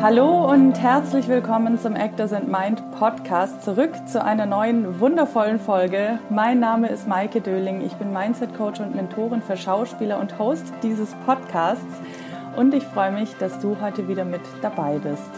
[0.00, 3.64] Hallo und herzlich willkommen zum Actors and Mind Podcast.
[3.64, 6.20] Zurück zu einer neuen wundervollen Folge.
[6.30, 7.80] Mein Name ist Maike Döling.
[7.80, 12.00] Ich bin Mindset Coach und Mentorin für Schauspieler und Host dieses Podcasts.
[12.54, 15.30] Und ich freue mich, dass du heute wieder mit dabei bist.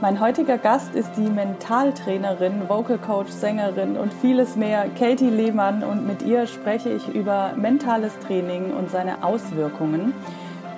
[0.00, 5.82] Mein heutiger Gast ist die Mentaltrainerin, Vocal Coach, Sängerin und vieles mehr, Katie Lehmann.
[5.82, 10.14] Und mit ihr spreche ich über mentales Training und seine Auswirkungen,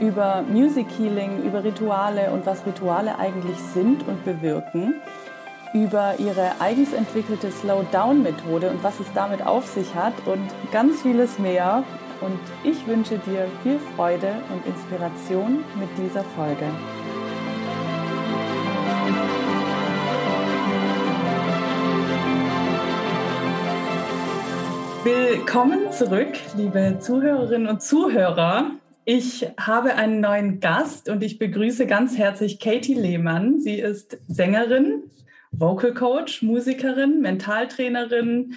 [0.02, 4.94] über Music Healing, über Rituale und was Rituale eigentlich sind und bewirken,
[5.72, 11.38] über ihre eigens entwickelte Slow-Down-Methode und was es damit auf sich hat und ganz vieles
[11.38, 11.84] mehr.
[12.20, 16.66] Und ich wünsche dir viel Freude und Inspiration mit dieser Folge.
[25.04, 28.81] Willkommen zurück, liebe Zuhörerinnen und Zuhörer.
[29.04, 33.58] Ich habe einen neuen Gast und ich begrüße ganz herzlich Katie Lehmann.
[33.58, 35.02] Sie ist Sängerin,
[35.50, 38.54] Vocal Coach, Musikerin, Mentaltrainerin,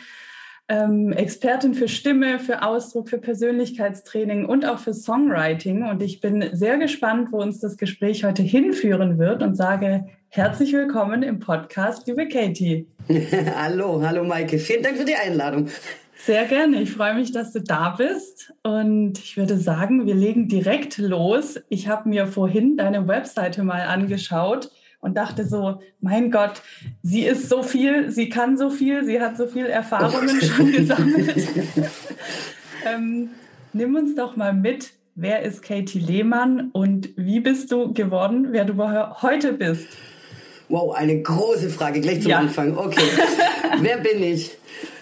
[0.67, 5.83] ähm, Expertin für Stimme, für Ausdruck, für Persönlichkeitstraining und auch für Songwriting.
[5.83, 10.73] Und ich bin sehr gespannt, wo uns das Gespräch heute hinführen wird und sage herzlich
[10.73, 12.85] willkommen im Podcast, liebe Katie.
[13.55, 14.59] hallo, hallo Maike.
[14.59, 15.69] Vielen Dank für die Einladung.
[16.25, 16.81] Sehr gerne.
[16.81, 18.51] Ich freue mich, dass du da bist.
[18.63, 21.59] Und ich würde sagen, wir legen direkt los.
[21.69, 26.63] Ich habe mir vorhin deine Webseite mal angeschaut und dachte so, mein Gott,
[27.03, 31.47] sie ist so viel, sie kann so viel, sie hat so viel Erfahrungen schon gesammelt.
[32.91, 33.29] ähm,
[33.73, 34.93] nimm uns doch mal mit.
[35.13, 38.75] Wer ist Katie Lehmann und wie bist du geworden, wer du
[39.21, 39.87] heute bist?
[40.69, 42.39] Wow, eine große Frage gleich zum ja.
[42.39, 42.75] Anfang.
[42.75, 43.05] Okay,
[43.81, 44.57] wer bin ich?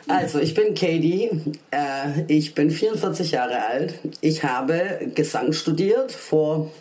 [0.08, 1.30] Also, ich bin Katie,
[1.72, 3.94] äh, ich bin 44 Jahre alt.
[4.22, 6.72] Ich habe Gesang studiert vor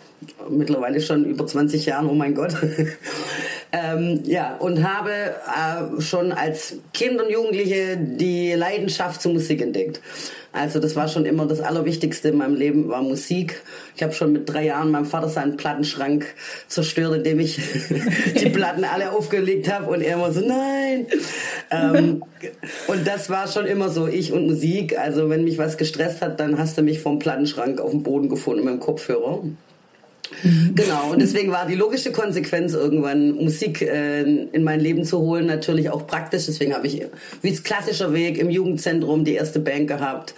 [0.49, 2.55] mittlerweile schon über 20 Jahren, oh mein Gott.
[3.73, 10.01] ähm, ja, und habe äh, schon als Kind und Jugendliche die Leidenschaft zur Musik entdeckt.
[10.53, 13.63] Also das war schon immer das Allerwichtigste in meinem Leben, war Musik.
[13.97, 16.27] Ich habe schon mit drei Jahren meinem Vater seinen Plattenschrank
[16.69, 17.59] zerstört, indem ich
[18.41, 21.07] die Platten alle aufgelegt habe und er immer so, nein.
[21.71, 22.23] Ähm,
[22.87, 24.99] und das war schon immer so, ich und Musik.
[24.99, 28.29] Also wenn mich was gestresst hat, dann hast du mich vom Plattenschrank auf dem Boden
[28.29, 29.43] gefunden mit dem Kopfhörer.
[30.75, 35.47] Genau, und deswegen war die logische Konsequenz irgendwann Musik äh, in mein Leben zu holen,
[35.47, 36.47] natürlich auch praktisch.
[36.47, 37.03] Deswegen habe ich,
[37.43, 40.35] wie es klassischer Weg, im Jugendzentrum die erste Band gehabt.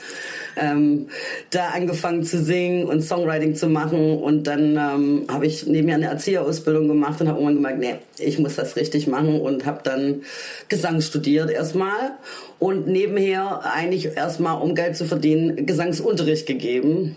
[0.56, 1.08] Ähm,
[1.50, 6.06] da angefangen zu singen und Songwriting zu machen und dann ähm, habe ich nebenher eine
[6.06, 10.22] Erzieherausbildung gemacht und habe irgendwann gemerkt, nee, ich muss das richtig machen und habe dann
[10.68, 12.12] Gesang studiert erstmal
[12.60, 17.16] und nebenher eigentlich erstmal, um Geld zu verdienen, Gesangsunterricht gegeben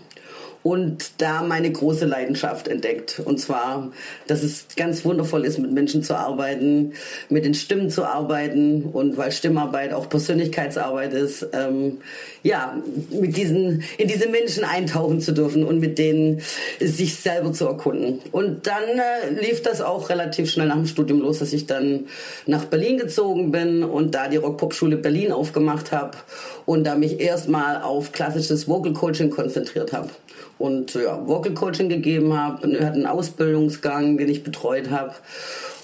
[0.62, 3.20] und da meine große Leidenschaft entdeckt.
[3.24, 3.92] Und zwar,
[4.26, 6.92] dass es ganz wundervoll ist, mit Menschen zu arbeiten,
[7.28, 11.98] mit den Stimmen zu arbeiten und weil Stimmarbeit auch Persönlichkeitsarbeit ist, ähm,
[12.42, 12.76] ja,
[13.10, 16.40] mit diesen, in diese Menschen eintauchen zu dürfen und mit denen
[16.80, 18.20] sich selber zu erkunden.
[18.32, 22.06] Und dann äh, lief das auch relativ schnell nach dem Studium los, dass ich dann
[22.46, 26.18] nach Berlin gezogen bin und da die Rock-Pop-Schule Berlin aufgemacht habe
[26.66, 30.10] und da mich erstmal auf klassisches Vocal Coaching konzentriert habe
[30.58, 32.70] und ja, Vocal Coaching gegeben habe.
[32.76, 35.14] Er hat einen Ausbildungsgang, den ich betreut habe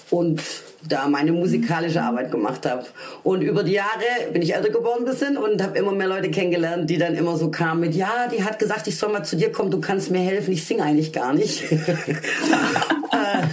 [0.09, 0.41] und
[0.87, 2.85] da meine musikalische Arbeit gemacht habe.
[3.23, 6.29] Und über die Jahre bin ich älter geworden ein bisschen und habe immer mehr Leute
[6.29, 9.35] kennengelernt, die dann immer so kamen mit, ja, die hat gesagt, ich soll mal zu
[9.35, 11.63] dir kommen, du kannst mir helfen, ich singe eigentlich gar nicht.
[13.15, 13.43] Äh,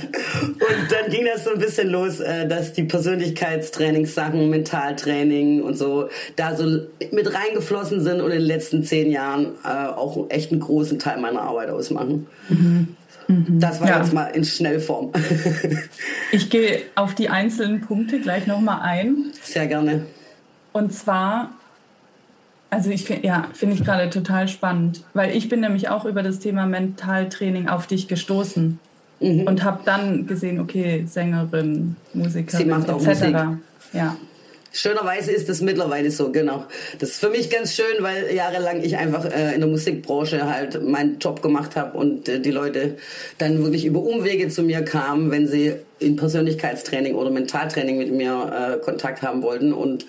[0.42, 6.08] und dann ging das so ein bisschen los, äh, dass die Persönlichkeitstrainingssachen, Mentaltraining und so
[6.34, 6.64] da so
[7.12, 11.20] mit reingeflossen sind und in den letzten zehn Jahren äh, auch echt einen großen Teil
[11.20, 12.26] meiner Arbeit ausmachen.
[12.48, 12.96] Mhm.
[13.28, 13.60] Mhm.
[13.60, 13.98] Das war ja.
[13.98, 15.12] jetzt mal in Schnellform.
[16.32, 19.32] ich gehe auf die einzelnen Punkte gleich nochmal ein.
[19.42, 20.06] Sehr gerne.
[20.72, 21.50] Und zwar,
[22.70, 26.22] also ich finde, ja, finde ich gerade total spannend, weil ich bin nämlich auch über
[26.22, 28.78] das Thema Mentaltraining auf dich gestoßen
[29.20, 29.42] mhm.
[29.42, 33.22] und habe dann gesehen, okay, Sängerin, Musikerin, Sie macht auch etc.
[33.22, 33.36] Musik.
[33.92, 34.16] Ja.
[34.72, 36.64] Schönerweise ist es mittlerweile so, genau.
[36.98, 40.82] Das ist für mich ganz schön, weil jahrelang ich einfach äh, in der Musikbranche halt
[40.82, 42.96] meinen Job gemacht habe und äh, die Leute
[43.36, 48.78] dann wirklich über Umwege zu mir kamen, wenn sie in Persönlichkeitstraining oder Mentaltraining mit mir
[48.78, 49.72] äh, Kontakt haben wollten.
[49.72, 50.06] Und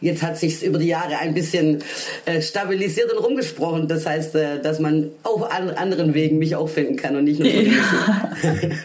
[0.00, 1.82] jetzt hat sich über die Jahre ein bisschen
[2.24, 3.86] äh, stabilisiert und rumgesprochen.
[3.86, 7.38] Das heißt, äh, dass man auf an anderen Wegen mich auch finden kann und nicht
[7.38, 7.62] nur ja.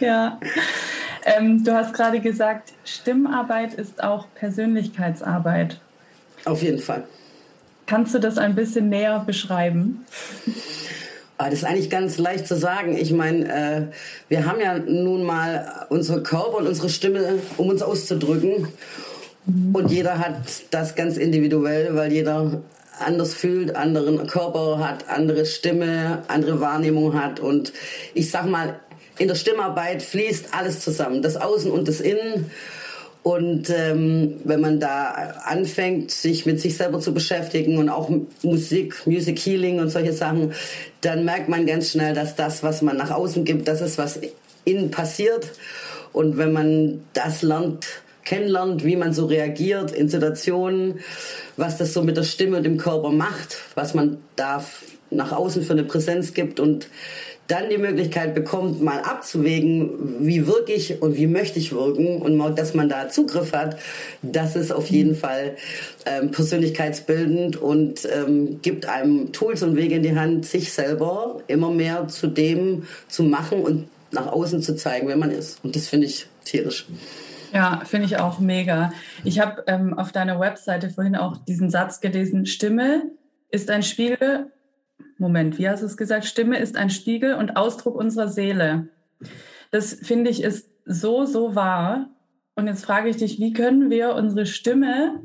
[0.00, 0.40] ja.
[1.24, 5.80] Ähm, du hast gerade gesagt, Stimmarbeit ist auch Persönlichkeitsarbeit.
[6.44, 7.04] Auf jeden Fall.
[7.86, 10.04] Kannst du das ein bisschen näher beschreiben?
[11.38, 12.96] Ah, das ist eigentlich ganz leicht zu sagen.
[12.96, 13.82] Ich meine, äh,
[14.28, 18.68] wir haben ja nun mal unsere Körper und unsere Stimme, um uns auszudrücken.
[19.46, 19.74] Mhm.
[19.74, 20.36] Und jeder hat
[20.70, 22.62] das ganz individuell, weil jeder
[23.00, 27.40] anders fühlt, anderen Körper hat, andere Stimme, andere Wahrnehmung hat.
[27.40, 27.72] Und
[28.14, 28.76] ich sag mal,
[29.22, 32.50] in der Stimmarbeit fließt alles zusammen, das Außen und das Innen.
[33.22, 38.10] Und ähm, wenn man da anfängt, sich mit sich selber zu beschäftigen und auch
[38.42, 40.54] Musik, Music Healing und solche Sachen,
[41.02, 44.18] dann merkt man ganz schnell, dass das, was man nach außen gibt, das ist, was
[44.64, 45.52] innen passiert.
[46.12, 47.86] Und wenn man das lernt,
[48.24, 50.98] kennenlernt, wie man so reagiert in Situationen,
[51.56, 54.64] was das so mit der Stimme und dem Körper macht, was man da
[55.10, 56.88] nach außen für eine Präsenz gibt und
[57.48, 62.38] dann die Möglichkeit bekommt, mal abzuwägen, wie wirke ich und wie möchte ich wirken und
[62.56, 63.78] dass man da Zugriff hat,
[64.22, 65.56] das ist auf jeden Fall
[66.06, 71.70] ähm, persönlichkeitsbildend und ähm, gibt einem Tools und Wege in die Hand, sich selber immer
[71.70, 75.64] mehr zu dem zu machen und nach außen zu zeigen, wer man ist.
[75.64, 76.86] Und das finde ich tierisch.
[77.52, 78.92] Ja, finde ich auch mega.
[79.24, 83.02] Ich habe ähm, auf deiner Webseite vorhin auch diesen Satz gelesen, Stimme
[83.50, 84.50] ist ein Spiegel
[85.22, 86.24] Moment, wie hast du es gesagt?
[86.24, 88.88] Stimme ist ein Spiegel und Ausdruck unserer Seele.
[89.70, 92.10] Das finde ich ist so, so wahr.
[92.56, 95.20] Und jetzt frage ich dich, wie können wir unsere Stimme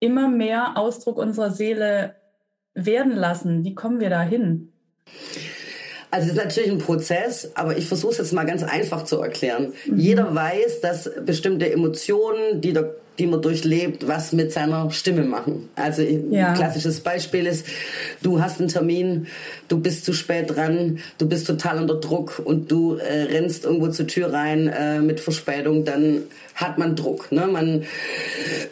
[0.00, 2.16] immer mehr Ausdruck unserer Seele
[2.74, 3.64] werden lassen?
[3.64, 4.72] Wie kommen wir da hin?
[6.10, 9.20] Also es ist natürlich ein Prozess, aber ich versuche es jetzt mal ganz einfach zu
[9.20, 9.74] erklären.
[9.86, 9.98] Mhm.
[9.98, 15.68] Jeder weiß, dass bestimmte Emotionen, die der die man durchlebt, was mit seiner Stimme machen.
[15.76, 16.48] Also ja.
[16.48, 17.66] ein klassisches Beispiel ist,
[18.22, 19.26] du hast einen Termin,
[19.68, 23.88] du bist zu spät dran, du bist total unter Druck und du äh, rennst irgendwo
[23.88, 26.22] zur Tür rein äh, mit Verspätung, dann
[26.54, 27.32] hat man Druck.
[27.32, 27.46] Ne?
[27.46, 27.84] Man,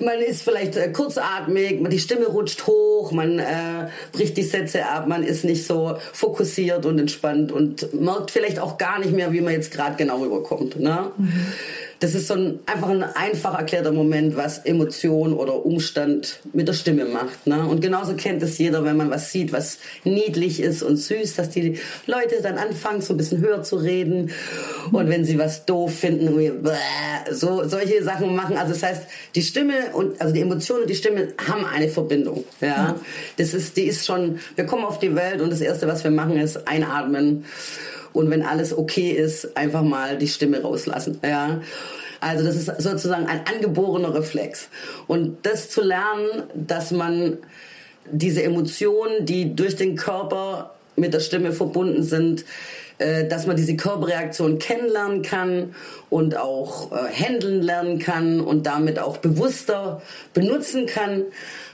[0.01, 5.07] man ist vielleicht äh, kurzatmig, die Stimme rutscht hoch, man äh, bricht die Sätze ab,
[5.07, 9.41] man ist nicht so fokussiert und entspannt und merkt vielleicht auch gar nicht mehr, wie
[9.43, 10.81] man jetzt gerade genau rüberkommt.
[10.81, 11.11] Ne?
[11.17, 11.33] Mhm
[12.01, 16.73] das ist so ein, einfach ein einfach erklärter Moment, was Emotion oder Umstand mit der
[16.73, 17.47] Stimme macht.
[17.47, 17.67] Ne?
[17.67, 21.51] Und genauso kennt es jeder, wenn man was sieht, was niedlich ist und süß, dass
[21.51, 24.31] die Leute dann anfangen, so ein bisschen höher zu reden.
[24.91, 26.31] Und wenn sie was doof finden,
[27.31, 28.57] so solche Sachen machen.
[28.57, 29.03] Also das heißt,
[29.35, 32.45] die Stimme und also die Emotionen und die Stimme haben eine Verbindung.
[32.63, 32.97] Ja,
[33.37, 34.41] das ist, die ist schon.
[34.57, 37.45] Wir kommen auf die Welt und das erste, was wir machen, ist einatmen
[38.13, 41.21] und wenn alles okay ist, einfach mal die Stimme rauslassen.
[41.23, 41.61] Ja.
[42.21, 44.69] Also das ist sozusagen ein angeborener Reflex.
[45.07, 47.39] Und das zu lernen, dass man
[48.11, 52.45] diese Emotionen, die durch den Körper mit der Stimme verbunden sind,
[52.99, 55.75] äh, dass man diese Körperreaktion kennenlernen kann
[56.11, 60.03] und auch äh, handeln lernen kann und damit auch bewusster
[60.35, 61.25] benutzen kann.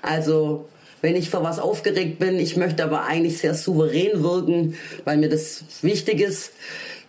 [0.02, 0.68] Also
[1.02, 5.28] wenn ich vor was aufgeregt bin, ich möchte aber eigentlich sehr souverän wirken, weil mir
[5.28, 6.52] das wichtig ist,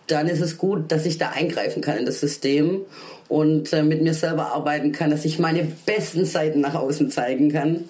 [0.06, 2.82] dann ist es gut, dass ich da eingreifen kann in das System
[3.28, 7.52] und äh, mit mir selber arbeiten kann, dass ich meine besten Seiten nach außen zeigen
[7.52, 7.84] kann,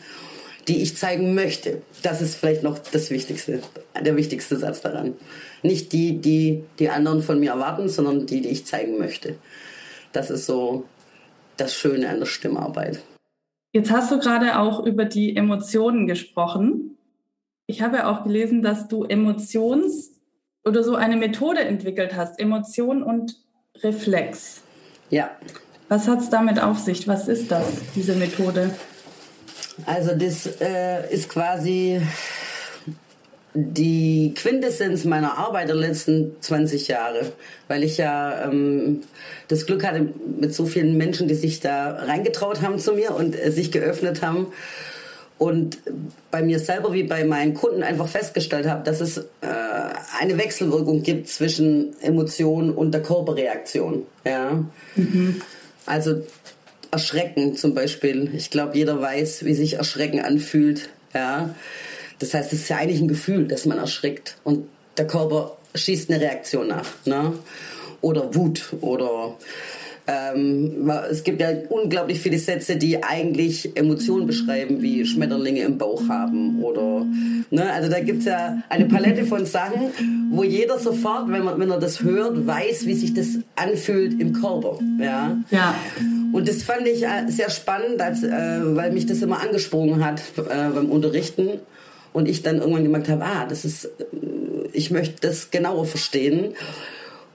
[0.66, 1.82] die ich zeigen möchte.
[2.02, 3.60] Das ist vielleicht noch das Wichtigste,
[4.00, 5.14] der wichtigste Satz daran.
[5.62, 9.36] Nicht die, die die anderen von mir erwarten, sondern die, die ich zeigen möchte.
[10.12, 10.84] Das ist so
[11.56, 13.00] das Schöne an der Stimmarbeit.
[13.78, 16.98] Jetzt hast du gerade auch über die Emotionen gesprochen.
[17.69, 20.10] Ich habe ja auch gelesen, dass du Emotions-
[20.64, 23.36] oder so eine Methode entwickelt hast, Emotion und
[23.76, 24.62] Reflex.
[25.10, 25.31] Ja.
[25.88, 27.06] Was hat es damit auf sich?
[27.06, 28.74] Was ist das, diese Methode?
[29.86, 32.03] Also das äh, ist quasi
[33.74, 37.32] die Quintessenz meiner Arbeit der letzten 20 Jahre,
[37.67, 39.00] weil ich ja ähm,
[39.48, 40.08] das Glück hatte
[40.41, 44.22] mit so vielen Menschen, die sich da reingetraut haben zu mir und äh, sich geöffnet
[44.22, 44.48] haben
[45.38, 45.79] und
[46.32, 49.22] bei mir selber wie bei meinen Kunden einfach festgestellt habe, dass es äh,
[50.20, 54.05] eine Wechselwirkung gibt zwischen Emotion und der Körperreaktion.
[54.24, 54.65] Ja?
[54.96, 55.41] Mhm.
[55.86, 56.22] Also
[56.91, 58.34] Erschrecken zum Beispiel.
[58.34, 60.88] Ich glaube, jeder weiß, wie sich Erschrecken anfühlt.
[61.15, 61.55] Ja?
[62.19, 66.10] Das heißt, es ist ja eigentlich ein Gefühl, dass man erschrickt und der Körper schießt
[66.10, 66.87] eine Reaktion nach.
[67.05, 67.32] Ne?
[68.01, 69.37] Oder Wut oder
[70.08, 76.08] ähm, es gibt ja unglaublich viele Sätze, die eigentlich Emotionen beschreiben, wie Schmetterlinge im Bauch
[76.08, 77.05] haben oder
[77.51, 79.91] ne, also da gibt es ja eine Palette von Sachen,
[80.31, 84.32] wo jeder sofort, wenn man wenn er das hört, weiß, wie sich das anfühlt im
[84.32, 84.79] Körper.
[84.98, 85.37] Ja.
[85.51, 85.75] ja.
[86.32, 90.22] Und das fand ich äh, sehr spannend, als, äh, weil mich das immer angesprungen hat
[90.39, 91.60] äh, beim Unterrichten
[92.19, 93.91] und ich dann irgendwann gemerkt habe, ah, das ist,
[94.72, 96.55] ich möchte das genauer verstehen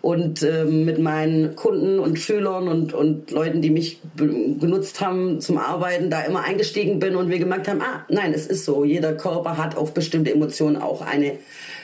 [0.02, 5.58] und äh, mit meinen Kunden und Schülern und, und Leuten, die mich genutzt haben zum
[5.58, 9.14] Arbeiten, da immer eingestiegen bin und wir gemerkt haben, ah, nein, es ist so, jeder
[9.14, 11.40] Körper hat auf bestimmte Emotionen auch eine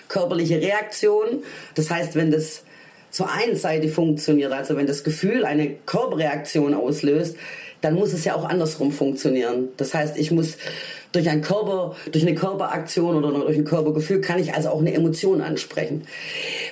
[0.09, 1.43] körperliche Reaktion.
[1.75, 2.63] Das heißt, wenn das
[3.11, 7.37] zur einen Seite funktioniert, also wenn das Gefühl eine Körperreaktion auslöst,
[7.79, 9.69] dann muss es ja auch andersrum funktionieren.
[9.77, 10.57] Das heißt, ich muss
[11.11, 14.93] durch einen Körper, durch eine Körperaktion oder durch ein Körpergefühl kann ich also auch eine
[14.93, 16.03] Emotion ansprechen.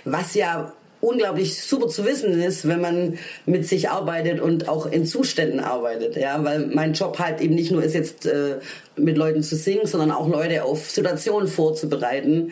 [0.06, 5.06] Was ja unglaublich super zu wissen ist, wenn man mit sich arbeitet und auch in
[5.06, 8.56] Zuständen arbeitet, ja, weil mein Job halt eben nicht nur ist jetzt äh,
[8.96, 12.51] mit Leuten zu singen, sondern auch Leute auf Situationen vorzubereiten,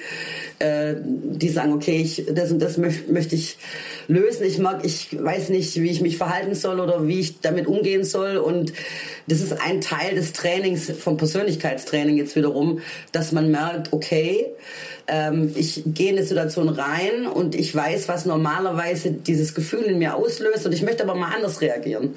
[0.60, 3.58] äh, die sagen, okay, ich, das und das möchte möcht ich
[4.08, 4.46] lösen.
[4.46, 8.04] Ich mag, ich weiß nicht, wie ich mich verhalten soll oder wie ich damit umgehen
[8.04, 8.74] soll und
[9.28, 14.48] das ist ein Teil des Trainings, vom Persönlichkeitstraining jetzt wiederum, dass man merkt, okay,
[15.08, 20.00] ähm, ich gehe in eine Situation rein und ich weiß, was normalerweise dieses Gefühl in
[20.00, 22.16] mir auslöst und ich möchte aber mal anders reagieren.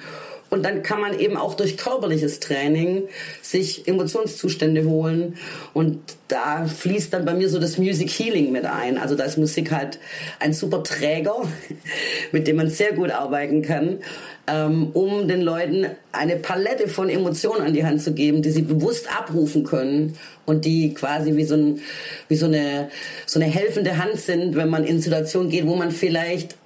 [0.50, 3.08] Und dann kann man eben auch durch körperliches Training
[3.42, 5.36] sich Emotionszustände holen.
[5.74, 8.98] Und da fließt dann bei mir so das Music Healing mit ein.
[8.98, 9.98] Also da ist Musik halt
[10.40, 11.42] ein super Träger,
[12.32, 13.98] mit dem man sehr gut arbeiten kann,
[14.46, 18.62] ähm, um den Leuten eine Palette von Emotionen an die Hand zu geben, die sie
[18.62, 21.80] bewusst abrufen können und die quasi wie so, ein,
[22.28, 22.88] wie so, eine,
[23.26, 26.56] so eine helfende Hand sind, wenn man in Situationen geht, wo man vielleicht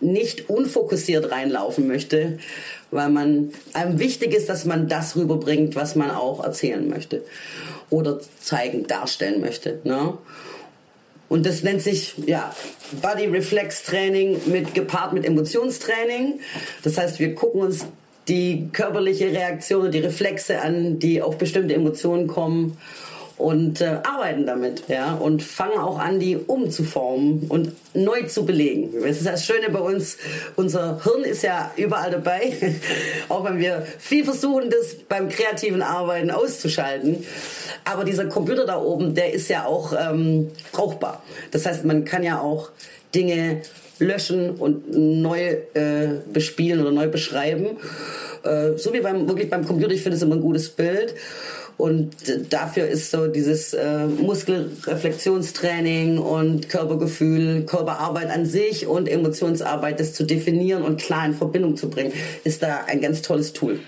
[0.00, 2.38] nicht unfokussiert reinlaufen möchte,
[2.90, 7.22] weil man einem wichtig ist, dass man das rüberbringt, was man auch erzählen möchte
[7.90, 9.80] oder zeigen, darstellen möchte.
[9.84, 10.14] Ne?
[11.28, 12.54] Und das nennt sich ja
[13.02, 16.40] Body Reflex Training mit gepaart mit Emotionstraining.
[16.84, 17.86] Das heißt, wir gucken uns
[18.28, 22.78] die körperliche Reaktion, die Reflexe an, die auf bestimmte Emotionen kommen
[23.38, 28.90] und äh, arbeiten damit, ja, und fangen auch an, die umzuformen und neu zu belegen.
[29.02, 30.16] Das ist das Schöne bei uns.
[30.56, 32.52] Unser Hirn ist ja überall dabei,
[33.28, 37.24] auch wenn wir viel versuchen, das beim kreativen Arbeiten auszuschalten.
[37.84, 41.22] Aber dieser Computer da oben, der ist ja auch ähm, brauchbar.
[41.50, 42.70] Das heißt, man kann ja auch
[43.14, 43.62] Dinge
[43.98, 47.78] löschen und neu äh, bespielen oder neu beschreiben.
[48.42, 51.14] Äh, so wie beim, wirklich beim Computer, ich finde es immer ein gutes Bild.
[51.76, 52.14] Und
[52.50, 60.24] dafür ist so dieses äh, Muskelreflexionstraining und Körpergefühl, Körperarbeit an sich und Emotionsarbeit, das zu
[60.24, 62.14] definieren und klar in Verbindung zu bringen,
[62.44, 63.78] ist da ein ganz tolles Tool.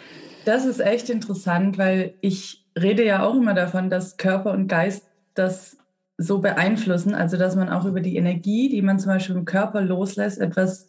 [0.44, 5.04] Das ist echt interessant, weil ich rede ja auch immer davon, dass Körper und Geist
[5.34, 5.78] das
[6.18, 9.80] so beeinflussen, also dass man auch über die Energie, die man zum Beispiel im Körper
[9.80, 10.88] loslässt, etwas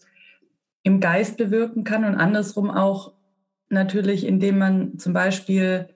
[0.84, 3.14] im Geist bewirken kann und andersrum auch
[3.70, 5.88] natürlich, indem man zum Beispiel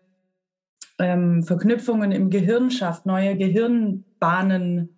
[0.99, 4.89] ähm, Verknüpfungen im Gehirn schafft, neue Gehirnbahnen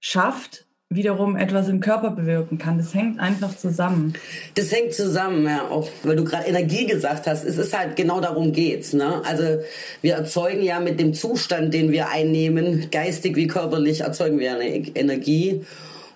[0.00, 2.78] schafft, wiederum etwas im Körper bewirken kann.
[2.78, 4.14] Das hängt einfach zusammen.
[4.54, 7.44] Das hängt zusammen, ja, auch weil du gerade Energie gesagt hast.
[7.44, 8.94] Es ist halt genau darum geht's.
[8.94, 9.22] Ne?
[9.26, 9.60] Also
[10.00, 14.64] wir erzeugen ja mit dem Zustand, den wir einnehmen, geistig wie körperlich, erzeugen wir eine
[14.66, 15.64] Energie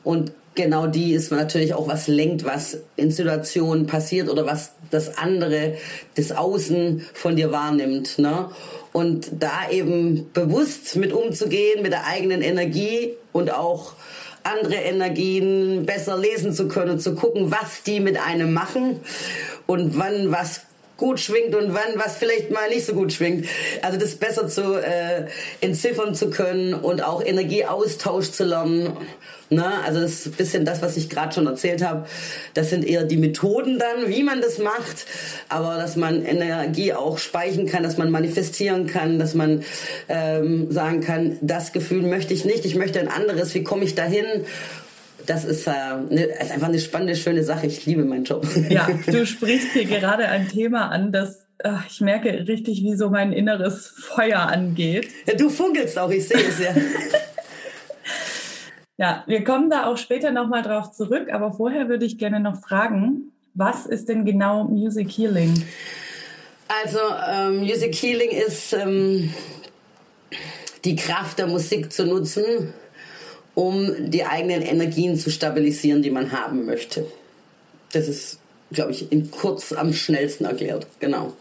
[0.05, 5.19] und genau die ist natürlich auch was lenkt, was in Situationen passiert oder was das
[5.19, 5.75] andere,
[6.15, 8.19] das Außen von dir wahrnimmt.
[8.19, 8.49] Ne?
[8.93, 13.95] Und da eben bewusst mit umzugehen, mit der eigenen Energie und auch
[14.43, 19.01] andere Energien besser lesen zu können, zu gucken, was die mit einem machen
[19.67, 20.63] und wann was
[20.97, 23.47] gut schwingt und wann was vielleicht mal nicht so gut schwingt.
[23.83, 25.27] Also das besser zu äh,
[25.61, 28.97] entziffern zu können und auch Energieaustausch zu lernen.
[29.55, 29.65] Ne?
[29.85, 32.07] Also das ist ein bisschen das, was ich gerade schon erzählt habe.
[32.55, 35.07] Das sind eher die Methoden dann, wie man das macht.
[35.49, 39.63] Aber dass man Energie auch speichern kann, dass man manifestieren kann, dass man
[40.09, 43.55] ähm, sagen kann, das Gefühl möchte ich nicht, ich möchte ein anderes.
[43.55, 44.25] Wie komme ich dahin?
[45.27, 45.73] das ist, äh,
[46.11, 47.69] ne, ist einfach eine spannende, schöne Sache.
[47.69, 48.45] Ich liebe meinen Job.
[48.69, 53.11] Ja, du sprichst hier gerade ein Thema an, das äh, ich merke richtig, wie so
[53.11, 55.09] mein inneres Feuer angeht.
[55.27, 56.75] Ja, du funkelst auch, ich sehe es ja.
[58.99, 62.61] ja, wir kommen da auch später nochmal drauf zurück, aber vorher würde ich gerne noch
[62.61, 65.55] fragen, was ist denn genau Music Healing?
[66.69, 69.33] Also, ähm, Music Healing ist ähm,
[70.85, 72.73] die Kraft der Musik zu nutzen,
[73.55, 77.07] um die eigenen Energien zu stabilisieren, die man haben möchte.
[77.93, 78.39] Das ist,
[78.71, 80.87] glaube ich, in kurz am schnellsten erklärt.
[80.99, 81.35] Genau.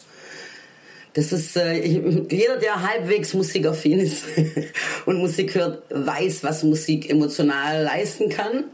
[1.13, 4.23] Das ist äh, jeder, der halbwegs musikaffin ist
[5.05, 8.65] und Musik hört, weiß, was Musik emotional leisten kann.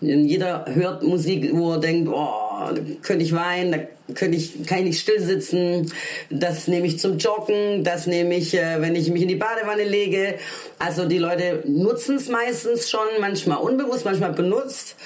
[0.00, 3.78] Jeder hört Musik, wo er denkt, oh, da könnte ich weinen, da
[4.14, 5.92] könnte ich, kann ich nicht still sitzen.
[6.28, 9.84] Das nehme ich zum Joggen, das nehme ich, äh, wenn ich mich in die Badewanne
[9.84, 10.34] lege.
[10.80, 14.96] Also die Leute nutzen es meistens schon, manchmal unbewusst, manchmal benutzt.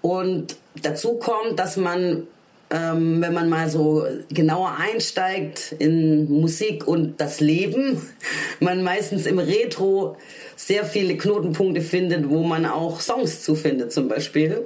[0.00, 2.26] Und dazu kommt, dass man
[2.72, 8.00] ähm, wenn man mal so genauer einsteigt in Musik und das Leben,
[8.60, 10.16] man meistens im Retro
[10.56, 14.62] sehr viele Knotenpunkte findet, wo man auch Songs zufindet zum Beispiel.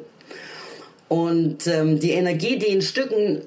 [1.08, 3.42] Und ähm, die Energie, die in Stücken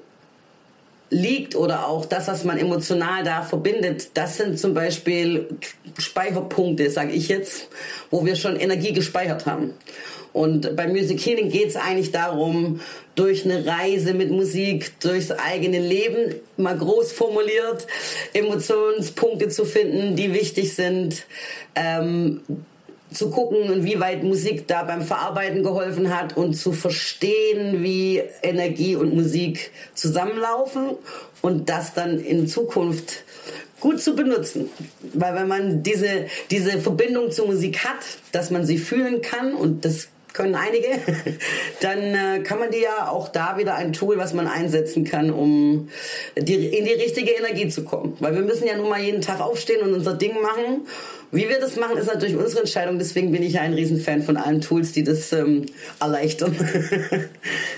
[1.10, 5.48] liegt oder auch das, was man emotional da verbindet, das sind zum Beispiel
[5.98, 7.68] Speicherpunkte, sage ich jetzt,
[8.10, 9.74] wo wir schon Energie gespeichert haben.
[10.32, 12.80] Und bei Music Healing geht es eigentlich darum,
[13.20, 17.86] durch eine Reise mit Musik, durchs eigene Leben, mal groß formuliert,
[18.32, 21.26] Emotionspunkte zu finden, die wichtig sind,
[21.74, 22.40] ähm,
[23.12, 29.14] zu gucken, inwieweit Musik da beim Verarbeiten geholfen hat und zu verstehen, wie Energie und
[29.14, 30.96] Musik zusammenlaufen
[31.42, 33.24] und das dann in Zukunft
[33.80, 34.70] gut zu benutzen.
[35.12, 38.00] Weil wenn man diese, diese Verbindung zur Musik hat,
[38.32, 40.88] dass man sie fühlen kann und das können einige,
[41.80, 45.30] dann äh, kann man die ja auch da wieder ein Tool, was man einsetzen kann,
[45.30, 45.88] um
[46.36, 48.16] die, in die richtige Energie zu kommen.
[48.20, 50.86] Weil wir müssen ja nun mal jeden Tag aufstehen und unser Ding machen.
[51.32, 52.98] Wie wir das machen, ist natürlich unsere Entscheidung.
[52.98, 55.66] Deswegen bin ich ja ein Riesenfan von allen Tools, die das ähm,
[56.00, 56.56] erleichtern.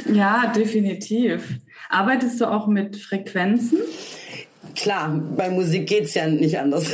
[0.13, 1.43] ja, definitiv.
[1.91, 3.79] Arbeitest du auch mit Frequenzen?
[4.75, 6.91] Klar, bei Musik geht es ja nicht anders.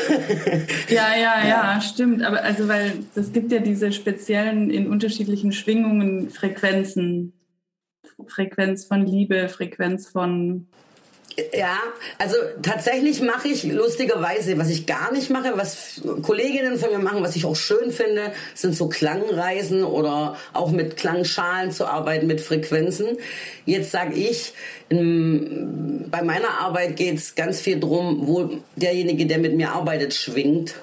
[0.89, 2.23] ja, ja, ja, ja, stimmt.
[2.23, 7.33] Aber also, weil es gibt ja diese speziellen in unterschiedlichen Schwingungen Frequenzen.
[8.27, 10.67] Frequenz von Liebe, Frequenz von
[11.53, 11.79] ja,
[12.19, 17.23] also tatsächlich mache ich lustigerweise, was ich gar nicht mache, was Kolleginnen von mir machen,
[17.23, 22.41] was ich auch schön finde, sind so Klangreisen oder auch mit Klangschalen zu arbeiten, mit
[22.41, 23.19] Frequenzen.
[23.67, 24.53] Jetzt sage ich,
[24.89, 30.15] in, bei meiner Arbeit geht es ganz viel drum, wo derjenige, der mit mir arbeitet,
[30.15, 30.75] schwingt.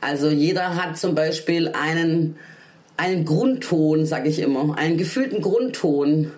[0.00, 2.36] Also jeder hat zum Beispiel einen
[2.98, 6.32] einen Grundton, sage ich immer, einen gefühlten Grundton.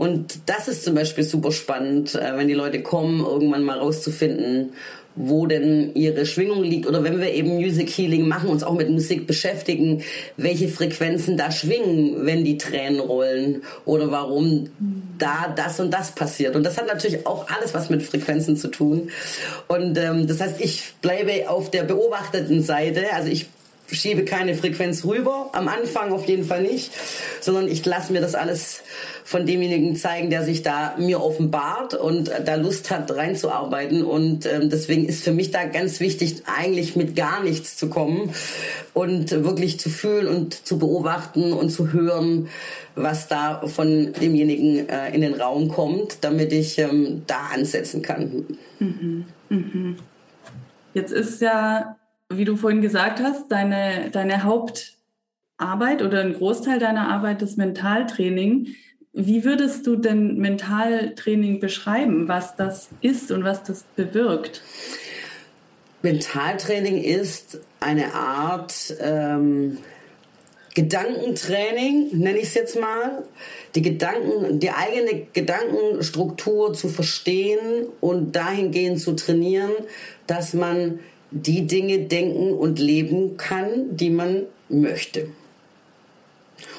[0.00, 4.72] Und das ist zum Beispiel super spannend, äh, wenn die Leute kommen, irgendwann mal rauszufinden,
[5.14, 8.88] wo denn ihre Schwingung liegt oder wenn wir eben Music Healing machen, uns auch mit
[8.88, 10.02] Musik beschäftigen,
[10.38, 14.70] welche Frequenzen da schwingen, wenn die Tränen rollen oder warum
[15.18, 16.56] da das und das passiert.
[16.56, 19.10] Und das hat natürlich auch alles was mit Frequenzen zu tun.
[19.68, 23.48] Und ähm, das heißt, ich bleibe auf der beobachteten Seite, also ich
[23.92, 26.92] schiebe keine Frequenz rüber, am Anfang auf jeden Fall nicht,
[27.40, 28.82] sondern ich lasse mir das alles
[29.24, 34.04] von demjenigen zeigen, der sich da mir offenbart und da Lust hat reinzuarbeiten.
[34.04, 38.30] Und ähm, deswegen ist für mich da ganz wichtig, eigentlich mit gar nichts zu kommen
[38.92, 42.48] und wirklich zu fühlen und zu beobachten und zu hören,
[42.96, 48.46] was da von demjenigen äh, in den Raum kommt, damit ich ähm, da ansetzen kann.
[48.80, 49.26] Mhm.
[49.48, 49.96] Mhm.
[50.92, 51.96] Jetzt ist ja
[52.30, 58.68] wie du vorhin gesagt hast, deine, deine Hauptarbeit oder ein Großteil deiner Arbeit ist Mentaltraining.
[59.12, 64.62] Wie würdest du denn Mentaltraining beschreiben, was das ist und was das bewirkt?
[66.02, 69.78] Mentaltraining ist eine Art ähm,
[70.74, 73.24] Gedankentraining, nenne ich es jetzt mal.
[73.74, 79.72] Die Gedanken, die eigene Gedankenstruktur zu verstehen und dahingehend zu trainieren,
[80.28, 85.28] dass man die Dinge denken und leben kann, die man möchte.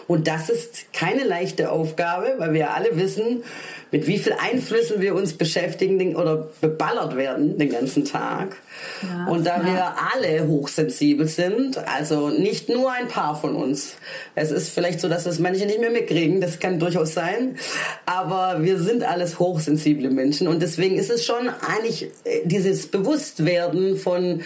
[0.08, 3.44] Und das ist keine leichte Aufgabe, weil wir alle wissen,
[3.92, 8.56] mit wie viel Einflüssen wir uns beschäftigen oder beballert werden den ganzen Tag.
[9.04, 9.66] Ja, und da ja.
[9.66, 13.96] wir alle hochsensibel sind, also nicht nur ein paar von uns.
[14.34, 17.58] Es ist vielleicht so, dass das manche nicht mehr mitkriegen, das kann durchaus sein,
[18.06, 23.98] aber wir sind alles hochsensible Menschen und deswegen ist es schon eigentlich äh, dieses Bewusstwerden
[23.98, 24.42] von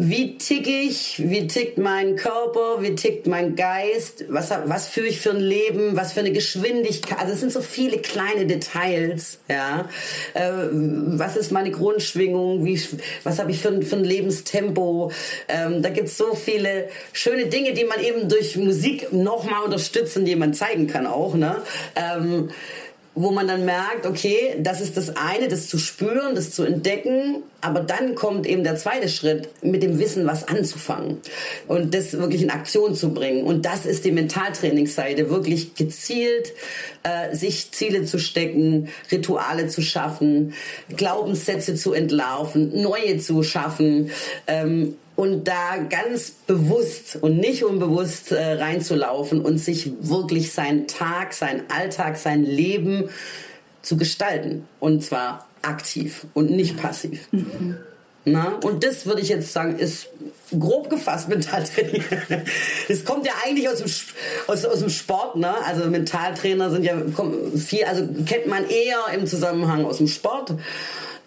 [0.00, 5.20] wie tick ich, wie tickt mein Körper, wie tickt mein Geist, was, was führe ich
[5.20, 7.18] für ein Leben, was für eine Geschwindigkeit.
[7.18, 9.40] Also es sind so viele kleine Details.
[9.48, 9.88] Ja,
[10.34, 12.80] äh, was ist meine Grundschwingung, wie,
[13.24, 15.10] was habe ich für, für ein Lebenstempo.
[15.48, 20.24] Ähm, da gibt es so viele schöne Dinge, die man eben durch Musik nochmal unterstützen,
[20.24, 21.34] die man zeigen kann auch.
[21.34, 21.56] Ne?
[21.96, 22.50] Ähm,
[23.20, 27.42] wo man dann merkt, okay, das ist das eine, das zu spüren, das zu entdecken,
[27.60, 31.18] aber dann kommt eben der zweite Schritt, mit dem Wissen was anzufangen
[31.66, 33.42] und das wirklich in Aktion zu bringen.
[33.42, 36.52] Und das ist die Mentaltrainingsseite, wirklich gezielt
[37.02, 40.54] äh, sich Ziele zu stecken, Rituale zu schaffen,
[40.96, 44.12] Glaubenssätze zu entlarven, neue zu schaffen.
[44.46, 51.32] Ähm, und da ganz bewusst und nicht unbewusst äh, reinzulaufen und sich wirklich seinen Tag,
[51.32, 53.08] seinen Alltag, sein Leben
[53.82, 54.68] zu gestalten.
[54.78, 57.26] Und zwar aktiv und nicht passiv.
[57.32, 57.78] Mhm.
[58.26, 58.60] Na?
[58.62, 60.06] Und das würde ich jetzt sagen, ist
[60.56, 62.04] grob gefasst Mentaltraining.
[62.86, 63.90] Das kommt ja eigentlich aus dem,
[64.46, 65.52] aus, aus dem Sport, ne?
[65.66, 66.94] Also Mentaltrainer sind ja
[67.56, 70.54] viel, also kennt man eher im Zusammenhang aus dem Sport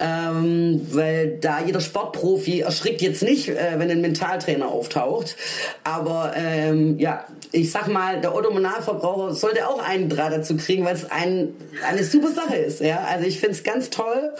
[0.02, 5.36] ähm, weil da jeder Sportprofi erschrickt jetzt nicht, äh, wenn ein Mentaltrainer auftaucht.
[5.84, 10.86] Aber ähm, ja, ich sag mal, der Otto Normalverbraucher sollte auch einen Draht dazu kriegen,
[10.86, 11.50] weil es ein,
[11.88, 12.82] eine super Sache ist.
[12.82, 13.06] Ja?
[13.08, 14.34] Also ich finde es ganz toll.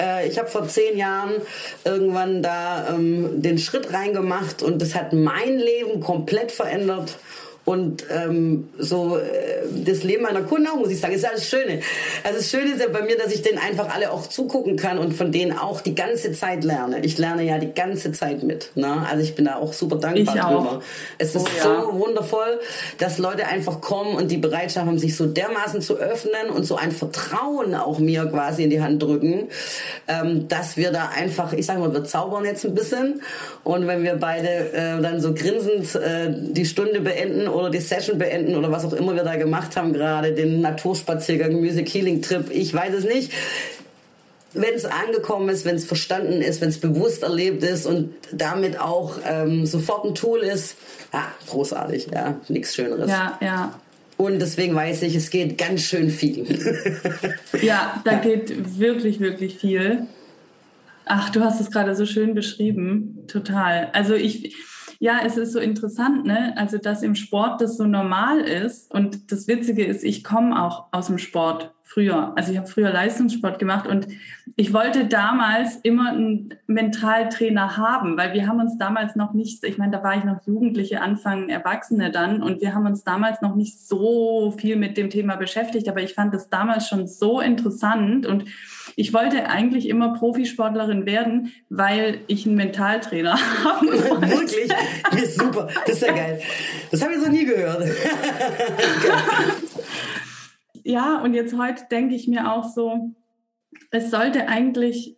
[0.00, 1.34] Äh, ich habe vor zehn Jahren
[1.84, 7.16] irgendwann da ähm, den Schritt reingemacht und das hat mein Leben komplett verändert.
[7.64, 9.22] Und ähm, so äh,
[9.84, 11.80] das Leben meiner Kunden auch, muss ich sagen, ist ja das Schöne.
[12.22, 14.98] Also das Schöne ist ja bei mir, dass ich denen einfach alle auch zugucken kann
[14.98, 17.00] und von denen auch die ganze Zeit lerne.
[17.04, 18.70] Ich lerne ja die ganze Zeit mit.
[18.74, 19.06] Ne?
[19.10, 20.82] Also ich bin da auch super dankbar ich drüber.
[21.16, 21.62] Es ist oh, ja.
[21.62, 22.60] so wundervoll,
[22.98, 26.76] dass Leute einfach kommen und die Bereitschaft haben, sich so dermaßen zu öffnen und so
[26.76, 29.48] ein Vertrauen auch mir quasi in die Hand drücken,
[30.08, 33.22] ähm, dass wir da einfach, ich sag mal, wir zaubern jetzt ein bisschen
[33.62, 38.18] und wenn wir beide äh, dann so grinsend äh, die Stunde beenden oder die Session
[38.18, 42.50] beenden oder was auch immer wir da gemacht haben gerade, den Naturspaziergang, Music Healing Trip,
[42.50, 43.32] ich weiß es nicht.
[44.52, 48.78] Wenn es angekommen ist, wenn es verstanden ist, wenn es bewusst erlebt ist und damit
[48.78, 50.76] auch ähm, sofort ein Tool ist,
[51.12, 53.10] ja, großartig, ja, nichts Schöneres.
[53.10, 53.74] Ja, ja.
[54.16, 56.44] Und deswegen weiß ich, es geht ganz schön viel.
[57.62, 58.18] ja, da ja.
[58.18, 60.06] geht wirklich, wirklich viel.
[61.04, 63.24] Ach, du hast es gerade so schön beschrieben.
[63.26, 63.90] Total.
[63.92, 64.54] Also ich,
[64.98, 66.54] ja, es ist so interessant, ne?
[66.56, 68.92] Also, dass im Sport das so normal ist.
[68.92, 72.32] Und das Witzige ist, ich komme auch aus dem Sport früher.
[72.36, 74.08] Also, ich habe früher Leistungssport gemacht und
[74.56, 79.78] ich wollte damals immer einen Mentaltrainer haben, weil wir haben uns damals noch nicht, ich
[79.78, 83.54] meine, da war ich noch Jugendliche, Anfang Erwachsene dann und wir haben uns damals noch
[83.54, 88.26] nicht so viel mit dem Thema beschäftigt, aber ich fand das damals schon so interessant
[88.26, 88.44] und
[88.96, 93.86] ich wollte eigentlich immer Profisportlerin werden, weil ich einen Mentaltrainer habe.
[93.86, 94.68] Wirklich?
[95.10, 95.68] Das ist super.
[95.86, 96.40] Das ist ja geil.
[96.90, 97.84] Das habe ich so nie gehört.
[100.84, 103.14] ja, und jetzt heute denke ich mir auch so,
[103.90, 105.16] es sollte eigentlich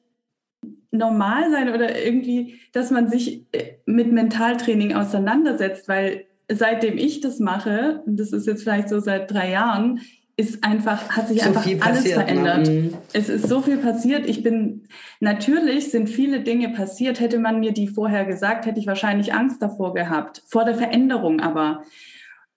[0.91, 7.39] normal sein oder irgendwie, dass man sich äh, mit Mentaltraining auseinandersetzt, weil seitdem ich das
[7.39, 10.01] mache, und das ist jetzt vielleicht so seit drei Jahren,
[10.39, 12.25] ist einfach, hat sich so einfach alles passiert, ne?
[12.25, 12.67] verändert.
[12.67, 12.93] Ne?
[13.15, 14.29] Es ist so viel passiert.
[14.29, 14.85] Ich bin,
[15.19, 17.21] natürlich sind viele Dinge passiert.
[17.21, 20.43] Hätte man mir die vorher gesagt, hätte ich wahrscheinlich Angst davor gehabt.
[20.47, 21.85] Vor der Veränderung aber.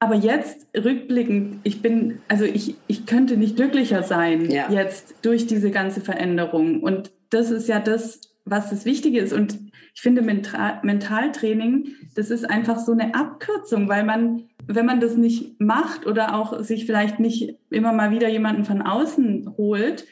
[0.02, 4.72] Aber jetzt rückblickend, ich bin, also ich, ich könnte nicht glücklicher sein ja.
[4.72, 6.82] jetzt durch diese ganze Veränderung.
[6.82, 9.34] Und das ist ja das, was das Wichtige ist.
[9.34, 9.60] Und
[9.94, 15.16] ich finde Mental, Mentaltraining, das ist einfach so eine Abkürzung, weil man wenn man das
[15.16, 20.06] nicht macht oder auch sich vielleicht nicht immer mal wieder jemanden von außen holt,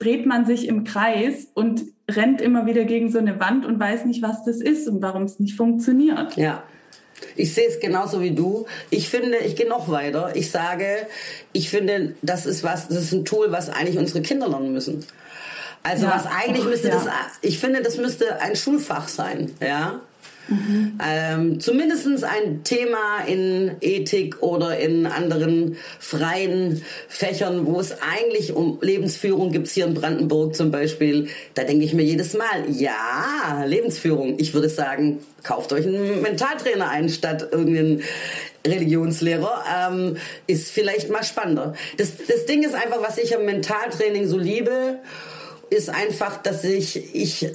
[0.00, 4.04] dreht man sich im Kreis und rennt immer wieder gegen so eine Wand und weiß
[4.04, 6.36] nicht, was das ist und warum es nicht funktioniert.
[6.36, 6.64] Ja.
[7.36, 8.66] Ich sehe es genauso wie du.
[8.90, 10.32] Ich finde, ich gehe noch weiter.
[10.34, 11.06] Ich sage,
[11.52, 15.06] ich finde, das ist was, das ist ein Tool, was eigentlich unsere Kinder lernen müssen.
[15.84, 16.14] Also ja.
[16.14, 16.94] was eigentlich müsste ja.
[16.94, 17.06] das,
[17.40, 20.00] ich finde, das müsste ein Schulfach sein, ja.
[20.48, 20.98] Mhm.
[21.04, 28.78] Ähm, Zumindest ein Thema in Ethik oder in anderen freien Fächern, wo es eigentlich um
[28.80, 31.28] Lebensführung gibt, hier in Brandenburg zum Beispiel.
[31.54, 34.38] Da denke ich mir jedes Mal, ja, Lebensführung.
[34.38, 38.02] Ich würde sagen, kauft euch einen Mentaltrainer ein, statt irgendeinen
[38.66, 41.74] Religionslehrer, ähm, ist vielleicht mal spannender.
[41.96, 44.98] Das, das Ding ist einfach, was ich am Mentaltraining so liebe,
[45.70, 47.50] ist einfach, dass ich, ich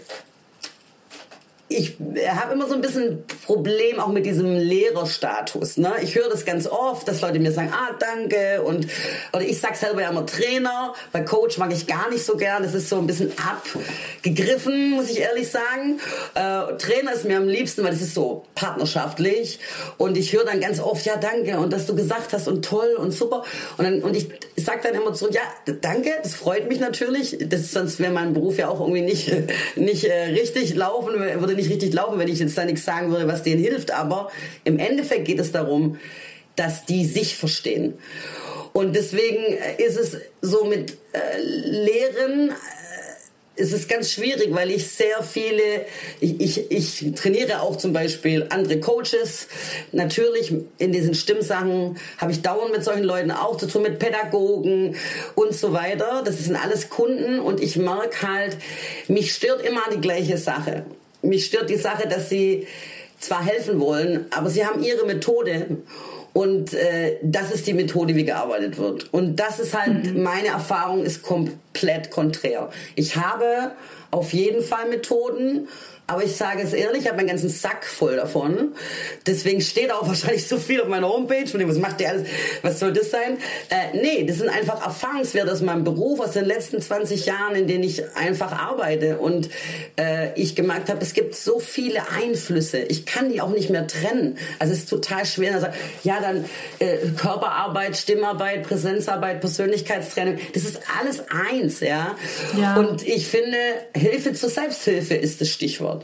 [1.72, 1.96] ich
[2.28, 5.78] habe immer so ein bisschen Problem auch mit diesem Lehrerstatus.
[5.78, 5.94] Ne?
[6.02, 8.62] Ich höre das ganz oft, dass Leute mir sagen, ah, danke.
[8.62, 8.88] Und,
[9.34, 10.94] oder ich sage selber ja immer Trainer.
[11.12, 12.64] Bei Coach mag ich gar nicht so gern.
[12.64, 16.00] Das ist so ein bisschen abgegriffen, muss ich ehrlich sagen.
[16.36, 19.60] Äh, Trainer ist mir am liebsten, weil das ist so partnerschaftlich.
[19.98, 21.58] Und ich höre dann ganz oft, ja, danke.
[21.58, 23.44] Und dass du gesagt hast und toll und super.
[23.78, 27.38] Und, dann, und ich sage dann immer zurück, ja, danke, das freut mich natürlich.
[27.40, 29.32] Das, sonst wäre mein Beruf ja auch irgendwie nicht,
[29.76, 33.28] nicht äh, richtig laufen, würde nicht richtig laufen, wenn ich jetzt da nichts sagen würde,
[33.28, 33.92] was denen hilft.
[33.92, 34.32] Aber
[34.64, 35.98] im Endeffekt geht es darum,
[36.56, 37.94] dass die sich verstehen.
[38.74, 39.44] Und deswegen
[39.78, 42.54] ist es so mit äh, Lehren,
[43.56, 45.86] es ist ganz schwierig, weil ich sehr viele,
[46.20, 49.48] ich, ich, ich trainiere auch zum Beispiel andere Coaches.
[49.92, 54.96] Natürlich in diesen Stimmsachen habe ich dauernd mit solchen Leuten auch zu tun, mit Pädagogen
[55.36, 56.24] und so weiter.
[56.26, 58.58] Das sind alles Kunden und ich merke halt,
[59.08, 60.86] mich stört immer die gleiche Sache.
[61.22, 62.68] Mich stört die Sache, dass sie
[63.20, 65.78] zwar helfen wollen, aber sie haben ihre Methode
[66.34, 69.14] Und äh, das ist die Methode, wie gearbeitet wird.
[69.14, 70.24] Und das ist halt, mhm.
[70.24, 72.70] meine Erfahrung ist komplett konträr.
[72.96, 73.72] Ich habe
[74.12, 75.68] auf jeden Fall Methoden
[76.12, 78.74] aber ich sage es ehrlich, ich habe meinen ganzen Sack voll davon.
[79.26, 81.48] Deswegen steht auch wahrscheinlich so viel auf meiner Homepage.
[81.48, 82.28] Von dem, was macht der alles?
[82.62, 83.38] Was soll das sein?
[83.70, 87.68] Äh, nee, das sind einfach Erfahrungswerte aus meinem Beruf, aus den letzten 20 Jahren, in
[87.68, 89.20] denen ich einfach arbeite.
[89.20, 89.50] Und
[89.98, 92.80] äh, ich gemerkt habe, es gibt so viele Einflüsse.
[92.80, 94.38] Ich kann die auch nicht mehr trennen.
[94.60, 95.56] Also es ist total schwer.
[95.56, 95.68] Also,
[96.04, 96.44] ja, dann
[96.80, 100.40] äh, Körperarbeit, Stimmarbeit, Präsenzarbeit, Persönlichkeitstraining.
[100.54, 102.18] Das ist alles eins, ja?
[102.60, 102.76] ja.
[102.76, 103.58] Und ich finde,
[103.96, 106.01] Hilfe zur Selbsthilfe ist das Stichwort.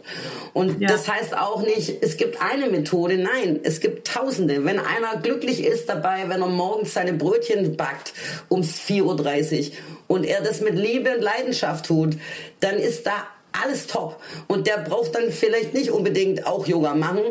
[0.54, 0.88] Und ja.
[0.88, 3.18] das heißt auch nicht, es gibt eine Methode.
[3.18, 4.66] Nein, es gibt Tausende.
[4.66, 8.14] Wenn einer glücklich ist dabei, wenn er morgens seine Brötchen backt
[8.50, 9.76] um 4.30 Uhr
[10.08, 12.18] und er das mit Liebe und Leidenschaft tut,
[12.60, 13.28] dann ist da
[13.64, 14.22] alles top.
[14.48, 17.22] Und der braucht dann vielleicht nicht unbedingt auch Yoga machen,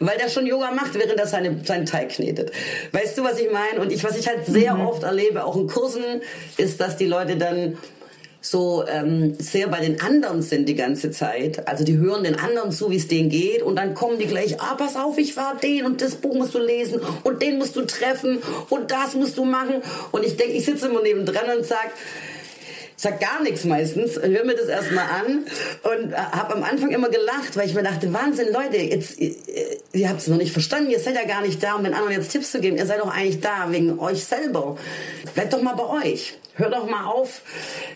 [0.00, 2.52] weil der schon Yoga macht, während er seine, seinen Teig knetet.
[2.92, 3.80] Weißt du, was ich meine?
[3.80, 4.86] Und ich, was ich halt sehr mhm.
[4.86, 6.22] oft erlebe, auch in Kursen,
[6.56, 7.78] ist, dass die Leute dann
[8.50, 11.66] so ähm, sehr bei den anderen sind die ganze Zeit.
[11.66, 14.60] Also die hören den anderen zu, wie es denen geht und dann kommen die gleich,
[14.60, 17.74] ah, pass auf, ich war den und das Buch musst du lesen und den musst
[17.76, 18.38] du treffen
[18.70, 19.82] und das musst du machen.
[20.12, 21.90] Und ich denke, ich sitze immer nebendran und sag
[22.98, 25.44] sag gar nichts meistens, höre mir das erstmal an
[25.82, 29.34] und äh, habe am Anfang immer gelacht, weil ich mir dachte, Wahnsinn, Leute, jetzt, ihr,
[29.92, 32.14] ihr habt es noch nicht verstanden, ihr seid ja gar nicht da, um den anderen
[32.14, 34.78] jetzt Tipps zu geben, ihr seid doch eigentlich da wegen euch selber.
[35.34, 36.38] Bleibt doch mal bei euch.
[36.58, 37.42] Hör doch mal auf,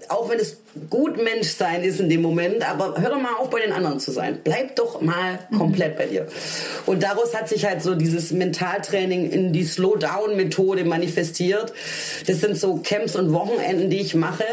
[0.09, 0.59] auch wenn es
[0.91, 4.13] gut Menschsein ist in dem Moment, aber hör doch mal auf, bei den anderen zu
[4.13, 4.39] sein.
[4.45, 6.27] Bleib doch mal komplett bei dir.
[6.85, 11.73] Und daraus hat sich halt so dieses Mentaltraining in die Slow-Down-Methode manifestiert.
[12.27, 14.45] Das sind so Camps und Wochenenden, die ich mache.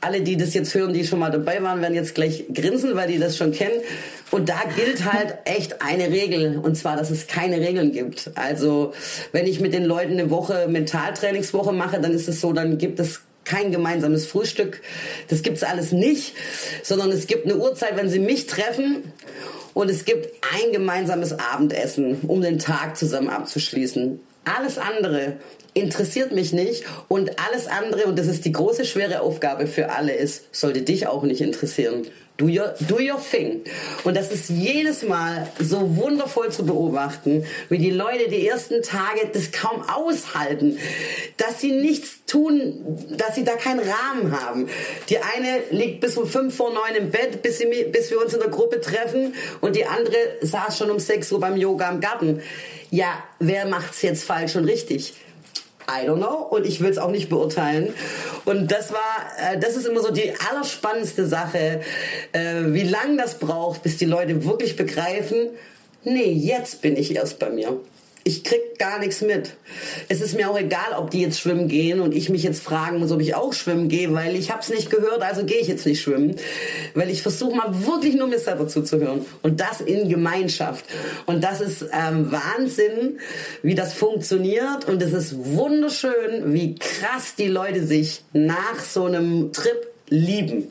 [0.00, 3.06] Alle, die das jetzt hören, die schon mal dabei waren, werden jetzt gleich grinsen, weil
[3.06, 3.80] die das schon kennen.
[4.32, 8.32] Und da gilt halt echt eine Regel, und zwar, dass es keine Regeln gibt.
[8.34, 8.92] Also,
[9.30, 12.98] wenn ich mit den Leuten eine Woche Mentaltrainingswoche mache, dann ist es so, dann gibt
[12.98, 14.82] es kein gemeinsames Frühstück.
[15.28, 16.34] Das gibt's alles nicht,
[16.82, 19.12] sondern es gibt eine Uhrzeit, wenn sie mich treffen
[19.74, 24.20] und es gibt ein gemeinsames Abendessen, um den Tag zusammen abzuschließen.
[24.44, 25.36] Alles andere
[25.74, 30.12] interessiert mich nicht und alles andere, und das ist die große schwere Aufgabe für alle,
[30.12, 32.06] ist, sollte dich auch nicht interessieren.
[32.38, 33.64] Do your, do your thing.
[34.04, 39.28] Und das ist jedes Mal so wundervoll zu beobachten, wie die Leute die ersten Tage
[39.32, 40.78] das kaum aushalten,
[41.36, 44.68] dass sie nichts tun, dass sie da keinen Rahmen haben.
[45.08, 48.32] Die eine liegt bis um fünf vor neun im Bett, bis, sie, bis wir uns
[48.32, 51.98] in der Gruppe treffen und die andere saß schon um sechs Uhr beim Yoga im
[51.98, 52.40] Garten.
[52.92, 55.14] Ja, wer macht's jetzt falsch und richtig?
[55.88, 57.94] I don't know und ich will es auch nicht beurteilen.
[58.44, 61.80] Und das war, äh, das ist immer so die allerspannendste Sache,
[62.32, 65.48] äh, wie lange das braucht, bis die Leute wirklich begreifen,
[66.04, 67.80] nee, jetzt bin ich erst bei mir
[68.28, 69.54] ich krieg gar nichts mit.
[70.08, 72.98] Es ist mir auch egal, ob die jetzt schwimmen gehen und ich mich jetzt fragen
[72.98, 75.66] muss, ob ich auch schwimmen gehe, weil ich habe es nicht gehört, also gehe ich
[75.66, 76.36] jetzt nicht schwimmen,
[76.94, 80.84] weil ich versuche mal wirklich nur mir selber zuzuhören und das in Gemeinschaft.
[81.24, 83.18] Und das ist ähm, Wahnsinn,
[83.62, 89.54] wie das funktioniert und es ist wunderschön, wie krass die Leute sich nach so einem
[89.54, 90.70] Trip lieben.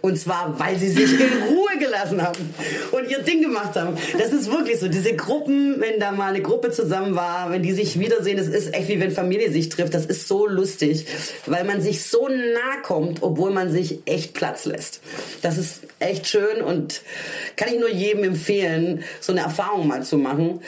[0.00, 2.54] Und zwar, weil sie sich in Ruhe gelassen haben
[2.92, 3.96] und ihr Ding gemacht haben.
[4.18, 4.88] Das ist wirklich so.
[4.88, 8.74] Diese Gruppen, wenn da mal eine Gruppe zusammen war, wenn die sich wiedersehen, das ist
[8.74, 9.94] echt wie wenn Familie sich trifft.
[9.94, 11.06] Das ist so lustig,
[11.46, 15.00] weil man sich so nah kommt, obwohl man sich echt Platz lässt.
[15.42, 17.02] Das ist echt schön und
[17.56, 20.60] kann ich nur jedem empfehlen, so eine Erfahrung mal zu machen.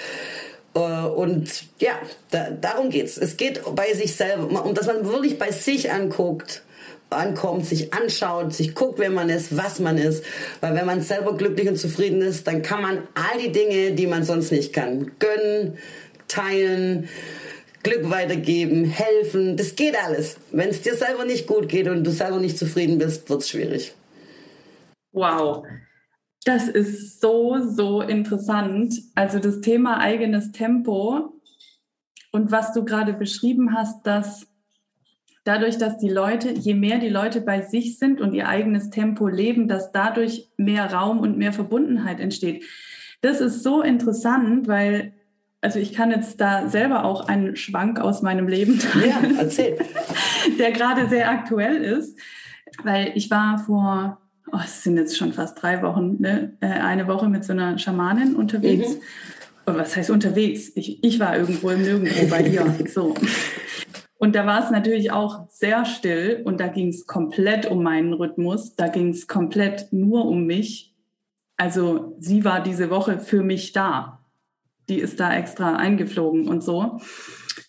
[0.75, 1.49] Äh, und
[1.79, 1.93] ja,
[2.31, 3.17] da, darum geht's.
[3.17, 6.63] Es geht bei sich selber, um dass man wirklich bei sich anguckt
[7.13, 10.25] ankommt, sich anschaut, sich guckt, wer man ist, was man ist.
[10.61, 14.07] Weil wenn man selber glücklich und zufrieden ist, dann kann man all die Dinge, die
[14.07, 15.79] man sonst nicht kann, gönnen,
[16.29, 17.09] teilen,
[17.83, 19.57] Glück weitergeben, helfen.
[19.57, 20.37] Das geht alles.
[20.53, 23.49] Wenn es dir selber nicht gut geht und du selber nicht zufrieden bist, wird es
[23.49, 23.95] schwierig.
[25.13, 25.65] Wow.
[26.45, 28.95] Das ist so, so interessant.
[29.15, 31.33] Also das Thema eigenes Tempo
[32.33, 34.47] und was du gerade beschrieben hast, dass
[35.45, 39.29] dadurch, dass die Leute, je mehr die Leute bei sich sind und ihr eigenes Tempo
[39.29, 42.65] leben, dass dadurch mehr Raum und mehr Verbundenheit entsteht.
[43.21, 45.13] Das ist so interessant, weil,
[45.61, 49.45] also ich kann jetzt da selber auch einen Schwank aus meinem Leben teilen, ja,
[50.59, 52.19] der gerade sehr aktuell ist,
[52.85, 54.19] weil ich war vor,
[54.53, 57.79] oh, es sind jetzt schon fast drei Wochen, ne, äh, eine Woche mit so einer
[57.79, 58.95] Schamanin unterwegs.
[58.95, 59.01] Mhm.
[59.65, 60.73] Was heißt unterwegs?
[60.75, 62.75] Ich, ich war irgendwo im Nirgendwo bei ihr.
[62.93, 63.15] So.
[64.23, 68.13] Und da war es natürlich auch sehr still und da ging es komplett um meinen
[68.13, 70.95] Rhythmus, da ging es komplett nur um mich.
[71.57, 74.21] Also sie war diese Woche für mich da.
[74.89, 77.01] die ist da extra eingeflogen und so.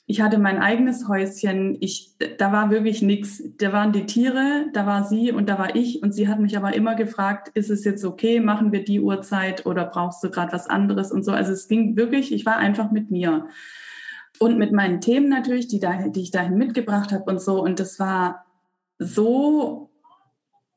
[0.05, 1.75] Ich hatte mein eigenes Häuschen.
[1.79, 3.41] Ich, da war wirklich nichts.
[3.57, 6.03] Da waren die Tiere, da war sie und da war ich.
[6.03, 9.65] Und sie hat mich aber immer gefragt, ist es jetzt okay, machen wir die Uhrzeit
[9.65, 11.31] oder brauchst du gerade was anderes und so.
[11.31, 13.47] Also es ging wirklich, ich war einfach mit mir.
[14.39, 17.61] Und mit meinen Themen natürlich, die, da, die ich dahin mitgebracht habe und so.
[17.61, 18.45] Und das war
[18.99, 19.89] so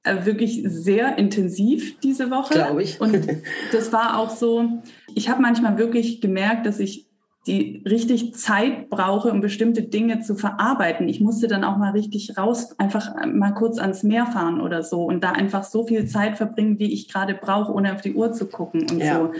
[0.02, 2.54] äh, wirklich sehr intensiv diese Woche.
[2.54, 3.00] Glaube ich.
[3.00, 3.26] Und
[3.72, 4.82] das war auch so,
[5.14, 7.06] ich habe manchmal wirklich gemerkt, dass ich
[7.46, 11.08] die richtig Zeit brauche, um bestimmte Dinge zu verarbeiten.
[11.08, 15.04] Ich musste dann auch mal richtig raus, einfach mal kurz ans Meer fahren oder so
[15.04, 18.32] und da einfach so viel Zeit verbringen, wie ich gerade brauche, ohne auf die Uhr
[18.32, 19.14] zu gucken und ja.
[19.14, 19.32] so.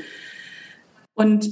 [1.15, 1.49] Und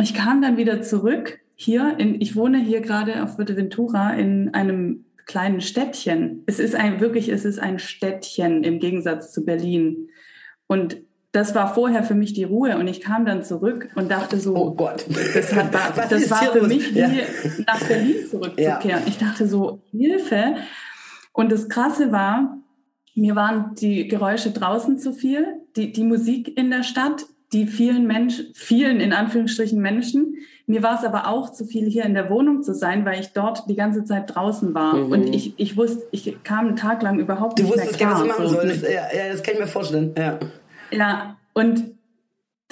[0.00, 5.04] ich kam dann wieder zurück hier, in, ich wohne hier gerade auf Fuerteventura in einem
[5.26, 6.42] kleinen Städtchen.
[6.46, 10.08] Es ist ein wirklich, es ist ein Städtchen im Gegensatz zu Berlin.
[10.66, 10.96] Und
[11.32, 14.54] das war vorher für mich die Ruhe und ich kam dann zurück und dachte so,
[14.54, 17.10] oh Gott, das, hat, war, das war für mich ja.
[17.10, 18.88] wie nach Berlin zurückzukehren.
[18.88, 19.02] Ja.
[19.06, 20.56] Ich dachte so, Hilfe.
[21.32, 22.58] Und das Krasse war,
[23.14, 25.46] mir waren die Geräusche draußen zu viel,
[25.76, 30.36] die, die Musik in der Stadt, die vielen Menschen, vielen in Anführungsstrichen Menschen.
[30.66, 33.32] Mir war es aber auch zu viel, hier in der Wohnung zu sein, weil ich
[33.32, 34.94] dort die ganze Zeit draußen war.
[34.94, 35.12] Mhm.
[35.12, 38.22] Und ich, ich wusste, ich kam einen Tag lang überhaupt du nicht mehr klar.
[38.22, 38.82] Du wusstest gar nicht, was du machen sollst.
[38.84, 40.14] Ja, ja, das kann ich mir vorstellen.
[40.16, 40.38] Ja.
[40.92, 41.92] Ja, und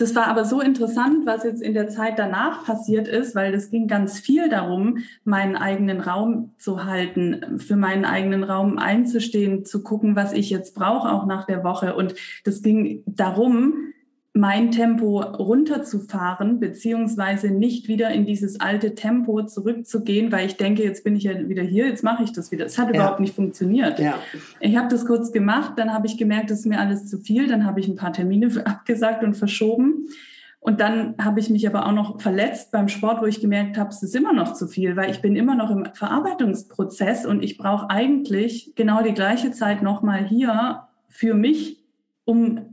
[0.00, 3.70] das war aber so interessant, was jetzt in der Zeit danach passiert ist, weil es
[3.70, 9.83] ging ganz viel darum, meinen eigenen Raum zu halten, für meinen eigenen Raum einzustehen, zu
[9.83, 11.94] gucken, was ich jetzt brauche, auch nach der Woche.
[11.94, 13.92] Und das ging darum,
[14.40, 21.05] mein Tempo runterzufahren, beziehungsweise nicht wieder in dieses alte Tempo zurückzugehen, weil ich denke, jetzt
[21.05, 22.64] bin ich ja wieder hier, jetzt mache ich das wieder.
[22.64, 22.94] Es hat ja.
[22.94, 23.98] überhaupt nicht funktioniert.
[23.98, 24.14] Ja.
[24.59, 27.48] Ich habe das kurz gemacht, dann habe ich gemerkt, das ist mir alles zu viel,
[27.48, 30.07] dann habe ich ein paar Termine abgesagt und verschoben.
[30.59, 33.90] Und dann habe ich mich aber auch noch verletzt beim Sport, wo ich gemerkt habe,
[33.90, 37.59] es ist immer noch zu viel, weil ich bin immer noch im Verarbeitungsprozess und ich
[37.59, 41.83] brauche eigentlich genau die gleiche Zeit nochmal hier für mich,
[42.24, 42.69] um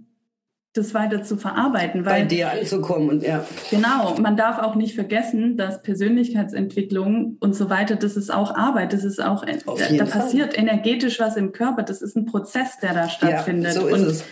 [0.77, 2.05] das weiter zu verarbeiten.
[2.05, 3.45] Weil, Bei dir anzukommen und ja.
[3.69, 8.93] Genau, man darf auch nicht vergessen, dass Persönlichkeitsentwicklung und so weiter, das ist auch Arbeit,
[8.93, 12.93] das ist auch, da, da passiert energetisch was im Körper, das ist ein Prozess, der
[12.93, 13.75] da stattfindet.
[13.75, 14.23] Ja, so ist und es.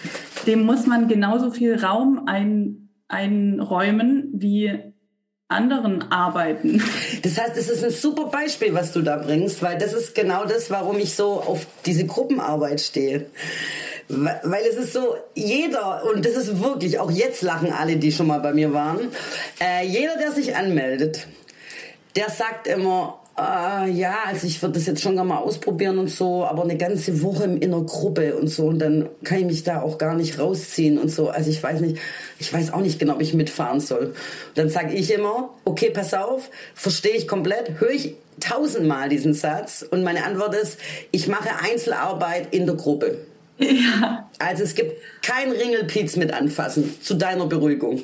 [0.45, 4.93] dem muss man genauso viel Raum ein, einräumen wie
[5.47, 6.81] anderen arbeiten.
[7.21, 10.45] Das heißt, es ist ein super Beispiel, was du da bringst, weil das ist genau
[10.45, 13.27] das, warum ich so auf diese Gruppenarbeit stehe.
[14.07, 18.27] Weil es ist so, jeder, und das ist wirklich, auch jetzt lachen alle, die schon
[18.27, 19.11] mal bei mir waren,
[19.59, 21.27] äh, jeder, der sich anmeldet,
[22.15, 26.45] der sagt immer, äh, ja, also ich würde das jetzt schon mal ausprobieren und so,
[26.45, 29.81] aber eine ganze Woche in einer Gruppe und so und dann kann ich mich da
[29.81, 31.29] auch gar nicht rausziehen und so.
[31.29, 31.97] Also ich weiß nicht,
[32.39, 34.13] ich weiß auch nicht genau, ob ich mitfahren soll.
[34.55, 39.85] dann sage ich immer, okay, pass auf, verstehe ich komplett, höre ich tausendmal diesen Satz
[39.89, 40.79] und meine Antwort ist,
[41.11, 43.17] ich mache Einzelarbeit in der Gruppe.
[44.37, 48.01] Also es gibt kein Ringelpiez mit anfassen, zu deiner Beruhigung.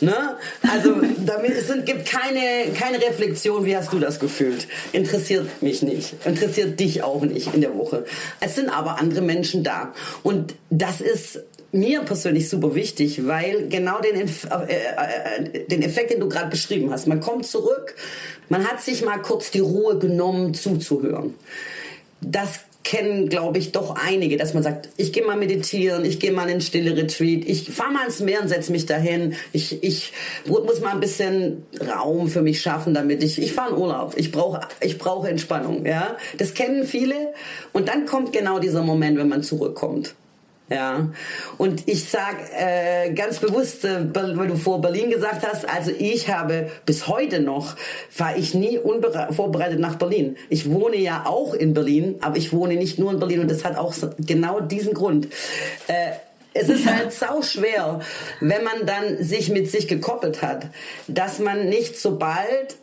[0.00, 0.36] Ne?
[0.62, 0.94] Also
[1.26, 4.66] damit, es sind, gibt keine, keine Reflexion, wie hast du das gefühlt?
[4.92, 8.04] Interessiert mich nicht, interessiert dich auch nicht in der Woche.
[8.40, 9.92] Es sind aber andere Menschen da.
[10.22, 11.40] Und das ist
[11.72, 16.90] mir persönlich super wichtig, weil genau den, äh, äh, den Effekt, den du gerade beschrieben
[16.90, 17.94] hast, man kommt zurück,
[18.48, 21.34] man hat sich mal kurz die Ruhe genommen zuzuhören.
[22.20, 26.32] Das kennen, glaube ich, doch einige, dass man sagt, ich gehe mal meditieren, ich gehe
[26.32, 30.14] mal in stille Retreat, ich fahre mal ins Meer und setze mich dahin, ich, ich
[30.46, 34.32] muss mal ein bisschen Raum für mich schaffen, damit ich, ich fahre in Urlaub, ich
[34.32, 36.16] brauche ich brauche Entspannung, ja.
[36.38, 37.34] Das kennen viele
[37.74, 40.14] und dann kommt genau dieser Moment, wenn man zurückkommt.
[40.70, 41.08] Ja,
[41.56, 46.28] und ich sage äh, ganz bewusst, äh, weil du vor Berlin gesagt hast, also ich
[46.28, 47.74] habe bis heute noch,
[48.10, 50.36] fahre ich nie unvorbereitet nach Berlin.
[50.50, 53.64] Ich wohne ja auch in Berlin, aber ich wohne nicht nur in Berlin und das
[53.64, 55.28] hat auch genau diesen Grund.
[55.86, 56.10] Äh,
[56.52, 58.00] es ist halt sau schwer,
[58.40, 60.66] wenn man dann sich mit sich gekoppelt hat,
[61.06, 62.76] dass man nicht sobald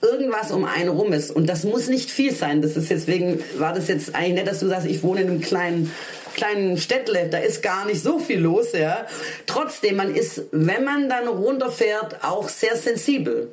[0.00, 1.30] irgendwas um einen rum ist.
[1.30, 2.62] Und das muss nicht viel sein.
[2.62, 5.40] Das ist deswegen, war das jetzt eigentlich nett, dass du sagst, ich wohne in einem
[5.40, 5.92] kleinen
[6.38, 9.06] kleinen Städtle, da ist gar nicht so viel los, ja.
[9.46, 13.50] Trotzdem, man ist, wenn man dann runterfährt, auch sehr sensibel.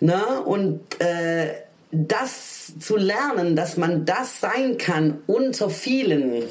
[0.00, 0.42] Ne?
[0.44, 1.54] Und äh,
[1.90, 6.42] das zu lernen, dass man das sein kann unter vielen,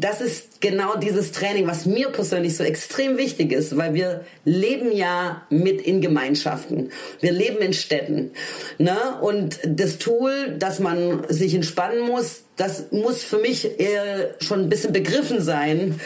[0.00, 4.92] das ist genau dieses Training, was mir persönlich so extrem wichtig ist, weil wir leben
[4.92, 6.90] ja mit in Gemeinschaften.
[7.20, 8.30] Wir leben in Städten.
[8.78, 8.96] Ne?
[9.20, 14.68] Und das Tool, dass man sich entspannen muss, das muss für mich eher schon ein
[14.68, 16.00] bisschen begriffen sein.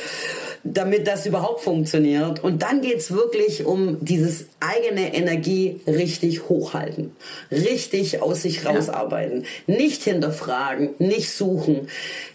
[0.64, 2.42] damit das überhaupt funktioniert.
[2.42, 7.14] Und dann geht's wirklich um dieses eigene Energie richtig hochhalten,
[7.50, 9.76] richtig aus sich rausarbeiten, ja.
[9.76, 11.88] nicht hinterfragen, nicht suchen,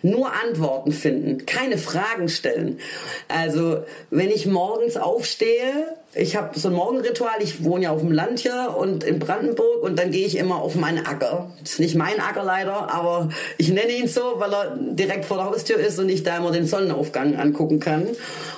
[0.03, 2.78] nur Antworten finden, keine Fragen stellen.
[3.28, 7.36] Also wenn ich morgens aufstehe, ich habe so ein Morgenritual.
[7.41, 10.55] Ich wohne ja auf dem Land hier und in Brandenburg und dann gehe ich immer
[10.55, 11.51] auf meinen Acker.
[11.62, 15.38] Das ist nicht mein Acker leider, aber ich nenne ihn so, weil er direkt vor
[15.38, 18.07] der Haustür ist und ich da immer den Sonnenaufgang angucken kann.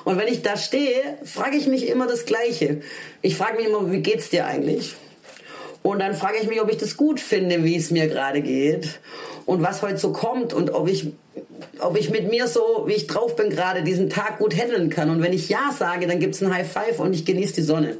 [0.05, 2.81] Und wenn ich da stehe, frage ich mich immer das Gleiche.
[3.21, 4.95] Ich frage mich immer, wie geht's dir eigentlich?
[5.83, 8.99] Und dann frage ich mich, ob ich das gut finde, wie es mir gerade geht
[9.45, 11.13] und was heute so kommt und ob ich,
[11.79, 15.09] ob ich mit mir so, wie ich drauf bin gerade, diesen Tag gut handeln kann.
[15.09, 17.61] Und wenn ich Ja sage, dann gibt es ein High Five und ich genieße die
[17.61, 17.97] Sonne.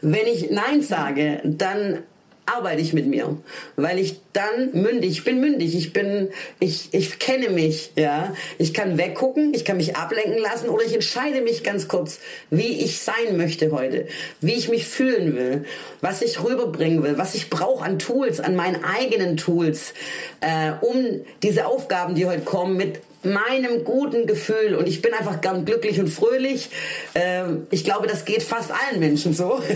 [0.00, 2.04] Wenn ich Nein sage, dann
[2.46, 3.36] arbeite ich mit mir,
[3.76, 6.30] weil ich dann mündig, ich bin mündig, ich bin,
[6.60, 8.32] ich, ich kenne mich, ja.
[8.58, 12.20] Ich kann weggucken, ich kann mich ablenken lassen oder ich entscheide mich ganz kurz,
[12.50, 14.06] wie ich sein möchte heute,
[14.40, 15.64] wie ich mich fühlen will,
[16.00, 19.92] was ich rüberbringen will, was ich brauche an Tools, an meinen eigenen Tools,
[20.40, 25.40] äh, um diese Aufgaben, die heute kommen, mit meinem guten Gefühl und ich bin einfach
[25.40, 26.70] ganz glücklich und fröhlich.
[27.14, 29.60] Ähm, ich glaube, das geht fast allen Menschen so.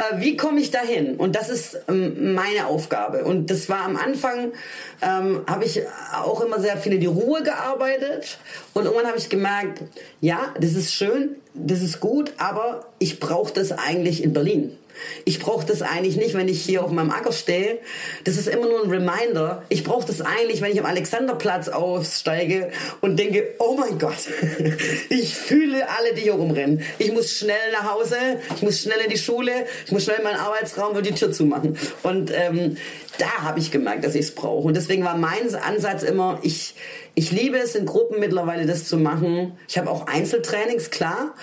[0.00, 1.16] Äh, wie komme ich dahin?
[1.16, 3.24] Und das ist ähm, meine Aufgabe.
[3.24, 4.52] Und das war am Anfang,
[5.00, 5.80] ähm, habe ich
[6.12, 8.38] auch immer sehr viel in die Ruhe gearbeitet.
[8.74, 9.82] Und irgendwann habe ich gemerkt,
[10.20, 14.76] ja, das ist schön, das ist gut, aber ich brauche das eigentlich in Berlin.
[15.24, 17.78] Ich brauche das eigentlich nicht, wenn ich hier auf meinem Acker stehe.
[18.24, 19.62] Das ist immer nur ein Reminder.
[19.68, 22.70] Ich brauche das eigentlich, wenn ich am Alexanderplatz aussteige
[23.00, 24.18] und denke, oh mein Gott,
[25.08, 26.82] ich fühle alle, die hier rumrennen.
[26.98, 28.16] Ich muss schnell nach Hause,
[28.54, 29.52] ich muss schnell in die Schule,
[29.86, 31.78] ich muss schnell in meinen Arbeitsraum und die Tür zumachen.
[32.02, 32.76] Und ähm,
[33.18, 34.66] da habe ich gemerkt, dass ich es brauche.
[34.66, 36.74] Und deswegen war mein Ansatz immer, ich,
[37.14, 39.52] ich liebe es in Gruppen mittlerweile das zu machen.
[39.68, 41.34] Ich habe auch Einzeltrainings, klar.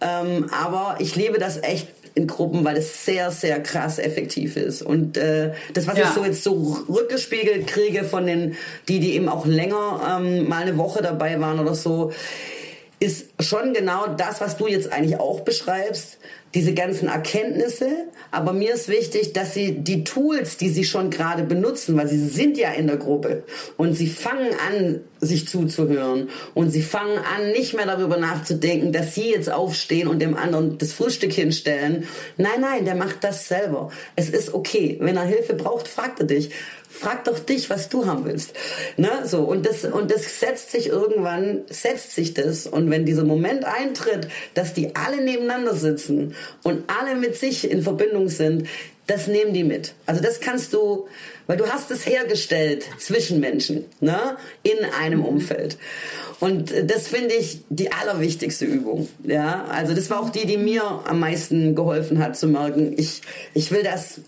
[0.00, 4.82] Ähm, aber ich liebe das echt in Gruppen, weil es sehr, sehr krass effektiv ist.
[4.82, 6.04] Und äh, das, was ja.
[6.04, 8.56] ich so jetzt so rückgespiegelt kriege von den,
[8.88, 12.12] die, die eben auch länger ähm, mal eine Woche dabei waren oder so,
[13.00, 16.18] ist schon genau das, was du jetzt eigentlich auch beschreibst
[16.54, 17.88] diese ganzen Erkenntnisse,
[18.30, 22.28] aber mir ist wichtig, dass sie die Tools, die sie schon gerade benutzen, weil sie
[22.28, 23.44] sind ja in der Gruppe
[23.76, 29.14] und sie fangen an, sich zuzuhören und sie fangen an, nicht mehr darüber nachzudenken, dass
[29.14, 32.06] sie jetzt aufstehen und dem anderen das Frühstück hinstellen.
[32.36, 33.90] Nein, nein, der macht das selber.
[34.16, 34.98] Es ist okay.
[35.00, 36.50] Wenn er Hilfe braucht, fragt er dich
[36.92, 38.52] frag doch dich, was du haben willst.
[38.96, 39.10] Ne?
[39.24, 42.66] So, und das, und das setzt sich irgendwann, setzt sich das.
[42.66, 47.82] Und wenn dieser Moment eintritt, dass die alle nebeneinander sitzen und alle mit sich in
[47.82, 48.68] Verbindung sind,
[49.06, 49.94] das nehmen die mit.
[50.06, 51.06] Also das kannst du,
[51.46, 54.36] weil du hast es hergestellt zwischen Menschen, ne?
[54.62, 55.26] in einem mhm.
[55.26, 55.76] Umfeld.
[56.40, 59.08] Und das finde ich die allerwichtigste Übung.
[59.24, 63.22] Ja, also das war auch die, die mir am meisten geholfen hat zu merken, ich,
[63.54, 64.20] ich will das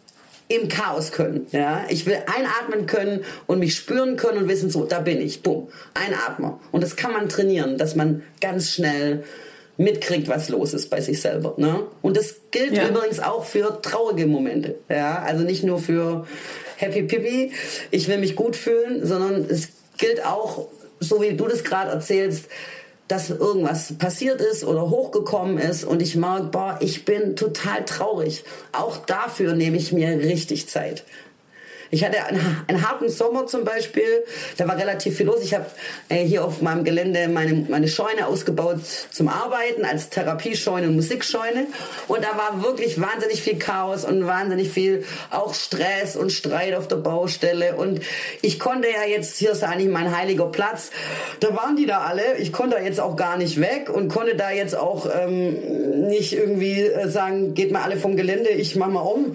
[0.49, 1.47] im Chaos können.
[1.53, 1.85] Ja?
[1.89, 5.43] Ich will einatmen können und mich spüren können und wissen, so, da bin ich.
[5.43, 6.55] Bumm, einatmen.
[6.73, 9.25] Und das kann man trainieren, dass man ganz schnell
[9.77, 11.55] mitkriegt, was los ist bei sich selber.
[11.57, 11.85] Ne?
[12.03, 12.89] Und das gilt ja.
[12.89, 14.77] übrigens auch für traurige Momente.
[14.89, 15.23] Ja?
[15.23, 16.27] Also nicht nur für
[16.77, 17.53] Happy Pippy,
[17.91, 19.69] ich will mich gut fühlen, sondern es
[19.99, 20.69] gilt auch,
[21.01, 22.49] so wie du das gerade erzählst,
[23.09, 28.45] dass irgendwas passiert ist oder hochgekommen ist und ich merke, boah, ich bin total traurig.
[28.73, 31.05] Auch dafür nehme ich mir richtig Zeit.
[31.91, 34.25] Ich hatte einen, einen, harten Sommer zum Beispiel,
[34.57, 35.43] da war relativ viel los.
[35.43, 35.67] Ich habe
[36.09, 38.81] äh, hier auf meinem Gelände meine, meine Scheune ausgebaut
[39.11, 41.67] zum Arbeiten als Therapiescheune und Musikscheune.
[42.09, 46.89] Und da war wirklich wahnsinnig viel Chaos und wahnsinnig viel auch Stress und Streit auf
[46.89, 47.77] der Baustelle.
[47.77, 48.01] Und
[48.43, 50.91] ich konnte ja jetzt, hier ist eigentlich mein heiliger Platz,
[51.41, 52.37] da waren die da alle.
[52.39, 56.33] Ich konnte da jetzt auch gar nicht weg und konnte da jetzt auch ähm, nicht
[56.33, 59.35] irgendwie äh, sagen, geht mal alle vom Gelände, ich mach mal um.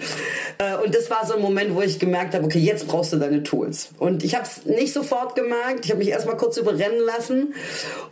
[0.57, 3.17] Äh, und das war so ein Moment, wo ich gemerkt habe, okay, jetzt brauchst du
[3.17, 3.89] deine Tools.
[3.97, 5.85] Und ich habe es nicht sofort gemerkt.
[5.85, 7.53] Ich habe mich erstmal kurz überrennen lassen.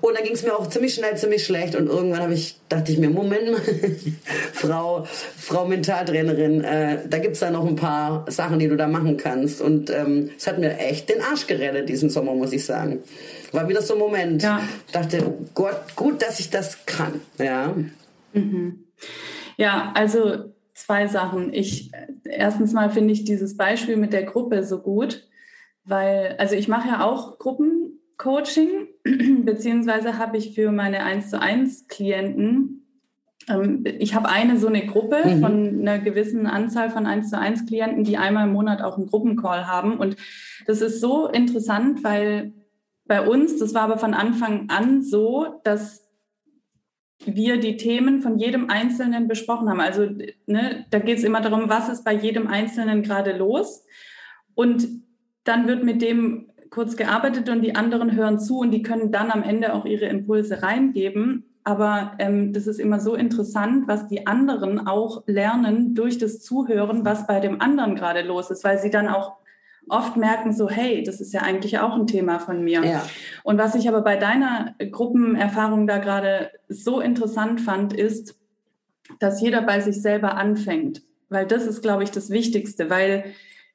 [0.02, 1.76] Und dann ging es mir auch ziemlich schnell, ziemlich schlecht.
[1.76, 3.62] Und irgendwann habe ich, dachte ich mir, Moment mal,
[4.54, 5.06] Frau,
[5.38, 9.62] Frau Mentaltrainerin, äh, da gibt's da noch ein paar Sachen, die du da machen kannst.
[9.62, 13.04] Und ähm, es hat mir echt den Arsch gerettet diesen Sommer, muss ich sagen.
[13.52, 14.44] War wieder so ein Moment.
[14.44, 14.62] Ja.
[14.86, 17.22] Ich dachte, oh Gott, gut, dass ich das kann.
[17.38, 17.76] Ja.
[18.34, 18.84] Mhm.
[19.58, 21.54] Ja, also zwei Sachen.
[21.54, 21.92] Ich
[22.24, 25.28] erstens mal finde ich dieses Beispiel mit der Gruppe so gut,
[25.84, 28.88] weil also ich mache ja auch Gruppencoaching
[29.46, 32.84] beziehungsweise habe ich für meine 1 zu 1 Klienten
[33.50, 35.42] ähm, ich habe eine so eine Gruppe mhm.
[35.42, 39.08] von einer gewissen Anzahl von 1 zu 1 Klienten, die einmal im Monat auch einen
[39.08, 39.98] Gruppencall haben.
[39.98, 40.18] Und
[40.66, 42.54] das ist so interessant, weil
[43.06, 46.07] bei uns, das war aber von Anfang an so, dass
[47.26, 49.80] wir die Themen von jedem Einzelnen besprochen haben.
[49.80, 50.08] Also
[50.46, 53.84] ne, da geht es immer darum, was ist bei jedem Einzelnen gerade los.
[54.56, 54.88] Und
[55.44, 59.32] dann wird mit dem kurz gearbeitet und die anderen hören zu und die können dann
[59.32, 61.46] am Ende auch ihre Impulse reingeben.
[61.64, 67.04] Aber ähm, das ist immer so interessant, was die anderen auch lernen durch das Zuhören,
[67.04, 69.38] was bei dem anderen gerade los ist, weil sie dann auch
[69.90, 72.84] oft merken so, hey, das ist ja eigentlich auch ein Thema von mir.
[72.84, 73.06] Ja.
[73.44, 78.38] Und was ich aber bei deiner Gruppenerfahrung da gerade so interessant fand, ist,
[79.20, 81.04] dass jeder bei sich selber anfängt.
[81.30, 83.26] Weil das ist, glaube ich, das Wichtigste, weil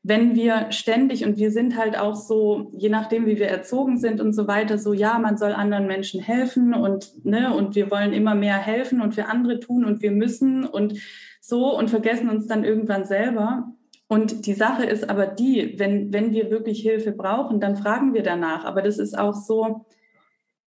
[0.05, 4.21] wenn wir ständig und wir sind halt auch so, je nachdem, wie wir erzogen sind
[4.21, 8.13] und so weiter, so ja, man soll anderen Menschen helfen und ne und wir wollen
[8.13, 10.95] immer mehr helfen und für andere tun und wir müssen und
[11.41, 13.73] so und vergessen uns dann irgendwann selber.
[14.13, 18.23] Und die Sache ist aber die, wenn wenn wir wirklich Hilfe brauchen, dann fragen wir
[18.23, 18.67] danach.
[18.67, 19.87] Aber das ist auch so,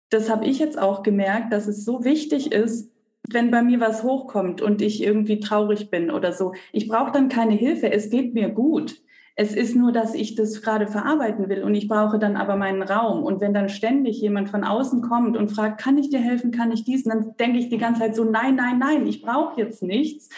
[0.08, 2.90] das habe ich jetzt auch gemerkt, dass es so wichtig ist,
[3.28, 6.54] wenn bei mir was hochkommt und ich irgendwie traurig bin oder so.
[6.72, 7.92] Ich brauche dann keine Hilfe.
[7.92, 8.96] Es geht mir gut.
[9.36, 12.82] Es ist nur, dass ich das gerade verarbeiten will und ich brauche dann aber meinen
[12.82, 13.24] Raum.
[13.24, 16.72] Und wenn dann ständig jemand von außen kommt und fragt, kann ich dir helfen, kann
[16.72, 17.04] ich dies?
[17.04, 20.30] Und dann denke ich die ganze Zeit so, nein, nein, nein, ich brauche jetzt nichts.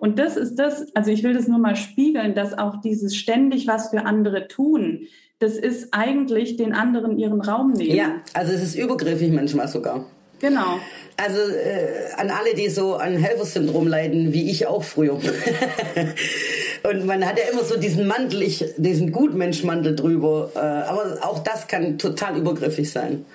[0.00, 3.66] Und das ist das, also ich will das nur mal spiegeln, dass auch dieses ständig
[3.66, 5.06] was für andere tun,
[5.38, 7.94] das ist eigentlich den anderen ihren Raum nehmen.
[7.94, 10.06] Ja, also es ist übergriffig manchmal sogar.
[10.40, 10.78] Genau.
[11.18, 15.20] Also äh, an alle, die so an Helfersyndrom leiden, wie ich auch früher.
[16.82, 20.50] Und man hat ja immer so diesen Mantel, ich, diesen Gutmenschmantel drüber.
[20.54, 23.26] Äh, aber auch das kann total übergriffig sein.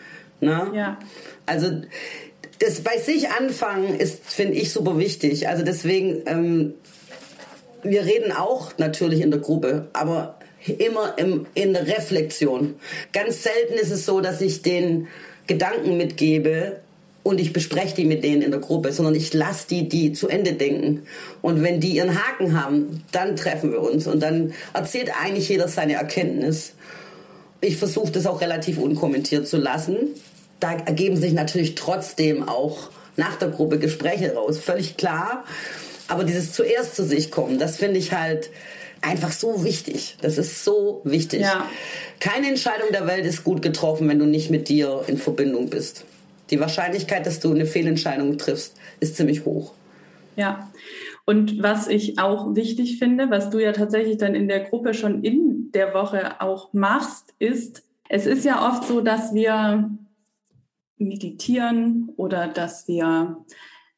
[0.42, 0.72] Ne?
[0.74, 0.98] Ja.
[1.46, 1.68] Also
[2.60, 5.48] das bei sich anfangen ist, finde ich, super wichtig.
[5.48, 6.74] Also deswegen, ähm,
[7.84, 12.76] wir reden auch natürlich in der Gruppe, aber immer im, in der Reflexion.
[13.14, 15.08] Ganz selten ist es so, dass ich den
[15.48, 16.80] Gedanken mitgebe,
[17.26, 20.28] und ich bespreche die mit denen in der Gruppe, sondern ich lasse die die zu
[20.28, 21.08] Ende denken.
[21.42, 25.68] Und wenn die ihren Haken haben, dann treffen wir uns und dann erzählt eigentlich jeder
[25.68, 26.74] seine Erkenntnis.
[27.62, 30.10] Ich versuche das auch relativ unkommentiert zu lassen.
[30.66, 35.44] Da ergeben sich natürlich trotzdem auch nach der Gruppe Gespräche raus, völlig klar.
[36.08, 38.50] Aber dieses zuerst zu sich kommen, das finde ich halt
[39.02, 40.18] einfach so wichtig.
[40.22, 41.42] Das ist so wichtig.
[41.42, 41.70] Ja.
[42.20, 46.06] Keine Entscheidung der Welt ist gut getroffen, wenn du nicht mit dir in Verbindung bist
[46.50, 49.74] die Wahrscheinlichkeit, dass du eine Fehlentscheidung triffst, ist ziemlich hoch.
[50.36, 50.70] Ja.
[51.26, 55.24] Und was ich auch wichtig finde, was du ja tatsächlich dann in der Gruppe schon
[55.24, 59.90] in der Woche auch machst, ist, es ist ja oft so, dass wir
[60.98, 63.38] meditieren oder dass wir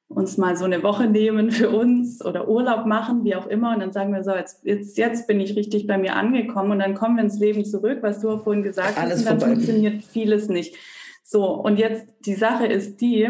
[0.09, 3.73] uns mal so eine Woche nehmen für uns oder Urlaub machen, wie auch immer.
[3.73, 6.79] Und dann sagen wir so, jetzt, jetzt, jetzt bin ich richtig bei mir angekommen und
[6.79, 9.39] dann kommen wir ins Leben zurück, was du auch vorhin gesagt Alles hast, und dann
[9.39, 9.55] vorbei.
[9.55, 10.75] funktioniert vieles nicht.
[11.23, 13.29] So, und jetzt die Sache ist die,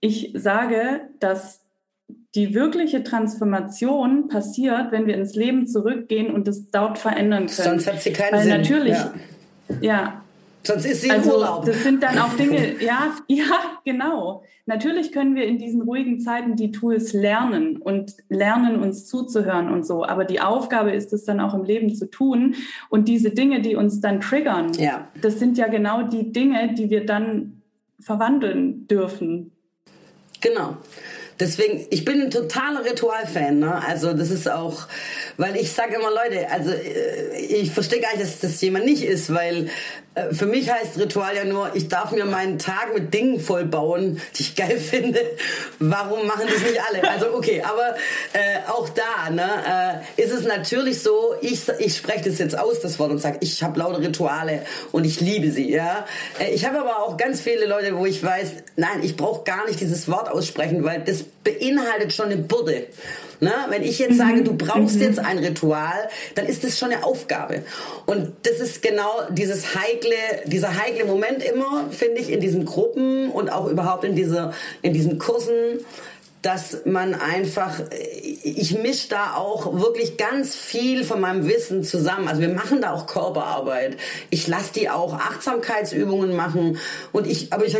[0.00, 1.62] ich sage, dass
[2.34, 7.48] die wirkliche Transformation passiert, wenn wir ins Leben zurückgehen und es dort verändern können.
[7.48, 8.52] Sonst hat sie keinen Weil Sinn.
[8.52, 9.14] Natürlich, ja.
[9.80, 10.21] ja,
[10.64, 11.64] Sonst ist sie im also, Urlaub.
[11.64, 14.44] Das sind dann auch Dinge, ja, ja, genau.
[14.66, 19.84] Natürlich können wir in diesen ruhigen Zeiten die Tools lernen und lernen, uns zuzuhören und
[19.84, 20.04] so.
[20.04, 22.54] Aber die Aufgabe ist es dann auch im Leben zu tun.
[22.88, 25.08] Und diese Dinge, die uns dann triggern, ja.
[25.20, 27.62] das sind ja genau die Dinge, die wir dann
[27.98, 29.50] verwandeln dürfen.
[30.40, 30.76] Genau.
[31.40, 33.58] Deswegen, ich bin ein totaler Ritualfan.
[33.58, 33.84] Ne?
[33.84, 34.86] Also das ist auch,
[35.36, 39.04] weil ich sage immer, Leute, also äh, ich verstehe gar nicht, dass das jemand nicht
[39.04, 39.70] ist, weil
[40.14, 44.20] äh, für mich heißt Ritual ja nur, ich darf mir meinen Tag mit Dingen vollbauen,
[44.36, 45.20] die ich geil finde.
[45.78, 47.08] Warum machen das nicht alle?
[47.08, 47.96] Also okay, aber
[48.32, 52.80] äh, auch da ne, äh, ist es natürlich so, ich, ich spreche das jetzt aus,
[52.80, 54.62] das Wort, und sage, ich habe lauter Rituale
[54.92, 55.70] und ich liebe sie.
[55.70, 56.06] Ja?
[56.38, 59.66] Äh, ich habe aber auch ganz viele Leute, wo ich weiß, nein, ich brauche gar
[59.66, 62.86] nicht dieses Wort aussprechen, weil das beinhaltet schon eine Bürde.
[63.42, 63.52] Ne?
[63.70, 65.02] Wenn ich jetzt sage, du brauchst mhm.
[65.02, 67.64] jetzt ein Ritual, dann ist das schon eine Aufgabe.
[68.06, 70.14] Und das ist genau dieses heikle,
[70.46, 74.94] dieser heikle Moment immer, finde ich, in diesen Gruppen und auch überhaupt in, dieser, in
[74.94, 75.80] diesen Kursen
[76.42, 77.80] dass man einfach,
[78.42, 82.26] ich mische da auch wirklich ganz viel von meinem Wissen zusammen.
[82.26, 83.96] Also wir machen da auch Körperarbeit.
[84.28, 86.78] Ich lasse die auch Achtsamkeitsübungen machen.
[87.12, 87.76] Und ich, aber ich,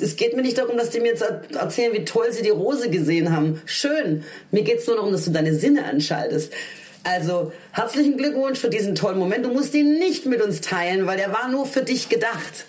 [0.00, 2.90] es geht mir nicht darum, dass die mir jetzt erzählen, wie toll sie die Rose
[2.90, 3.62] gesehen haben.
[3.64, 4.24] Schön.
[4.50, 6.52] Mir geht's nur darum, dass du deine Sinne anschaltest.
[7.04, 9.44] Also herzlichen Glückwunsch für diesen tollen Moment.
[9.44, 12.66] Du musst ihn nicht mit uns teilen, weil der war nur für dich gedacht.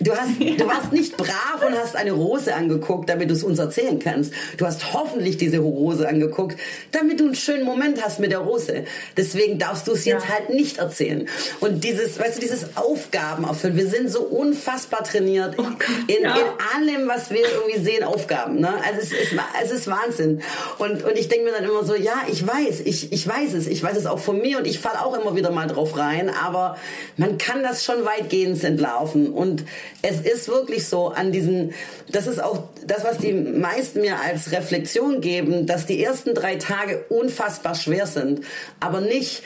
[0.00, 3.58] Du, hast, du warst nicht brav und hast eine Rose angeguckt, damit du es uns
[3.58, 4.32] erzählen kannst.
[4.56, 6.58] Du hast hoffentlich diese Rose angeguckt,
[6.92, 8.84] damit du einen schönen Moment hast mit der Rose.
[9.16, 10.34] Deswegen darfst du es jetzt ja.
[10.34, 11.28] halt nicht erzählen.
[11.60, 13.76] Und dieses, weißt du, dieses Aufgaben erfüllen.
[13.76, 15.64] Wir sind so unfassbar trainiert oh
[16.06, 16.36] in, ja.
[16.36, 18.60] in allem, was wir irgendwie sehen, Aufgaben.
[18.60, 18.72] Ne?
[18.86, 19.34] Also es ist,
[19.64, 20.42] es ist Wahnsinn.
[20.78, 23.66] Und, und ich denke mir dann immer so, ja, ich weiß, ich, ich weiß es.
[23.66, 26.30] Ich weiß es auch von mir und ich falle auch immer wieder mal drauf rein.
[26.30, 26.76] Aber
[27.16, 29.32] man kann das schon weitgehend entlaufen.
[29.32, 29.64] Und
[30.02, 31.72] es ist wirklich so an diesen,
[32.10, 36.56] das ist auch das, was die meisten mir als Reflexion geben, dass die ersten drei
[36.56, 38.42] Tage unfassbar schwer sind.
[38.80, 39.42] Aber nicht,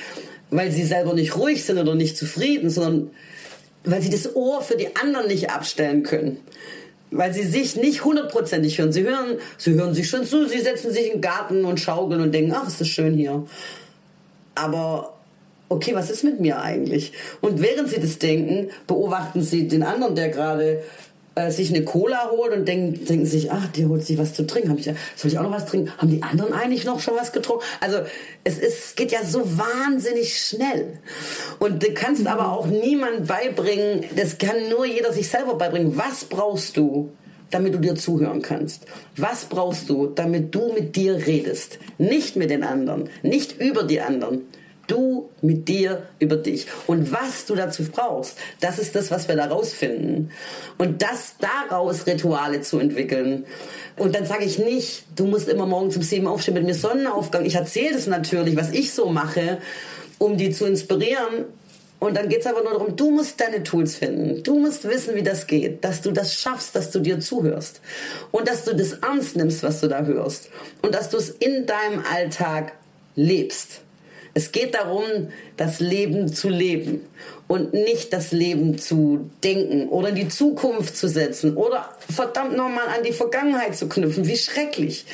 [0.51, 3.11] weil sie selber nicht ruhig sind oder nicht zufrieden, sondern
[3.85, 6.39] weil sie das Ohr für die anderen nicht abstellen können.
[7.11, 8.93] Weil sie sich nicht hundertprozentig hören.
[8.93, 12.33] Sie hören, sie hören sich schon zu, sie setzen sich den Garten und schaukeln und
[12.33, 13.45] denken, ach, ist das schön hier.
[14.55, 15.15] Aber
[15.73, 17.13] okay, was ist mit mir eigentlich?
[17.41, 20.83] Und während sie das denken, beobachten sie den anderen, der gerade
[21.35, 24.47] äh, sich eine Cola holt und denken, denken sich, ach, die holt sich was zu
[24.47, 24.71] trinken.
[24.71, 25.91] Hab ich, soll ich auch noch was trinken?
[25.97, 27.65] Haben die anderen eigentlich noch schon was getrunken?
[27.81, 28.01] Also
[28.45, 30.99] es ist, geht ja so wahnsinnig schnell.
[31.59, 35.97] Und du kannst aber auch niemand beibringen, das kann nur jeder sich selber beibringen.
[35.97, 37.11] Was brauchst du?
[37.51, 38.87] damit du dir zuhören kannst.
[39.15, 41.79] Was brauchst du, damit du mit dir redest?
[41.99, 44.47] Nicht mit den anderen, nicht über die anderen,
[44.87, 46.67] Du mit dir über dich.
[46.87, 50.31] Und was du dazu brauchst, das ist das, was wir da rausfinden.
[50.79, 53.45] Und das daraus Rituale zu entwickeln.
[53.97, 57.45] Und dann sage ich nicht, du musst immer morgens um sieben aufstehen mit mir Sonnenaufgang.
[57.45, 59.59] Ich erzähle das natürlich, was ich so mache,
[60.19, 61.47] um die zu inspirieren.
[62.03, 64.43] Und dann geht es aber nur darum, du musst deine Tools finden.
[64.43, 67.81] Du musst wissen, wie das geht, dass du das schaffst, dass du dir zuhörst.
[68.33, 70.49] Und dass du das ernst nimmst, was du da hörst.
[70.83, 72.73] Und dass du es in deinem Alltag
[73.15, 73.83] lebst.
[74.35, 75.05] Es geht darum,
[75.57, 77.03] das Leben zu leben
[77.49, 82.87] und nicht das Leben zu denken oder in die Zukunft zu setzen oder verdammt nochmal
[82.87, 84.27] an die Vergangenheit zu knüpfen.
[84.27, 85.05] Wie schrecklich.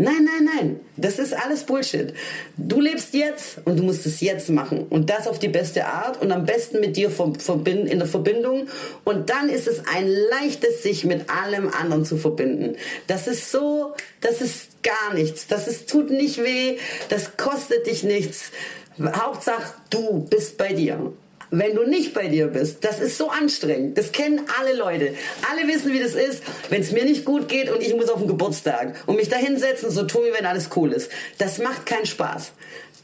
[0.00, 0.80] Nein, nein, nein.
[0.96, 2.14] Das ist alles Bullshit.
[2.56, 4.86] Du lebst jetzt und du musst es jetzt machen.
[4.88, 8.68] Und das auf die beste Art und am besten mit dir in der Verbindung.
[9.04, 12.76] Und dann ist es ein leichtes, sich mit allem anderen zu verbinden.
[13.08, 15.48] Das ist so, das ist gar nichts.
[15.48, 16.78] Das ist, tut nicht weh.
[17.08, 18.52] Das kostet dich nichts.
[19.00, 21.12] Hauptsache, du bist bei dir
[21.50, 22.84] wenn du nicht bei dir bist.
[22.84, 23.98] Das ist so anstrengend.
[23.98, 25.14] Das kennen alle Leute.
[25.50, 28.18] Alle wissen, wie das ist, wenn es mir nicht gut geht und ich muss auf
[28.18, 31.10] den Geburtstag und mich da hinsetzen, so tun, wie wenn alles cool ist.
[31.38, 32.52] Das macht keinen Spaß.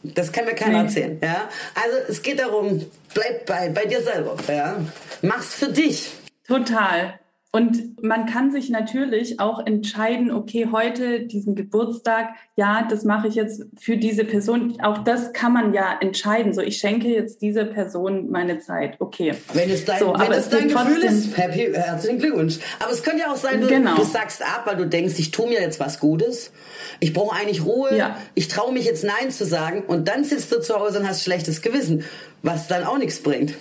[0.02, 0.88] Das kann mir keiner nee.
[0.88, 1.18] erzählen.
[1.22, 1.48] Ja?
[1.74, 2.84] Also es geht darum,
[3.14, 4.36] bleib bei, bei dir selber.
[4.48, 4.76] Ja?
[5.22, 6.10] Mach's für dich.
[6.46, 7.18] Total.
[7.54, 13.36] Und man kann sich natürlich auch entscheiden, okay, heute diesen Geburtstag, ja, das mache ich
[13.36, 14.80] jetzt für diese Person.
[14.82, 16.52] Auch das kann man ja entscheiden.
[16.52, 18.96] So, ich schenke jetzt dieser Person meine Zeit.
[18.98, 19.34] Okay.
[19.52, 22.58] Wenn es dein, so, wenn es dein Gefühl ist, happy, herzlichen Glückwunsch.
[22.80, 23.94] Aber es könnte ja auch sein, du, genau.
[23.94, 26.50] du sagst ab, weil du denkst, ich tue mir jetzt was Gutes.
[26.98, 27.96] Ich brauche eigentlich Ruhe.
[27.96, 28.16] Ja.
[28.34, 29.84] Ich traue mich jetzt Nein zu sagen.
[29.86, 32.02] Und dann sitzt du zu Hause und hast schlechtes Gewissen
[32.44, 33.54] was dann auch nichts bringt.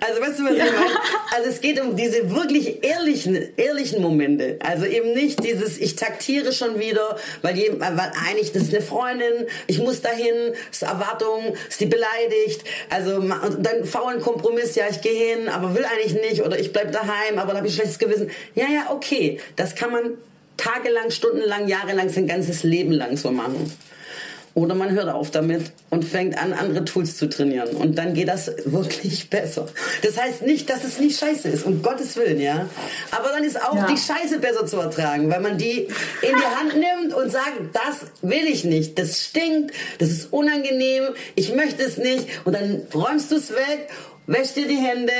[0.00, 0.98] Also weißt du, was ich meine?
[1.34, 4.58] Also es geht um diese wirklich ehrlichen, ehrlichen Momente.
[4.60, 8.82] Also eben nicht dieses, ich taktiere schon wieder, weil, je, weil eigentlich das ist eine
[8.82, 12.64] Freundin, ich muss dahin, ist Erwartung, ist die beleidigt.
[12.88, 16.92] Also dann faulen Kompromiss, ja, ich gehe hin, aber will eigentlich nicht oder ich bleib
[16.92, 18.30] daheim, aber da habe ich schlechtes Gewissen.
[18.54, 20.14] Ja, ja, okay, das kann man
[20.56, 23.70] tagelang, stundenlang, jahrelang, sein ganzes Leben lang so machen.
[24.56, 27.76] Oder man hört auf damit und fängt an, andere Tools zu trainieren.
[27.76, 29.66] Und dann geht das wirklich besser.
[30.02, 32.66] Das heißt nicht, dass es nicht scheiße ist, um Gottes Willen, ja.
[33.10, 33.86] Aber dann ist auch ja.
[33.86, 35.90] die Scheiße besser zu ertragen, weil man die in
[36.22, 41.54] die Hand nimmt und sagt, das will ich nicht, das stinkt, das ist unangenehm, ich
[41.54, 42.26] möchte es nicht.
[42.46, 43.90] Und dann räumst du es weg,
[44.26, 45.12] wäschst dir die Hände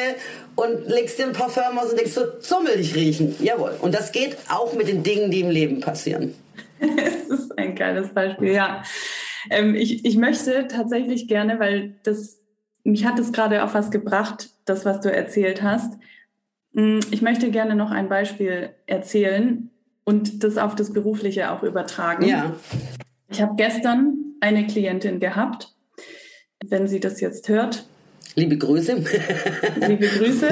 [0.54, 3.36] und legst dir ein Parfum aus und denkst so, so will ich riechen.
[3.40, 3.76] Jawohl.
[3.82, 6.34] Und das geht auch mit den Dingen, die im Leben passieren.
[6.80, 8.82] das ist ein geiles Beispiel, ja.
[9.50, 12.40] Ähm, ich, ich möchte tatsächlich gerne, weil das,
[12.84, 15.98] mich hat es gerade auf was gebracht, das, was du erzählt hast.
[16.72, 19.70] Mm, ich möchte gerne noch ein Beispiel erzählen
[20.04, 22.24] und das auf das Berufliche auch übertragen.
[22.26, 22.54] Ja.
[23.28, 25.74] Ich habe gestern eine Klientin gehabt.
[26.64, 27.86] Wenn sie das jetzt hört,
[28.38, 28.96] Liebe Grüße.
[29.88, 30.48] Liebe Grüße,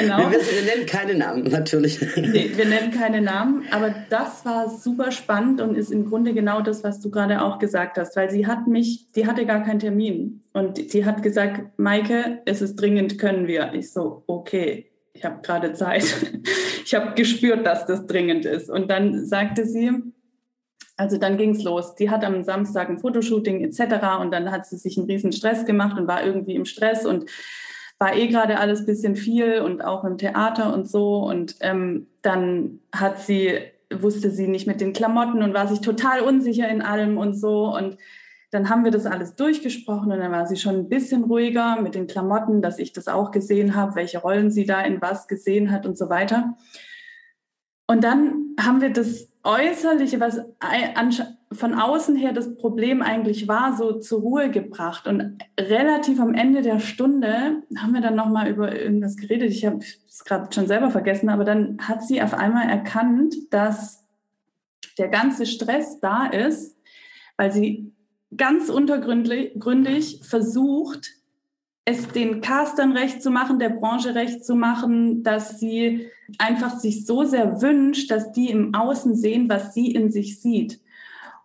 [0.00, 0.30] genau.
[0.30, 2.00] Wir, wir nennen keine Namen, natürlich.
[2.16, 6.60] Nee, wir nennen keine Namen, aber das war super spannend und ist im Grunde genau
[6.60, 9.80] das, was du gerade auch gesagt hast, weil sie hat mich, die hatte gar keinen
[9.80, 13.74] Termin und die hat gesagt, Maike, es ist dringend, können wir.
[13.74, 16.04] Ich so, okay, ich habe gerade Zeit.
[16.86, 18.68] Ich habe gespürt, dass das dringend ist.
[18.68, 19.90] Und dann sagte sie,
[20.96, 21.94] also dann ging es los.
[21.96, 24.20] Die hat am Samstag ein Fotoshooting etc.
[24.20, 27.26] Und dann hat sie sich einen riesen Stress gemacht und war irgendwie im Stress und
[27.98, 31.18] war eh gerade alles ein bisschen viel und auch im Theater und so.
[31.18, 33.58] Und ähm, dann hat sie,
[33.92, 37.74] wusste sie nicht mit den Klamotten und war sich total unsicher in allem und so.
[37.74, 37.96] Und
[38.50, 41.96] dann haben wir das alles durchgesprochen und dann war sie schon ein bisschen ruhiger mit
[41.96, 45.72] den Klamotten, dass ich das auch gesehen habe, welche Rollen sie da in was gesehen
[45.72, 46.56] hat und so weiter.
[47.88, 50.40] Und dann haben wir das Äußerliche, was
[51.52, 55.06] von außen her das Problem eigentlich war, so zur Ruhe gebracht.
[55.06, 59.50] Und relativ am Ende der Stunde haben wir dann nochmal über irgendwas geredet.
[59.50, 59.78] Ich habe
[60.08, 64.04] es gerade schon selber vergessen, aber dann hat sie auf einmal erkannt, dass
[64.98, 66.76] der ganze Stress da ist,
[67.36, 67.92] weil sie
[68.36, 71.10] ganz untergründig versucht,
[71.84, 76.06] es den Castern recht zu machen, der Branche recht zu machen, dass sie
[76.38, 80.80] einfach sich so sehr wünscht, dass die im Außen sehen, was sie in sich sieht.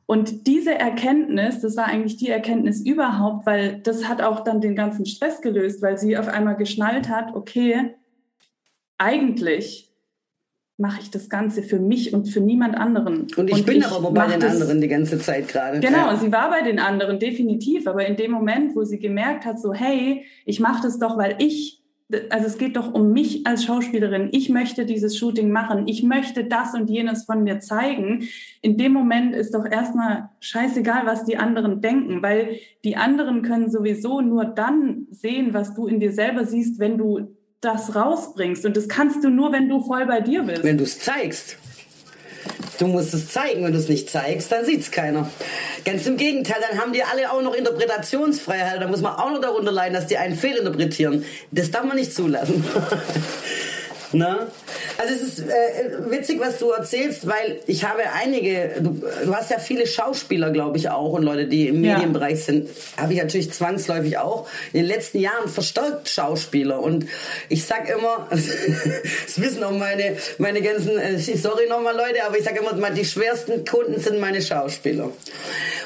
[0.06, 4.76] Und diese Erkenntnis, das war eigentlich die Erkenntnis überhaupt, weil das hat auch dann den
[4.76, 7.96] ganzen Stress gelöst, weil sie auf einmal geschnallt hat, okay,
[8.98, 9.89] eigentlich
[10.80, 13.28] mache ich das Ganze für mich und für niemand anderen.
[13.36, 15.82] Und ich und bin ich aber bei den anderen die ganze Zeit gerade.
[15.82, 16.16] Genau, ja.
[16.16, 19.74] sie war bei den anderen definitiv, aber in dem Moment, wo sie gemerkt hat, so
[19.74, 21.84] hey, ich mache das doch, weil ich,
[22.30, 26.46] also es geht doch um mich als Schauspielerin, ich möchte dieses Shooting machen, ich möchte
[26.46, 28.24] das und jenes von mir zeigen.
[28.62, 32.56] In dem Moment ist doch erstmal scheißegal, was die anderen denken, weil
[32.86, 37.36] die anderen können sowieso nur dann sehen, was du in dir selber siehst, wenn du
[37.62, 38.66] das rausbringst.
[38.66, 40.64] Und das kannst du nur, wenn du voll bei dir bist.
[40.64, 41.58] Wenn du es zeigst.
[42.80, 43.64] Du musst es zeigen.
[43.64, 45.30] Wenn du es nicht zeigst, dann sieht es keiner.
[45.84, 48.82] Ganz im Gegenteil, dann haben die alle auch noch Interpretationsfreiheit.
[48.82, 51.26] Da muss man auch noch darunter leiden, dass die einen fehlinterpretieren.
[51.52, 52.64] Das darf man nicht zulassen.
[54.12, 54.48] Ne?
[54.98, 59.52] Also es ist äh, witzig, was du erzählst, weil ich habe einige, du, du hast
[59.52, 61.94] ja viele Schauspieler, glaube ich, auch und Leute, die im ja.
[61.94, 66.80] Medienbereich sind, habe ich natürlich zwangsläufig auch in den letzten Jahren verstärkt Schauspieler.
[66.80, 67.06] Und
[67.50, 72.44] ich sag immer, das wissen auch meine, meine ganzen, äh, sorry nochmal Leute, aber ich
[72.44, 75.12] sage immer, die schwersten Kunden sind meine Schauspieler.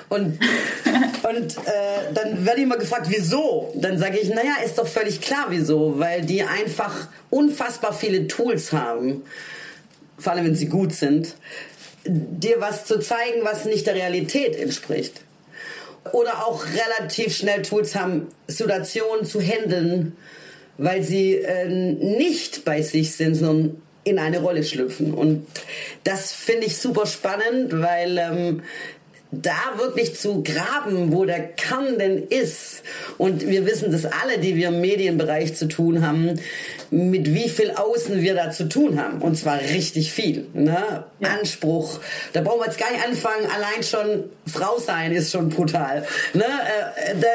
[0.10, 0.40] Und,
[1.30, 3.74] und äh, dann werde ich mal gefragt, wieso?
[3.76, 6.00] Dann sage ich, naja, ist doch völlig klar, wieso.
[6.00, 9.24] Weil die einfach unfassbar viele Tools haben,
[10.18, 11.36] vor allem wenn sie gut sind,
[12.06, 15.22] dir was zu zeigen, was nicht der Realität entspricht.
[16.12, 20.16] Oder auch relativ schnell Tools haben, Situationen zu handeln,
[20.78, 25.14] weil sie äh, nicht bei sich sind, sondern in eine Rolle schlüpfen.
[25.14, 25.48] Und
[26.04, 28.64] das finde ich super spannend, weil ähm,
[29.32, 32.84] da wirklich zu graben, wo der Kern denn ist.
[33.18, 36.40] Und wir wissen das alle, die wir im Medienbereich zu tun haben,
[36.94, 39.20] mit wie viel Außen wir da zu tun haben.
[39.20, 40.46] Und zwar richtig viel.
[40.54, 41.04] Ne?
[41.20, 41.30] Ja.
[41.30, 42.00] Anspruch.
[42.34, 43.48] Da brauchen wir jetzt gar nicht anfangen.
[43.48, 46.06] Allein schon Frau sein ist schon brutal.
[46.34, 46.44] Ne?
[46.44, 47.28] Äh, da,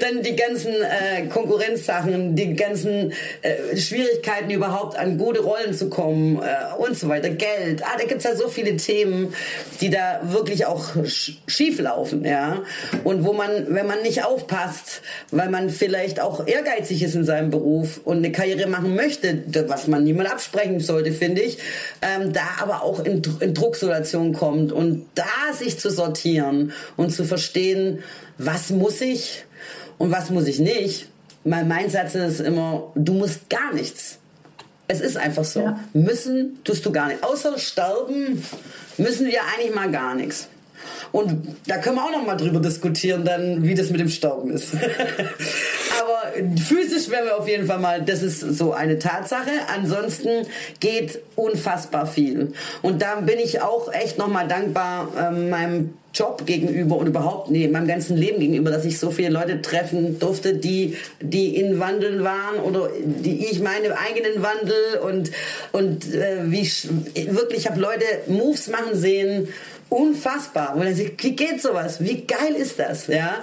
[0.00, 6.38] dann die ganzen äh, Konkurrenzsachen, die ganzen äh, Schwierigkeiten überhaupt an gute Rollen zu kommen
[6.38, 7.28] äh, und so weiter.
[7.28, 7.82] Geld.
[7.82, 9.34] Ah, da gibt's ja so viele Themen,
[9.82, 12.62] die da wirklich auch schief laufen, ja.
[13.04, 17.50] Und wo man, wenn man nicht aufpasst, weil man vielleicht auch ehrgeizig ist in seinem
[17.50, 21.58] Beruf und eine Karriere machen möchte, was man niemand absprechen sollte, finde ich,
[22.02, 27.24] ähm, da aber auch in, in Drucksituationen kommt und da sich zu sortieren und zu
[27.24, 28.02] verstehen,
[28.38, 29.44] was muss ich
[29.98, 31.08] und was muss ich nicht.
[31.44, 34.18] Mein, Satz ist immer, du musst gar nichts.
[34.88, 35.60] Es ist einfach so.
[35.60, 35.80] Ja.
[35.92, 37.22] Müssen tust du gar nicht.
[37.22, 38.42] Außer sterben
[38.98, 40.48] müssen wir eigentlich mal gar nichts.
[41.12, 44.50] Und da können wir auch noch mal drüber diskutieren, dann, wie das mit dem Sterben
[44.50, 44.74] ist.
[46.00, 49.50] Aber physisch werden wir auf jeden Fall mal, das ist so eine Tatsache.
[49.74, 50.46] Ansonsten
[50.80, 52.52] geht unfassbar viel.
[52.82, 57.50] Und da bin ich auch echt noch mal dankbar ähm, meinem Job gegenüber und überhaupt
[57.50, 61.78] nee, meinem ganzen Leben gegenüber, dass ich so viele Leute treffen durfte, die die in
[61.78, 65.30] Wandeln waren oder die ich meine eigenen Wandel und
[65.72, 69.48] und äh, wie ich, wirklich ich habe Leute Moves machen sehen
[69.88, 70.74] unfassbar.
[70.74, 72.02] Und dann sagt, wie geht sowas?
[72.02, 73.06] Wie geil ist das?
[73.06, 73.42] Ja?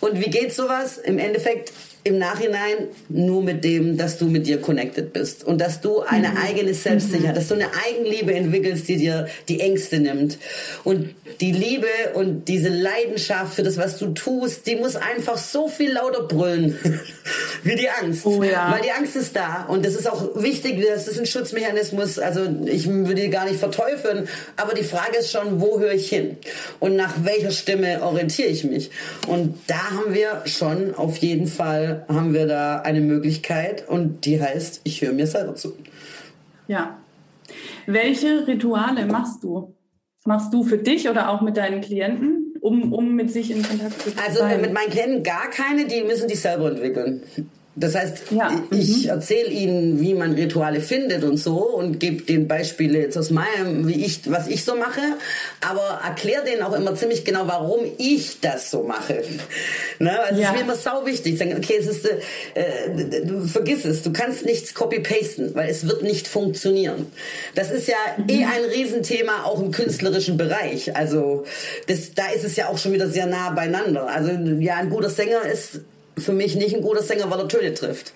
[0.00, 0.98] Und wie geht sowas?
[0.98, 1.72] Im Endeffekt
[2.04, 6.30] im Nachhinein nur mit dem, dass du mit dir connected bist und dass du eine
[6.30, 6.36] mhm.
[6.36, 7.38] eigene Selbstsicherheit, mhm.
[7.38, 10.38] dass du eine Eigenliebe entwickelst, die dir die Ängste nimmt.
[10.82, 15.68] Und die Liebe und diese Leidenschaft für das, was du tust, die muss einfach so
[15.68, 16.76] viel lauter brüllen
[17.62, 18.26] wie die Angst.
[18.26, 18.72] Oh, ja.
[18.72, 22.40] Weil die Angst ist da und das ist auch wichtig, das ist ein Schutzmechanismus, also
[22.66, 26.36] ich würde die gar nicht verteufeln, aber die Frage ist schon, wo höre ich hin?
[26.80, 28.90] Und nach welcher Stimme orientiere ich mich?
[29.28, 34.40] Und da haben wir schon auf jeden Fall haben wir da eine Möglichkeit und die
[34.40, 35.76] heißt, ich höre mir selber zu.
[36.68, 36.98] Ja.
[37.86, 39.74] Welche Rituale machst du?
[40.24, 44.00] Machst du für dich oder auch mit deinen Klienten, um, um mit sich in Kontakt
[44.00, 44.18] zu sein?
[44.24, 47.22] Also mit meinen Klienten gar keine, die müssen die selber entwickeln.
[47.74, 48.50] Das heißt, ja.
[48.70, 49.08] ich mhm.
[49.08, 53.88] erzähle ihnen, wie man Rituale findet und so und gebe den Beispiele jetzt aus meinem,
[53.88, 55.00] wie ich, was ich so mache,
[55.66, 59.22] aber erkläre denen auch immer ziemlich genau, warum ich das so mache.
[59.98, 60.18] Ne?
[60.18, 60.48] Also ja.
[60.48, 61.38] es ist mir immer sau wichtig.
[61.38, 66.02] Sagen, okay, es ist, äh, du vergiss es, du kannst nichts copy-pasten, weil es wird
[66.02, 67.06] nicht funktionieren.
[67.54, 68.28] Das ist ja mhm.
[68.28, 70.96] eh ein Riesenthema auch im künstlerischen Bereich.
[70.96, 71.44] Also
[71.86, 74.08] das, da ist es ja auch schon wieder sehr nah beieinander.
[74.08, 75.82] Also ja, ein guter Sänger ist
[76.22, 78.12] für mich nicht ein guter Sänger, weil er Töne trifft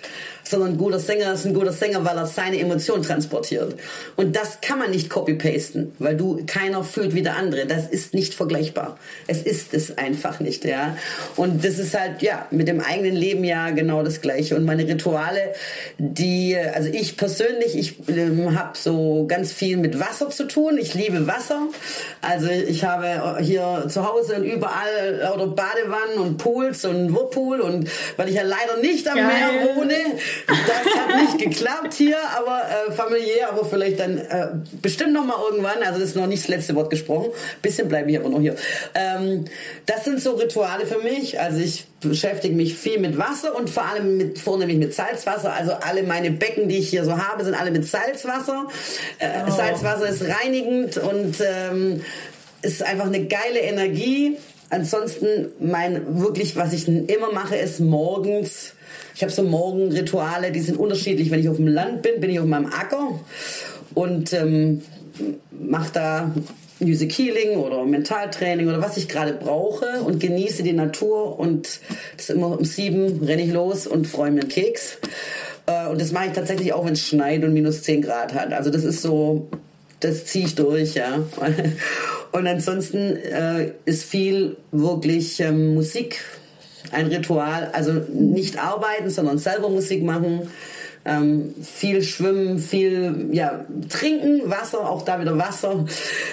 [0.48, 3.74] sondern ein guter Sänger ist ein guter Sänger, weil er seine Emotionen transportiert.
[4.16, 7.66] Und das kann man nicht copy-pasten, weil du keiner fühlt wie der andere.
[7.66, 8.98] Das ist nicht vergleichbar.
[9.26, 10.96] Es ist es einfach nicht, ja.
[11.36, 14.56] Und das ist halt, ja, mit dem eigenen Leben ja genau das Gleiche.
[14.56, 15.54] Und meine Rituale,
[15.98, 20.78] die, also ich persönlich, ich äh, habe so ganz viel mit Wasser zu tun.
[20.78, 21.62] Ich liebe Wasser.
[22.20, 27.88] Also ich habe hier zu Hause und überall oder Badewannen und Pools und Whirlpool und
[28.16, 29.26] weil ich ja leider nicht am Geil.
[29.26, 29.94] Meer wohne,
[30.46, 34.48] das hat nicht geklappt hier, aber äh, familiär, aber vielleicht dann äh,
[34.82, 35.82] bestimmt noch mal irgendwann.
[35.82, 37.30] Also das ist noch nicht das letzte Wort gesprochen.
[37.62, 38.56] Bisschen bleibe ich aber noch hier.
[38.94, 39.46] Ähm,
[39.86, 41.40] das sind so Rituale für mich.
[41.40, 45.52] Also ich beschäftige mich viel mit Wasser und vor allem mit vornehmlich mit Salzwasser.
[45.52, 48.68] Also alle meine Becken, die ich hier so habe, sind alle mit Salzwasser.
[49.18, 49.50] Äh, oh.
[49.50, 52.02] Salzwasser ist reinigend und ähm,
[52.62, 54.36] ist einfach eine geile Energie.
[54.68, 58.74] Ansonsten mein wirklich, was ich immer mache, ist morgens
[59.16, 61.30] ich habe so Morgenrituale, die sind unterschiedlich.
[61.30, 63.18] Wenn ich auf dem Land bin, bin ich auf meinem Acker
[63.94, 64.82] und ähm,
[65.50, 66.34] mache da
[66.80, 71.80] Music Healing oder Mentaltraining oder was ich gerade brauche und genieße die Natur und
[72.16, 74.98] das ist immer um sieben renne ich los und freue mir einen Keks.
[75.64, 78.52] Äh, und das mache ich tatsächlich auch, wenn es schneit und minus zehn Grad hat.
[78.52, 79.48] Also das ist so,
[80.00, 81.20] das ziehe ich durch, ja.
[82.32, 86.20] Und ansonsten äh, ist viel wirklich ähm, Musik
[86.92, 90.50] ein Ritual, also nicht arbeiten, sondern selber Musik machen.
[91.04, 95.84] Ähm, viel schwimmen, viel ja, trinken, Wasser, auch da wieder Wasser.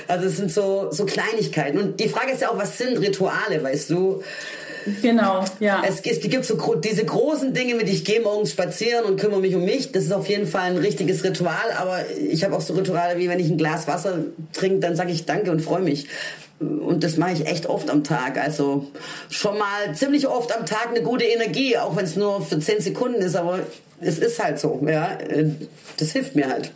[0.07, 1.77] Also es sind so, so Kleinigkeiten.
[1.77, 4.23] Und die Frage ist ja auch, was sind Rituale, weißt du?
[5.01, 5.83] Genau, ja.
[5.87, 9.55] Es, es gibt so diese großen Dinge mit, ich gehe morgens spazieren und kümmere mich
[9.55, 9.91] um mich.
[9.91, 11.71] Das ist auf jeden Fall ein richtiges Ritual.
[11.77, 14.19] Aber ich habe auch so Rituale, wie wenn ich ein Glas Wasser
[14.53, 16.07] trinke, dann sage ich Danke und freue mich
[16.59, 18.37] und das mache ich echt oft am Tag.
[18.37, 18.87] Also
[19.29, 22.79] schon mal ziemlich oft am Tag eine gute Energie, auch wenn es nur für zehn
[22.81, 23.59] Sekunden ist, aber
[23.99, 24.81] es ist halt so.
[24.85, 25.17] Ja,
[25.97, 26.71] das hilft mir halt.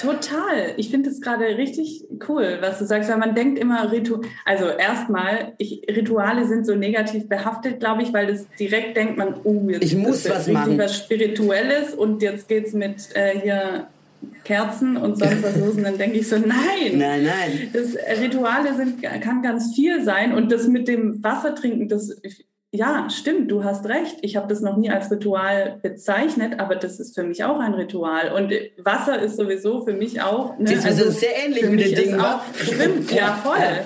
[0.00, 0.74] Total.
[0.76, 4.66] Ich finde es gerade richtig cool, was du sagst, weil man denkt immer, Ritu also
[4.66, 9.84] erstmal, Rituale sind so negativ behaftet, glaube ich, weil das direkt denkt man, oh, jetzt
[9.84, 10.78] ich muss ist was machen.
[10.78, 13.88] was Spirituelles und jetzt geht es mit äh, hier
[14.44, 15.74] Kerzen und sonst was los.
[15.74, 16.94] Und dann denke ich so, nein.
[16.94, 17.70] Nein, nein.
[17.72, 20.32] Das Rituale sind, kann ganz viel sein.
[20.32, 22.16] Und das mit dem Wasser trinken, das,
[22.70, 24.18] ja, stimmt, du hast recht.
[24.20, 27.72] Ich habe das noch nie als Ritual bezeichnet, aber das ist für mich auch ein
[27.74, 28.32] Ritual.
[28.32, 28.52] Und
[28.84, 30.58] Wasser ist sowieso für mich auch.
[30.58, 32.20] Ne, also, ist sehr ähnlich mit den Dingen.
[32.20, 33.84] Auch, stimmt, ja, voll.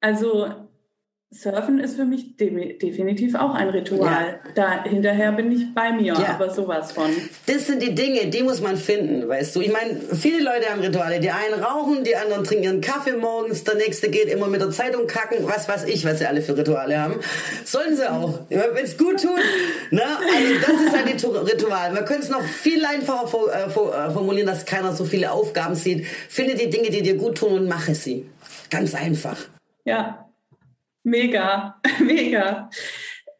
[0.00, 0.48] Also
[1.34, 4.40] Surfen ist für mich de definitiv auch ein Ritual.
[4.44, 4.50] Ja.
[4.54, 6.36] Da hinterher bin ich bei mir, ja.
[6.38, 7.10] aber sowas von.
[7.46, 9.60] Das sind die Dinge, die muss man finden, weißt du.
[9.60, 11.18] Ich meine, viele Leute haben Rituale.
[11.18, 14.70] Die einen rauchen, die anderen trinken ihren Kaffee morgens, der nächste geht immer mit der
[14.70, 17.16] Zeitung kacken, was weiß ich, was sie alle für Rituale haben.
[17.64, 19.30] Sollen sie auch, wenn es gut tun.
[19.90, 20.02] Ne?
[20.02, 21.92] Also das ist halt die Ritual.
[21.92, 23.70] Man könnte es noch viel einfacher äh, äh,
[24.12, 26.06] formulieren, dass keiner so viele Aufgaben sieht.
[26.28, 28.24] Finde die Dinge, die dir gut tun und mache sie.
[28.70, 29.36] Ganz einfach.
[29.84, 30.23] Ja,
[31.04, 32.70] Mega, mega.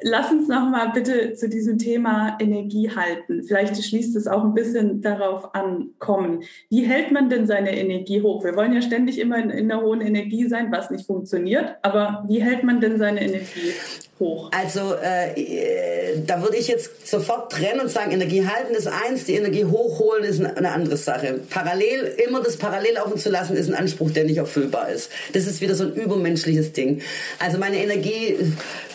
[0.03, 3.43] Lass uns noch mal bitte zu diesem Thema Energie halten.
[3.43, 6.43] Vielleicht schließt es auch ein bisschen darauf ankommen.
[6.69, 8.45] Wie hält man denn seine Energie hoch?
[8.45, 11.77] Wir wollen ja ständig immer in, in einer hohen Energie sein, was nicht funktioniert.
[11.83, 13.73] Aber wie hält man denn seine Energie
[14.21, 14.51] hoch?
[14.53, 19.35] Also äh, da würde ich jetzt sofort trennen und sagen, Energie halten ist eins, die
[19.35, 21.41] Energie hochholen ist eine andere Sache.
[21.51, 25.11] Parallel, immer das parallel laufen zu lassen, ist ein Anspruch, der nicht erfüllbar ist.
[25.33, 27.03] Das ist wieder so ein übermenschliches Ding.
[27.39, 28.37] Also meine Energie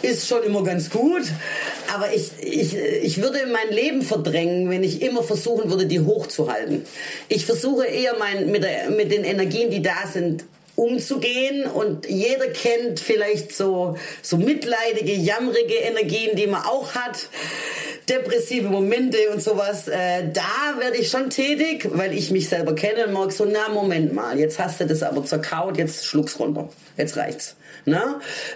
[0.02, 1.24] ist schon immer ganz gut,
[1.94, 6.84] aber ich, ich, ich würde mein Leben verdrängen, wenn ich immer versuchen würde, die hochzuhalten.
[7.28, 10.46] Ich versuche eher mein, mit, der, mit den Energien, die da sind,
[10.80, 17.28] umzugehen und jeder kennt vielleicht so, so mitleidige, jammerige Energien, die man auch hat,
[18.08, 19.88] depressive Momente und sowas.
[19.88, 23.70] Äh, da werde ich schon tätig, weil ich mich selber kenne und mag so, na
[23.70, 27.56] Moment mal, jetzt hast du das aber zerkaut, jetzt schluck's runter, jetzt reicht's.
[27.90, 28.02] Ne?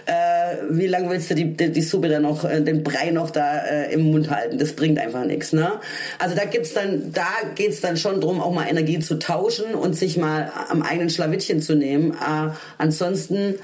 [0.06, 3.30] Äh, wie lange willst du die, die, die, Suppe dann noch, äh, den Brei noch
[3.30, 4.58] da äh, im Mund halten?
[4.58, 5.52] Das bringt einfach nichts.
[5.52, 5.72] Ne?
[6.18, 9.94] Also da gibt's dann, da geht's dann schon drum, auch mal Energie zu tauschen und
[9.94, 12.12] sich mal am eigenen Schlawittchen zu nehmen.
[12.12, 13.56] Äh, ansonsten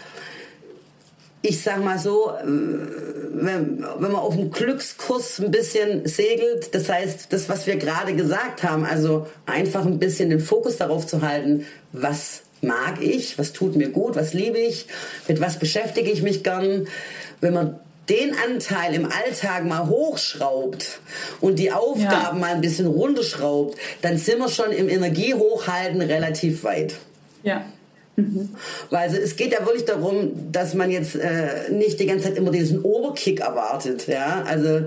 [1.43, 6.89] ich sag mal so, äh, wenn, wenn man auf dem Glückskurs ein bisschen segelt, das
[6.89, 11.23] heißt, das, was wir gerade gesagt haben, also einfach ein bisschen den Fokus darauf zu
[11.23, 14.87] halten, was mag ich, was tut mir gut, was liebe ich,
[15.29, 16.87] mit was beschäftige ich mich gern.
[17.41, 21.01] Wenn man den Anteil im Alltag mal hochschraubt
[21.41, 22.41] und die Aufgaben ja.
[22.41, 26.97] mal ein bisschen runterschraubt, dann sind wir schon im Energiehochhalten relativ weit.
[27.45, 27.65] Ja.
[28.17, 28.51] Mhm.
[28.91, 32.37] Weil also es geht ja wirklich darum, dass man jetzt äh, nicht die ganze Zeit
[32.37, 34.09] immer diesen Oberkick erwartet.
[34.09, 34.87] Ja, also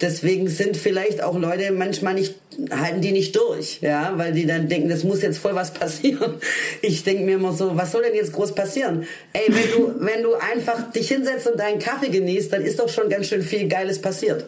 [0.00, 2.34] deswegen sind vielleicht auch Leute manchmal nicht,
[2.70, 6.36] halten die nicht durch, ja, weil die dann denken, das muss jetzt voll was passieren.
[6.82, 9.06] Ich denke mir immer so, was soll denn jetzt groß passieren?
[9.32, 12.88] Ey, wenn du, wenn du einfach dich hinsetzt und deinen Kaffee genießt, dann ist doch
[12.88, 14.44] schon ganz schön viel Geiles passiert.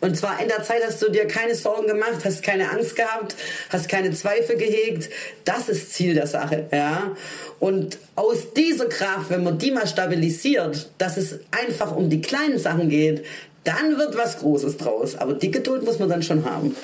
[0.00, 3.36] Und zwar in der Zeit hast du dir keine Sorgen gemacht, hast keine Angst gehabt,
[3.70, 5.10] hast keine Zweifel gehegt.
[5.44, 7.16] Das ist Ziel der Sache, ja.
[7.58, 12.58] Und aus dieser Kraft, wenn man die mal stabilisiert, dass es einfach um die kleinen
[12.58, 13.24] Sachen geht,
[13.64, 15.16] dann wird was Großes draus.
[15.16, 16.74] Aber die Geduld muss man dann schon haben.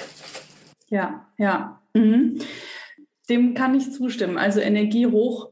[0.95, 1.81] Ja, ja.
[1.93, 2.39] Mhm.
[3.29, 4.39] Dem kann ich zustimmen.
[4.39, 5.51] Also Energie hoch,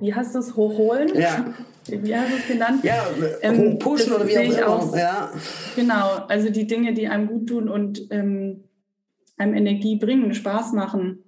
[0.00, 1.08] wie hast du es, hochholen?
[1.18, 1.54] Ja.
[1.86, 2.84] Wie hast du es genannt?
[2.84, 3.06] Ja,
[3.40, 4.68] ähm, pushen oder wie auch immer.
[4.68, 5.32] Auch, ja.
[5.74, 8.64] Genau, also die Dinge, die einem gut tun und ähm,
[9.38, 11.23] einem Energie bringen, Spaß machen.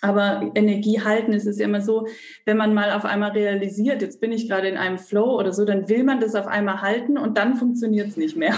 [0.00, 2.06] Aber Energie halten ist es ja immer so,
[2.44, 5.64] wenn man mal auf einmal realisiert, jetzt bin ich gerade in einem Flow oder so,
[5.64, 8.54] dann will man das auf einmal halten und dann funktioniert es nicht mehr.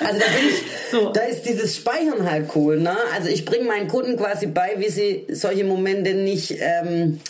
[0.00, 1.10] Also da bin ich, so.
[1.10, 2.80] da ist dieses Speichern halt cool.
[2.80, 2.96] Ne?
[3.14, 7.20] Also ich bringe meinen Kunden quasi bei, wie sie solche Momente nicht ähm,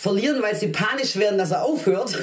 [0.00, 2.16] verlieren, weil sie panisch werden, dass er aufhört,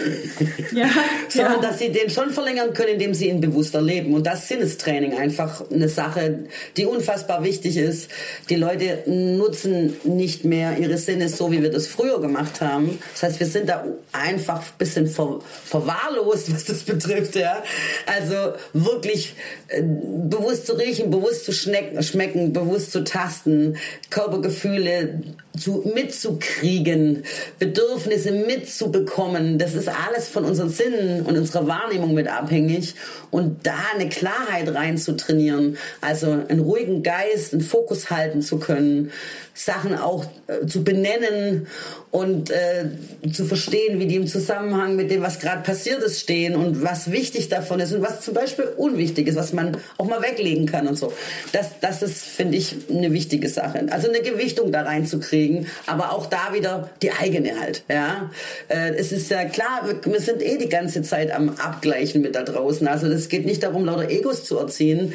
[0.71, 0.88] ja,
[1.30, 1.69] sondern ja.
[1.69, 4.13] dass sie den schon verlängern können, indem sie ihn bewusst erleben.
[4.13, 6.45] Und das Sinnestraining einfach eine Sache,
[6.78, 8.09] die unfassbar wichtig ist.
[8.49, 12.97] Die Leute nutzen nicht mehr ihre Sinne so, wie wir das früher gemacht haben.
[13.13, 17.36] Das heißt, wir sind da einfach ein bisschen ver verwahrlost, was das betrifft.
[17.36, 17.61] Ja?
[18.05, 19.36] Also wirklich
[19.67, 23.76] äh, bewusst zu riechen, bewusst zu schmecken, bewusst zu tasten,
[24.09, 25.23] Körpergefühle
[25.57, 27.23] zu, mitzukriegen,
[27.59, 29.57] Bedürfnisse mitzubekommen.
[29.57, 32.95] Das ist alles von unseren Sinnen und unserer Wahrnehmung mit abhängig.
[33.31, 39.11] Und da eine Klarheit reinzutrainieren, also einen ruhigen Geist, einen Fokus halten zu können,
[39.55, 41.67] Sachen auch äh, zu benennen
[42.11, 42.89] und äh,
[43.31, 47.09] zu verstehen, wie die im Zusammenhang mit dem, was gerade passiert ist, stehen und was
[47.09, 50.87] wichtig davon ist und was zum Beispiel unwichtig ist, was man auch mal weglegen kann
[50.87, 51.13] und so.
[51.53, 53.85] Das, das ist, finde ich, eine wichtige Sache.
[53.91, 57.83] Also eine Gewichtung da reinzukriegen, aber auch da wieder die eigene halt.
[57.89, 58.29] Ja,
[58.67, 62.35] äh, es ist ja klar, wir, wir sind eh die ganze Zeit am Abgleichen mit
[62.35, 62.87] da draußen.
[62.89, 65.13] Also es geht nicht darum, lauter Egos zu erziehen.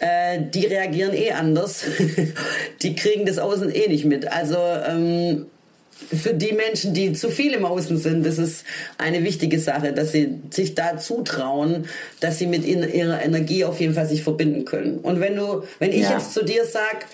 [0.00, 1.84] Äh, die reagieren eh anders.
[2.82, 4.30] die kriegen das außen eh nicht mit.
[4.30, 5.46] Also ähm,
[5.92, 8.64] für die Menschen, die zu viel im Außen sind, ist es
[8.98, 11.86] eine wichtige Sache, dass sie sich da zutrauen,
[12.20, 14.98] dass sie mit ihrer Energie auf jeden Fall sich verbinden können.
[14.98, 16.14] Und wenn du, wenn ich ja.
[16.14, 17.06] jetzt zu dir sag,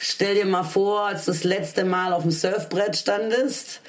[0.00, 3.80] Stell dir mal vor, als du das letzte Mal auf dem Surfbrett standest.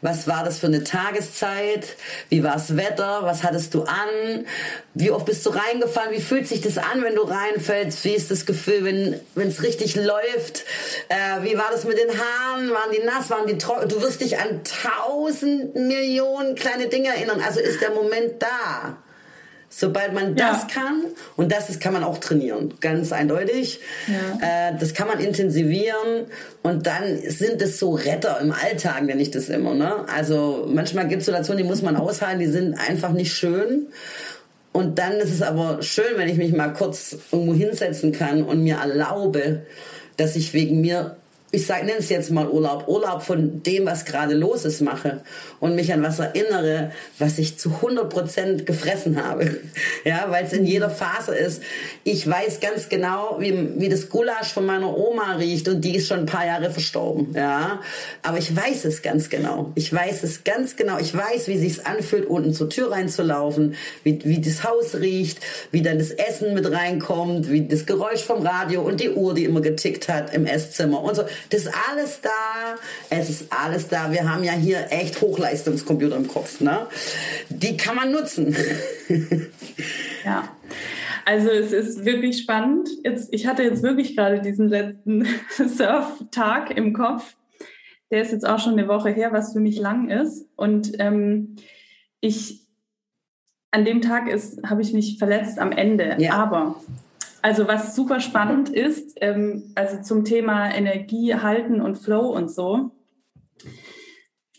[0.00, 1.96] Was war das für eine Tageszeit?
[2.28, 3.20] Wie war das Wetter?
[3.22, 4.46] Was hattest du an?
[4.94, 6.12] Wie oft bist du reingefallen?
[6.12, 8.04] Wie fühlt sich das an, wenn du reinfällst?
[8.04, 8.84] Wie ist das Gefühl,
[9.34, 10.64] wenn es richtig läuft?
[11.08, 12.70] Äh, wie war das mit den Haaren?
[12.70, 13.28] Waren die nass?
[13.30, 13.88] Waren die trocken?
[13.88, 17.42] Du wirst dich an tausend Millionen kleine Dinge erinnern.
[17.44, 18.98] Also ist der Moment da.
[19.78, 20.68] Sobald man das ja.
[20.72, 21.02] kann,
[21.36, 24.70] und das ist, kann man auch trainieren, ganz eindeutig, ja.
[24.70, 26.28] äh, das kann man intensivieren
[26.62, 29.74] und dann sind es so Retter im Alltag, nenne ich das immer.
[29.74, 30.08] Ne?
[30.08, 33.88] Also manchmal gibt es Situationen, die muss man aushalten, die sind einfach nicht schön.
[34.72, 38.62] Und dann ist es aber schön, wenn ich mich mal kurz irgendwo hinsetzen kann und
[38.62, 39.66] mir erlaube,
[40.16, 41.18] dass ich wegen mir
[41.52, 45.22] ich nenne es jetzt mal Urlaub, Urlaub von dem, was gerade los ist, mache
[45.60, 49.56] und mich an was erinnere, was ich zu 100 Prozent gefressen habe.
[50.04, 51.62] Ja, weil es in jeder Phase ist.
[52.04, 56.06] Ich weiß ganz genau, wie, wie das Gulasch von meiner Oma riecht und die ist
[56.06, 57.32] schon ein paar Jahre verstorben.
[57.34, 57.80] Ja,
[58.22, 59.72] aber ich weiß es ganz genau.
[59.74, 60.98] Ich weiß es ganz genau.
[60.98, 63.74] Ich weiß, wie sich's anfühlt, unten zur Tür reinzulaufen,
[64.04, 65.40] wie, wie das Haus riecht,
[65.72, 69.44] wie dann das Essen mit reinkommt, wie das Geräusch vom Radio und die Uhr, die
[69.44, 71.24] immer getickt hat im Esszimmer und so.
[71.50, 72.76] Das ist alles da.
[73.10, 74.12] Es ist alles da.
[74.12, 76.60] Wir haben ja hier echt Hochleistungscomputer im Kopf.
[76.60, 76.86] Ne?
[77.48, 78.56] Die kann man nutzen.
[80.24, 80.48] ja.
[81.24, 82.88] Also es ist wirklich spannend.
[83.04, 87.34] Jetzt, ich hatte jetzt wirklich gerade diesen letzten Surf-Tag im Kopf.
[88.10, 90.46] Der ist jetzt auch schon eine Woche her, was für mich lang ist.
[90.54, 91.56] Und ähm,
[92.20, 92.66] ich
[93.72, 96.16] an dem Tag ist, habe ich mich verletzt am Ende.
[96.18, 96.34] Ja.
[96.34, 96.76] Aber
[97.46, 102.90] also was super spannend ist, ähm, also zum Thema Energie halten und Flow und so.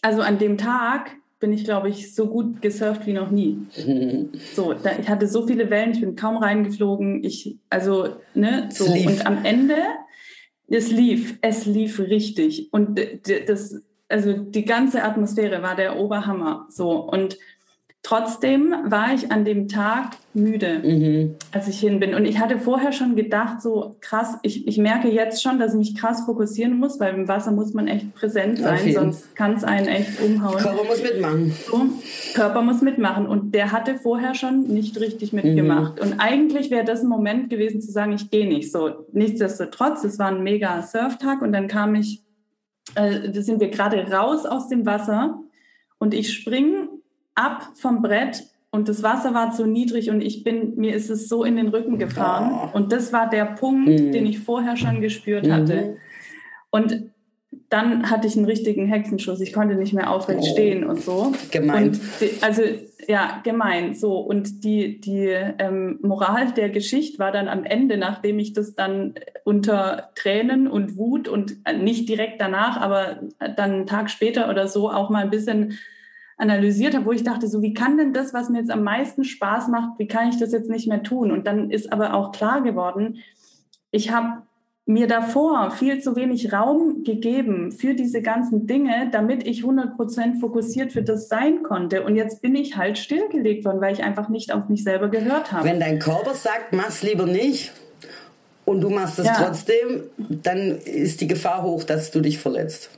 [0.01, 1.11] Also an dem Tag
[1.41, 3.67] bin ich, glaube ich, so gut gesurft wie noch nie.
[4.55, 7.25] so, da, ich hatte so viele Wellen, ich bin kaum reingeflogen.
[7.25, 8.85] Ich, also, ne, so.
[8.85, 9.75] Und am Ende,
[10.69, 12.71] es lief, es lief richtig.
[12.71, 13.01] Und
[13.47, 16.67] das, also die ganze Atmosphäre war der Oberhammer.
[16.69, 16.91] So.
[16.91, 17.37] Und
[18.07, 21.35] Trotzdem war ich an dem Tag müde, mhm.
[21.51, 22.15] als ich hin bin.
[22.15, 25.77] Und ich hatte vorher schon gedacht, so krass, ich, ich merke jetzt schon, dass ich
[25.77, 29.65] mich krass fokussieren muss, weil im Wasser muss man echt präsent sein, sonst kann es
[29.65, 30.55] einen echt umhauen.
[30.55, 31.51] Körper muss mitmachen.
[31.69, 31.89] So,
[32.33, 33.27] Körper muss mitmachen.
[33.27, 35.97] Und der hatte vorher schon nicht richtig mitgemacht.
[35.97, 36.01] Mhm.
[36.03, 38.71] Und eigentlich wäre das ein Moment gewesen zu sagen, ich gehe nicht.
[38.71, 42.23] So, nichtsdestotrotz, es war ein mega Surftag und dann kam ich,
[42.95, 45.41] äh, sind wir gerade raus aus dem Wasser
[45.99, 46.87] und ich springe
[47.37, 51.29] ab vom Brett und das Wasser war zu niedrig und ich bin, mir ist es
[51.29, 52.69] so in den Rücken gefahren.
[52.73, 54.11] Und das war der Punkt, mhm.
[54.11, 55.53] den ich vorher schon gespürt mhm.
[55.53, 55.97] hatte.
[56.69, 57.11] Und
[57.69, 59.41] dann hatte ich einen richtigen Hexenschuss.
[59.41, 60.51] Ich konnte nicht mehr aufrecht oh.
[60.51, 61.33] stehen und so.
[61.49, 61.87] Gemein.
[61.87, 62.61] Und die, also
[63.07, 63.93] ja, gemein.
[63.93, 68.75] So und die die ähm, Moral der Geschichte war dann am Ende, nachdem ich das
[68.75, 73.21] dann unter Tränen und Wut und äh, nicht direkt danach, aber
[73.55, 75.77] dann einen Tag später oder so auch mal ein bisschen
[76.37, 79.23] analysiert habe, wo ich dachte, so wie kann denn das, was mir jetzt am meisten
[79.23, 81.31] Spaß macht, wie kann ich das jetzt nicht mehr tun?
[81.31, 83.17] Und dann ist aber auch klar geworden,
[83.91, 84.43] ich habe
[84.85, 90.93] mir davor viel zu wenig Raum gegeben für diese ganzen Dinge, damit ich 100% fokussiert
[90.93, 92.03] für das sein konnte.
[92.03, 95.51] Und jetzt bin ich halt stillgelegt worden, weil ich einfach nicht auf mich selber gehört
[95.51, 95.67] habe.
[95.67, 97.73] Wenn dein Körper sagt, mach's lieber nicht
[98.63, 99.33] und du machst es ja.
[99.33, 102.89] trotzdem, dann ist die Gefahr hoch, dass du dich verletzt.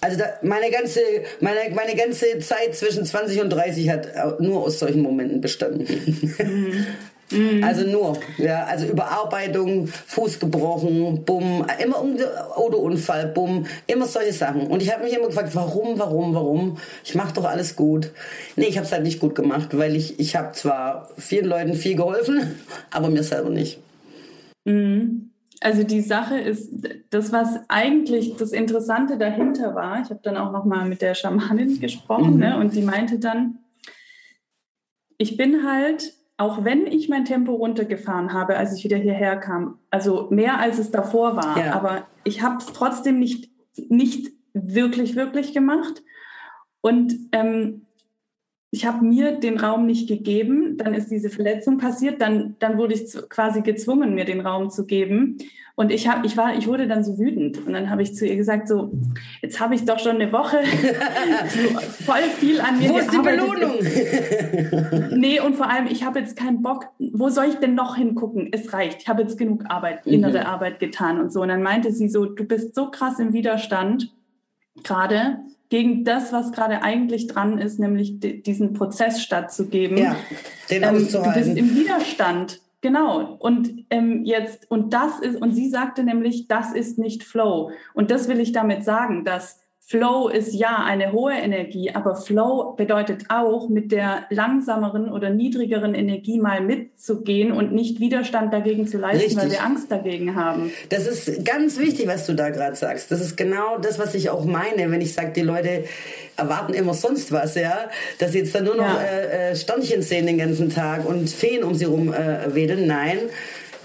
[0.00, 1.00] Also da, meine, ganze,
[1.40, 5.86] meine, meine ganze Zeit zwischen 20 und 30 hat nur aus solchen Momenten bestanden.
[6.38, 6.86] Mhm.
[7.30, 7.62] Mhm.
[7.62, 12.16] Also nur, ja, also Überarbeitung, Fuß gebrochen, bumm, immer um
[12.54, 14.66] Autounfall, bumm, immer solche Sachen.
[14.66, 16.78] Und ich habe mich immer gefragt, warum, warum, warum?
[17.04, 18.12] Ich mache doch alles gut.
[18.56, 21.74] Nee, ich habe es halt nicht gut gemacht, weil ich, ich habe zwar vielen Leuten
[21.74, 22.58] viel geholfen,
[22.90, 23.78] aber mir selber nicht.
[24.64, 25.27] Mhm.
[25.60, 26.70] Also die Sache ist,
[27.10, 31.14] das, was eigentlich das Interessante dahinter war, ich habe dann auch noch mal mit der
[31.14, 32.40] Schamanin gesprochen mhm.
[32.40, 33.58] ne, und die meinte dann,
[35.16, 39.78] ich bin halt, auch wenn ich mein Tempo runtergefahren habe, als ich wieder hierher kam,
[39.90, 41.74] also mehr als es davor war, ja.
[41.74, 43.50] aber ich habe es trotzdem nicht,
[43.88, 46.02] nicht wirklich, wirklich gemacht.
[46.80, 47.87] Und ähm,
[48.70, 52.94] ich habe mir den Raum nicht gegeben, dann ist diese Verletzung passiert, dann, dann wurde
[52.94, 55.38] ich zu, quasi gezwungen, mir den Raum zu geben.
[55.74, 57.64] Und ich, hab, ich, war, ich wurde dann so wütend.
[57.64, 58.90] Und dann habe ich zu ihr gesagt, so,
[59.40, 60.58] jetzt habe ich doch schon eine Woche
[61.48, 63.76] so voll viel an mir Wo ist die Belohnung?
[65.16, 66.88] nee, und vor allem, ich habe jetzt keinen Bock.
[66.98, 68.48] Wo soll ich denn noch hingucken?
[68.50, 69.02] Es reicht.
[69.02, 70.46] Ich habe jetzt genug Arbeit, innere mhm.
[70.46, 71.42] Arbeit getan und so.
[71.42, 74.12] Und dann meinte sie so, du bist so krass im Widerstand
[74.82, 75.38] gerade
[75.68, 79.98] gegen das, was gerade eigentlich dran ist, nämlich diesen Prozess stattzugeben.
[79.98, 80.16] Ja,
[80.70, 82.60] den ähm, Du bist im Widerstand.
[82.80, 83.36] Genau.
[83.40, 87.72] Und ähm, jetzt, und das ist, und sie sagte nämlich, das ist nicht Flow.
[87.92, 89.60] Und das will ich damit sagen, dass
[89.90, 95.94] Flow ist ja eine hohe Energie, aber Flow bedeutet auch, mit der langsameren oder niedrigeren
[95.94, 99.38] Energie mal mitzugehen und nicht Widerstand dagegen zu leisten, Richtig.
[99.38, 100.70] weil wir Angst dagegen haben.
[100.90, 103.10] Das ist ganz wichtig, was du da gerade sagst.
[103.10, 105.84] Das ist genau das, was ich auch meine, wenn ich sage, die Leute
[106.36, 109.00] erwarten immer sonst was, ja, dass sie jetzt dann nur noch ja.
[109.00, 112.86] äh, äh Sternchen sehen den ganzen Tag und Feen um sie rum äh, wedeln.
[112.86, 113.20] Nein,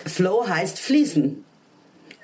[0.05, 1.45] Flow heißt fließen.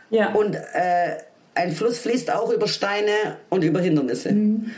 [0.10, 0.34] Ja.
[0.34, 1.16] Und äh,
[1.60, 4.32] ein Fluss fließt auch über Steine und über Hindernisse.
[4.32, 4.72] Mhm.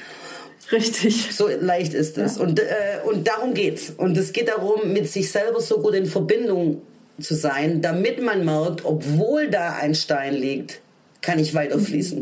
[0.71, 1.29] Richtig.
[1.31, 2.37] So leicht ist es.
[2.37, 2.43] Ja.
[2.43, 2.63] Und, äh,
[3.05, 3.91] und darum geht's.
[3.95, 6.81] Und es geht darum, mit sich selber so gut in Verbindung
[7.19, 10.81] zu sein, damit man merkt, obwohl da ein Stein liegt,
[11.21, 12.19] kann ich weiter fließen.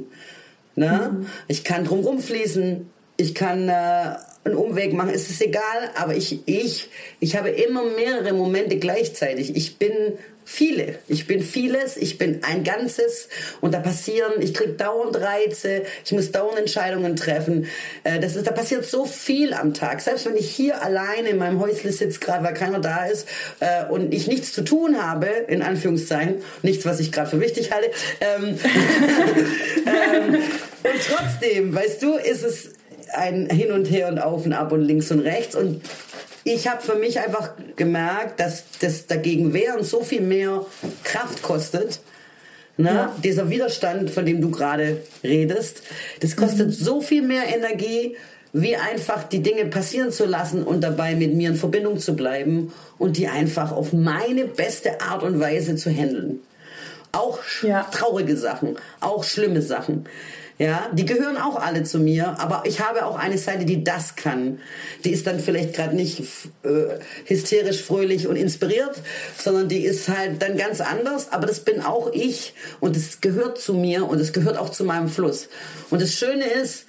[0.76, 0.84] Mhm.
[0.84, 1.28] Mhm.
[1.48, 6.48] Ich kann drumherum fließen, ich kann äh, einen Umweg machen, es ist egal, aber ich,
[6.48, 6.90] ich,
[7.20, 9.56] ich habe immer mehrere Momente gleichzeitig.
[9.56, 9.92] Ich bin
[10.50, 10.96] viele.
[11.08, 13.30] Ich bin vieles, ich bin ein Ganzes
[13.62, 17.68] und da passieren, ich kriege dauernd Reize, ich muss dauernd Entscheidungen treffen.
[18.04, 20.02] Äh, das ist, da passiert so viel am Tag.
[20.02, 23.28] Selbst wenn ich hier alleine in meinem Häusle sitze, gerade weil keiner da ist
[23.60, 27.72] äh, und ich nichts zu tun habe, in Anführungszeichen, nichts, was ich gerade für wichtig
[27.72, 27.92] halte.
[28.20, 28.44] Ähm,
[29.86, 32.72] ähm, und trotzdem, weißt du, ist es
[33.14, 35.82] ein Hin und Her und Auf und Ab und links und rechts und
[36.54, 40.66] ich habe für mich einfach gemerkt, dass das dagegen wehren so viel mehr
[41.04, 42.00] Kraft kostet.
[42.78, 42.90] Ne?
[42.90, 43.16] Ja.
[43.24, 45.84] Dieser Widerstand, von dem du gerade redest,
[46.22, 46.72] das kostet mhm.
[46.72, 48.16] so viel mehr Energie,
[48.52, 52.74] wie einfach die Dinge passieren zu lassen und dabei mit mir in Verbindung zu bleiben
[52.98, 56.40] und die einfach auf meine beste Art und Weise zu handeln.
[57.12, 57.84] Auch ja.
[57.92, 60.06] traurige Sachen, auch schlimme Sachen.
[60.60, 64.18] Ja, die gehören auch alle zu mir, aber ich habe auch eine Seite, die das
[64.18, 64.60] kann.
[65.06, 66.22] Die ist dann vielleicht gerade nicht
[66.64, 69.02] äh, hysterisch, fröhlich und inspiriert,
[69.38, 73.58] sondern die ist halt dann ganz anders, aber das bin auch ich und es gehört
[73.58, 75.48] zu mir und es gehört auch zu meinem Fluss.
[75.92, 76.86] Und das Schöne ist,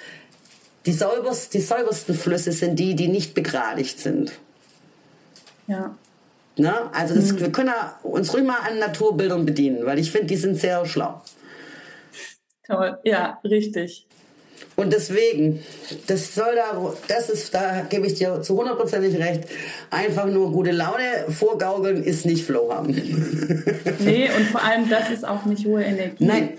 [0.84, 4.32] die, sauberst, die saubersten Flüsse sind die, die nicht begradigt sind.
[5.68, 5.94] Ja.
[6.56, 7.40] Na, also das, mhm.
[7.40, 7.72] wir können
[8.02, 11.22] uns ruhig mal an Naturbildern bedienen, weil ich finde, die sind sehr schlau.
[12.70, 14.06] Toll, ja, richtig.
[14.76, 15.60] Und deswegen,
[16.06, 19.44] das soll da, das ist, da gebe ich dir zu hundertprozentig recht,
[19.90, 22.90] einfach nur gute Laune vorgaukeln ist nicht Flow haben.
[23.98, 26.24] Nee, und vor allem, das ist auch nicht hohe Energie.
[26.24, 26.50] Nein,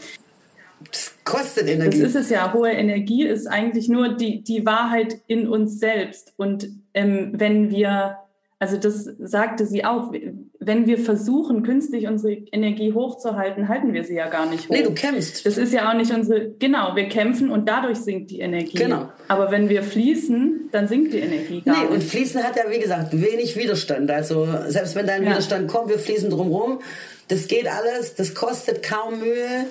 [0.91, 2.01] das kostet Energie.
[2.01, 2.53] Das ist es ja.
[2.53, 6.33] Hohe Energie ist eigentlich nur die, die Wahrheit in uns selbst.
[6.37, 8.17] Und ähm, wenn wir
[8.61, 10.13] also das sagte sie auch,
[10.59, 14.69] wenn wir versuchen, künstlich unsere Energie hochzuhalten, halten wir sie ja gar nicht hoch.
[14.69, 15.43] Nee, du kämpfst.
[15.47, 18.77] Das ist ja auch nicht unsere, genau, wir kämpfen und dadurch sinkt die Energie.
[18.77, 19.09] Genau.
[19.27, 21.91] Aber wenn wir fließen, dann sinkt die Energie gar nee, nicht.
[21.91, 24.11] und fließen hat ja, wie gesagt, wenig Widerstand.
[24.11, 25.31] Also selbst wenn da ein ja.
[25.31, 26.81] Widerstand kommt, wir fließen drumherum.
[27.29, 29.65] Das geht alles, das kostet kaum Mühe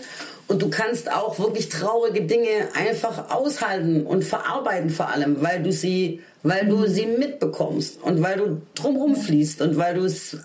[0.48, 5.70] und du kannst auch wirklich traurige Dinge einfach aushalten und verarbeiten vor allem, weil du
[5.70, 10.36] sie, weil du sie mitbekommst und weil du drumherum fließt und weil du es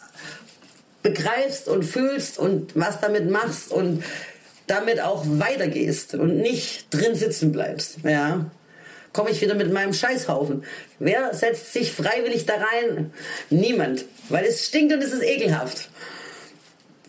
[1.01, 4.03] begreifst und fühlst und was damit machst und
[4.67, 7.97] damit auch weitergehst und nicht drin sitzen bleibst.
[8.03, 8.49] Ja.
[9.13, 10.63] Komme ich wieder mit meinem Scheißhaufen.
[10.99, 13.13] Wer setzt sich freiwillig da rein?
[13.49, 14.05] Niemand.
[14.27, 15.89] Weil es stinkt und es ist ekelhaft.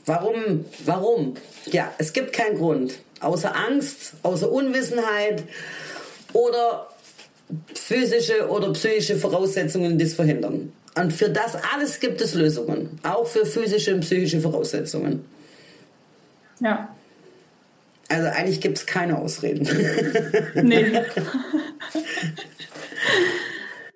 [0.05, 0.67] Warum?
[0.85, 1.35] Warum?
[1.65, 2.95] Ja, es gibt keinen Grund.
[3.21, 5.43] Außer Angst, außer Unwissenheit
[6.33, 6.89] oder
[7.75, 10.73] physische oder psychische Voraussetzungen, das verhindern.
[10.97, 12.99] Und für das alles gibt es Lösungen.
[13.03, 15.25] Auch für physische und psychische Voraussetzungen.
[16.61, 16.89] Ja.
[18.09, 19.69] Also eigentlich gibt es keine Ausreden.
[20.55, 20.87] Nee.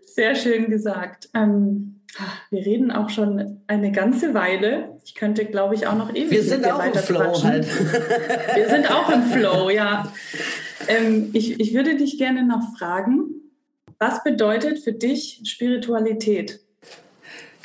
[0.05, 1.29] Sehr schön gesagt.
[1.33, 1.97] Ähm
[2.51, 4.97] wir reden auch schon eine ganze Weile.
[5.05, 7.67] Ich könnte, glaube ich, auch noch ewig Wir sind auch im Flow halt.
[8.55, 10.13] Wir sind auch im Flow, ja.
[10.91, 13.27] Ähm, ich, ich würde dich gerne noch fragen,
[13.99, 16.61] was bedeutet für dich Spiritualität?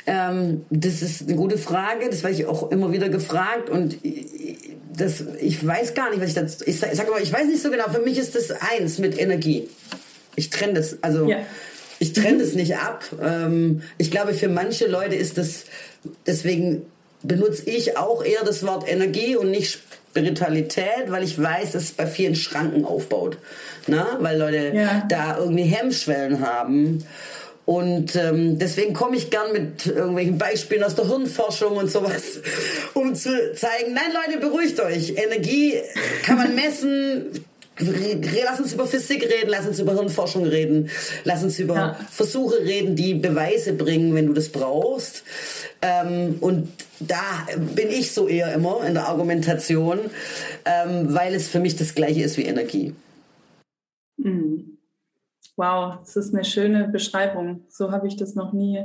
[0.06, 2.08] Ähm, das ist eine gute Frage.
[2.08, 3.98] Das werde ich auch immer wieder gefragt und
[4.96, 6.64] das, ich weiß gar nicht, was ich dazu.
[6.66, 7.88] Ich sage sag mal, ich weiß nicht so genau.
[7.90, 9.68] Für mich ist das eins mit Energie.
[10.36, 11.02] Ich trenne das.
[11.02, 11.38] Also ja.
[11.98, 13.04] Ich trenne es nicht ab.
[13.22, 15.64] Ähm, ich glaube, für manche Leute ist das,
[16.26, 16.82] deswegen
[17.22, 19.80] benutze ich auch eher das Wort Energie und nicht
[20.16, 23.36] Spiritualität, weil ich weiß, dass es bei vielen Schranken aufbaut.
[23.86, 24.16] Na?
[24.20, 25.04] Weil Leute ja.
[25.08, 27.04] da irgendwie Hemmschwellen haben.
[27.66, 32.40] Und ähm, deswegen komme ich gern mit irgendwelchen Beispielen aus der Hirnforschung und sowas,
[32.94, 35.14] um zu zeigen, nein Leute, beruhigt euch.
[35.16, 35.74] Energie
[36.24, 37.44] kann man messen,
[37.78, 40.88] Lass uns über Physik reden, lass uns über Hirnforschung reden,
[41.24, 41.94] lass uns über ja.
[42.10, 45.24] Versuche reden, die Beweise bringen, wenn du das brauchst.
[45.82, 49.98] Ähm, und da bin ich so eher immer in der Argumentation,
[50.64, 52.94] ähm, weil es für mich das gleiche ist wie Energie.
[54.16, 54.78] Mhm.
[55.56, 57.64] Wow, das ist eine schöne Beschreibung.
[57.68, 58.84] So habe ich das noch nie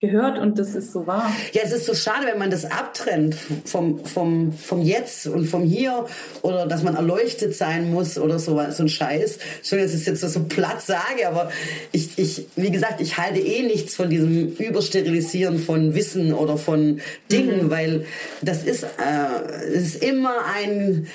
[0.00, 1.32] gehört und das ist so wahr.
[1.52, 5.62] Ja, es ist so schade, wenn man das abtrennt vom, vom, vom Jetzt und vom
[5.62, 6.04] Hier
[6.42, 9.38] oder dass man erleuchtet sein muss oder so, so ein Scheiß.
[9.62, 11.50] Schon, dass ich es jetzt so platt sage, aber
[11.92, 17.00] ich, ich, wie gesagt, ich halte eh nichts von diesem Übersterilisieren von Wissen oder von
[17.32, 17.70] Dingen, mhm.
[17.70, 18.04] weil
[18.42, 21.06] das ist, äh, ist immer ein,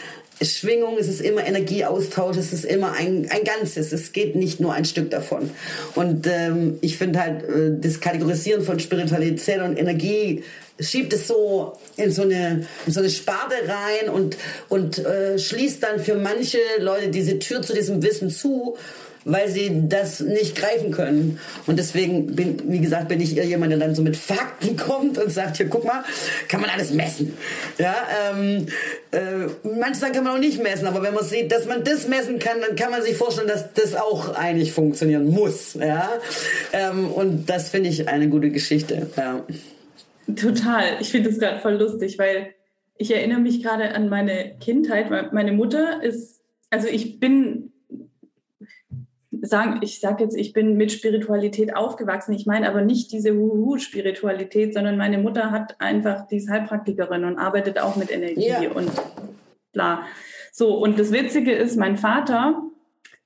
[0.43, 3.91] Schwingung, es ist immer Energieaustausch, es ist immer ein, ein Ganzes.
[3.91, 5.51] Es geht nicht nur ein Stück davon.
[5.95, 10.43] Und ähm, ich finde halt, äh, das Kategorisieren von Spiritualität und Energie
[10.79, 14.37] schiebt es so in so eine, in so eine Sparte rein und,
[14.69, 18.77] und äh, schließt dann für manche Leute diese Tür zu diesem Wissen zu
[19.25, 21.39] weil sie das nicht greifen können.
[21.67, 25.17] Und deswegen bin, wie gesagt, bin ich eher jemand, der dann so mit Fakten kommt
[25.17, 26.03] und sagt, hier, guck mal,
[26.47, 27.37] kann man alles messen.
[27.77, 27.95] Ja,
[28.31, 28.67] ähm,
[29.11, 32.07] äh, manche Sachen kann man auch nicht messen, aber wenn man sieht, dass man das
[32.07, 35.75] messen kann, dann kann man sich vorstellen, dass das auch eigentlich funktionieren muss.
[35.75, 36.09] Ja,
[36.73, 39.07] ähm, und das finde ich eine gute Geschichte.
[39.17, 39.45] Ja.
[40.35, 40.83] Total.
[40.99, 42.53] Ich finde es gerade voll lustig, weil
[42.97, 45.33] ich erinnere mich gerade an meine Kindheit.
[45.33, 47.70] Meine Mutter ist, also ich bin
[49.41, 52.33] sagen, ich sage jetzt, ich bin mit Spiritualität aufgewachsen.
[52.33, 57.37] Ich meine aber nicht diese Huhu-Spiritualität, sondern meine Mutter hat einfach, die ist Heilpraktikerin und
[57.37, 58.71] arbeitet auch mit Energie yeah.
[58.71, 58.91] und
[59.73, 60.05] bla.
[60.51, 62.61] So, und das Witzige ist, mein Vater,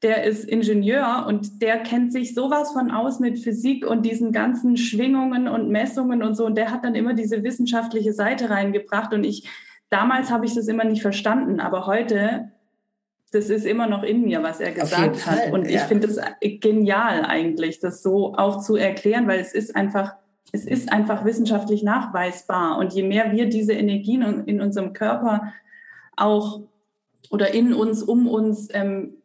[0.03, 4.77] der ist Ingenieur und der kennt sich sowas von aus mit Physik und diesen ganzen
[4.77, 6.45] Schwingungen und Messungen und so.
[6.45, 9.13] Und der hat dann immer diese wissenschaftliche Seite reingebracht.
[9.13, 9.49] Und ich,
[9.89, 12.51] damals habe ich das immer nicht verstanden, aber heute
[13.31, 15.37] das ist immer noch in mir, was er gesagt hat.
[15.37, 16.19] Fall, und ich finde es
[16.61, 20.15] genial eigentlich, das so auch zu erklären, weil es ist einfach,
[20.51, 22.77] es ist einfach wissenschaftlich nachweisbar.
[22.77, 25.53] Und je mehr wir diese Energien in unserem Körper
[26.15, 26.61] auch
[27.29, 29.15] oder in uns, um uns ähm,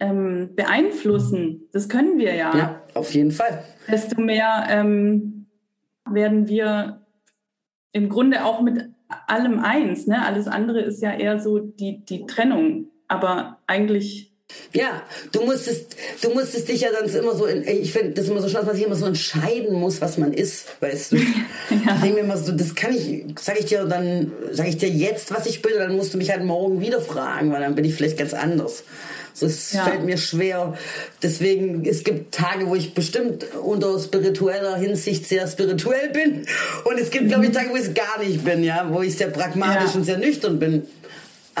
[0.00, 2.56] ähm, beeinflussen, das können wir ja.
[2.56, 3.62] Ja, auf jeden Fall.
[3.90, 5.46] Desto mehr ähm,
[6.08, 7.02] werden wir
[7.92, 8.90] im Grunde auch mit
[9.26, 10.06] allem eins.
[10.06, 10.24] Ne?
[10.24, 12.86] Alles andere ist ja eher so die, die Trennung.
[13.10, 14.30] Aber eigentlich
[14.72, 18.40] ja, du musstest, du musstest dich ja sonst immer so, in, ich finde das immer
[18.40, 21.16] so schade, dass man sich immer so entscheiden muss, was man ist, weißt du.
[21.16, 21.24] ja.
[21.70, 24.88] Ich denke mir immer so, das kann ich, sag ich dir dann, sag ich dir
[24.88, 27.84] jetzt, was ich bin, dann musst du mich halt morgen wieder fragen, weil dann bin
[27.84, 28.84] ich vielleicht ganz anders.
[29.32, 29.84] So, es ja.
[29.84, 30.76] fällt mir schwer.
[31.22, 36.46] Deswegen, es gibt Tage, wo ich bestimmt unter spiritueller Hinsicht sehr spirituell bin.
[36.84, 39.16] Und es gibt, glaube ich, Tage, wo ich es gar nicht bin, ja, wo ich
[39.16, 39.96] sehr pragmatisch ja.
[39.96, 40.82] und sehr nüchtern bin.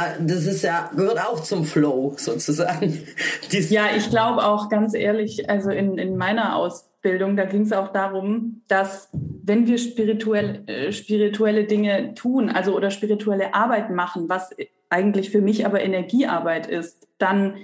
[0.00, 3.02] Ah, das ist ja, gehört auch zum Flow sozusagen.
[3.52, 7.72] Dies ja, ich glaube auch ganz ehrlich, also in, in meiner Ausbildung, da ging es
[7.72, 14.30] auch darum, dass wenn wir spirituell, äh, spirituelle Dinge tun, also oder spirituelle Arbeit machen,
[14.30, 14.50] was
[14.88, 17.56] eigentlich für mich aber Energiearbeit ist, dann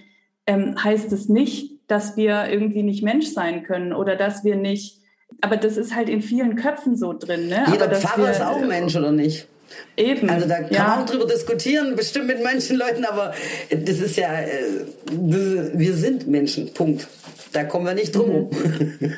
[0.47, 5.01] ähm, heißt es nicht, dass wir irgendwie nicht Mensch sein können oder dass wir nicht,
[5.41, 7.49] aber das ist halt in vielen Köpfen so drin.
[7.49, 7.65] Ne?
[7.73, 9.49] Jeder Pfarrer wir, ist auch Mensch, oder nicht?
[9.97, 10.29] Eben.
[10.29, 10.89] Also da kann ja.
[10.89, 13.33] man auch drüber diskutieren, bestimmt mit manchen Leuten, aber
[13.71, 17.07] das ist ja, äh, wir sind Menschen, Punkt.
[17.53, 19.15] Da kommen wir nicht drum mhm.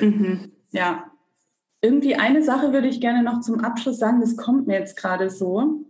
[0.00, 0.52] mhm.
[0.70, 1.10] Ja.
[1.82, 5.30] Irgendwie eine Sache würde ich gerne noch zum Abschluss sagen, das kommt mir jetzt gerade
[5.30, 5.84] so,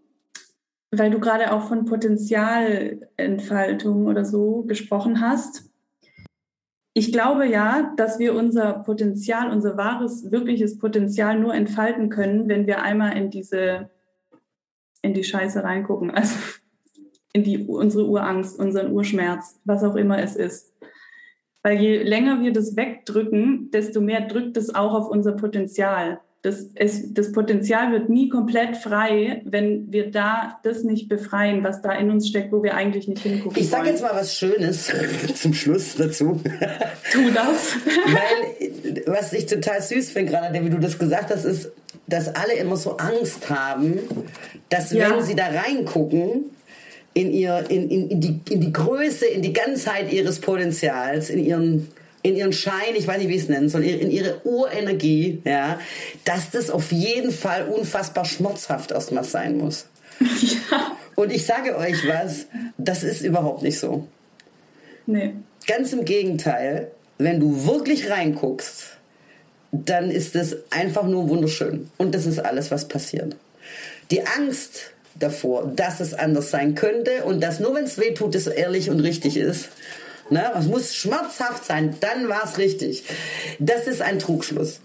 [0.91, 5.65] weil du gerade auch von Potenzialentfaltung oder so gesprochen hast.
[6.99, 12.67] Ich glaube ja, dass wir unser Potenzial, unser wahres, wirkliches Potenzial nur entfalten können, wenn
[12.67, 13.91] wir einmal in diese,
[15.03, 16.11] in die Scheiße reingucken.
[16.11, 16.39] Also
[17.35, 20.73] in die, unsere Urangst, unseren Urschmerz, was auch immer es ist.
[21.63, 26.67] Weil je länger wir das wegdrücken, desto mehr drückt es auch auf unser Potenzial das,
[26.75, 31.93] es, das Potenzial wird nie komplett frei, wenn wir da das nicht befreien, was da
[31.93, 33.61] in uns steckt, wo wir eigentlich nicht hingucken.
[33.61, 34.93] Ich sage jetzt mal was Schönes
[35.35, 36.41] zum Schluss dazu.
[37.11, 37.75] Tu das.
[38.07, 41.73] Weil, was ich total süß finde, gerade wie du das gesagt hast, ist,
[42.07, 43.99] dass alle immer so Angst haben,
[44.69, 45.11] dass ja.
[45.11, 46.45] wenn sie da reingucken,
[47.17, 51.43] in, ihr, in, in, in, die, in die Größe, in die Ganzheit ihres Potenzials, in
[51.43, 51.89] ihren
[52.27, 55.79] in ihren Schein, ich weiß nicht, wie ich es nennen soll, in ihre Urenergie, ja,
[56.25, 59.87] dass das auf jeden Fall unfassbar schmerzhaft erstmal sein muss.
[60.21, 60.97] Ja.
[61.15, 62.47] Und ich sage euch was,
[62.77, 64.07] das ist überhaupt nicht so.
[65.07, 65.35] Nee.
[65.67, 68.99] Ganz im Gegenteil, wenn du wirklich reinguckst,
[69.71, 71.91] dann ist es einfach nur wunderschön.
[71.97, 73.37] Und das ist alles, was passiert.
[74.11, 78.35] Die Angst davor, dass es anders sein könnte und dass nur wenn es weh tut,
[78.35, 79.71] es ehrlich und richtig ist
[80.31, 80.53] Ne?
[80.59, 83.05] Es muss schmerzhaft sein, dann war es richtig.
[83.59, 84.81] Das ist ein Trugschluss.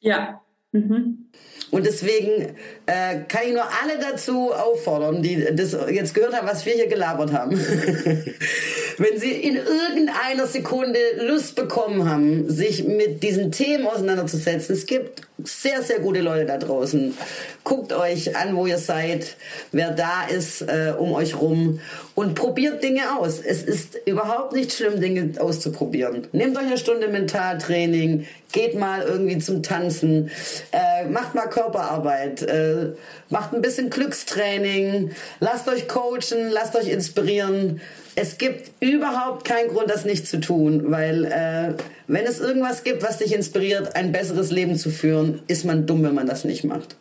[0.00, 0.40] Ja.
[0.72, 1.30] Mhm.
[1.70, 6.66] Und deswegen äh, kann ich nur alle dazu auffordern, die das jetzt gehört haben, was
[6.66, 7.52] wir hier gelabert haben.
[8.98, 15.22] Wenn sie in irgendeiner Sekunde Lust bekommen haben, sich mit diesen Themen auseinanderzusetzen, es gibt
[15.44, 17.16] sehr, sehr gute Leute da draußen.
[17.64, 19.36] Guckt euch an, wo ihr seid,
[19.72, 21.80] wer da ist äh, um euch rum
[22.14, 23.40] und probiert Dinge aus.
[23.40, 26.26] Es ist überhaupt nicht schlimm, Dinge auszuprobieren.
[26.32, 30.30] Nehmt euch eine Stunde Mentaltraining, geht mal irgendwie zum Tanzen,
[30.72, 32.92] äh, macht mal Körperarbeit, äh,
[33.28, 37.80] macht ein bisschen Glückstraining, lasst euch coachen, lasst euch inspirieren.
[38.16, 41.74] Es gibt überhaupt keinen Grund, das nicht zu tun, weil äh,
[42.06, 46.02] wenn es irgendwas gibt, was dich inspiriert, ein besseres Leben zu führen, ist man dumm,
[46.02, 46.96] wenn man das nicht macht.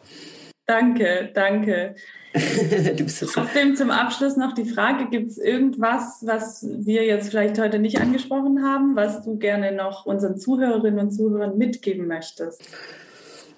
[0.66, 1.96] Danke, danke.
[3.34, 8.00] Trotzdem zum Abschluss noch die Frage, gibt es irgendwas, was wir jetzt vielleicht heute nicht
[8.00, 12.62] angesprochen haben, was du gerne noch unseren Zuhörerinnen und Zuhörern mitgeben möchtest?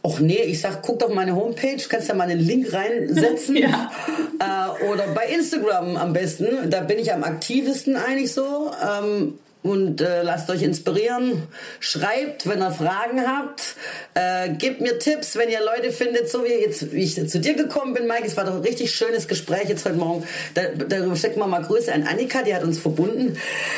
[0.03, 3.55] Och nee, ich sag, guck doch meine Homepage, kannst ja mal einen Link reinsetzen.
[3.57, 3.91] ja.
[4.39, 8.71] äh, oder bei Instagram am besten, da bin ich am aktivsten eigentlich so.
[8.81, 11.43] Ähm, und äh, lasst euch inspirieren.
[11.79, 13.75] Schreibt, wenn ihr Fragen habt.
[14.13, 17.53] Äh, gebt mir Tipps, wenn ihr Leute findet, so wie, jetzt, wie ich zu dir
[17.53, 18.23] gekommen bin, Mike.
[18.25, 20.23] Es war doch ein richtig schönes Gespräch jetzt heute Morgen.
[20.55, 23.37] Da, darüber stecken wir mal Grüße an Annika, die hat uns verbunden.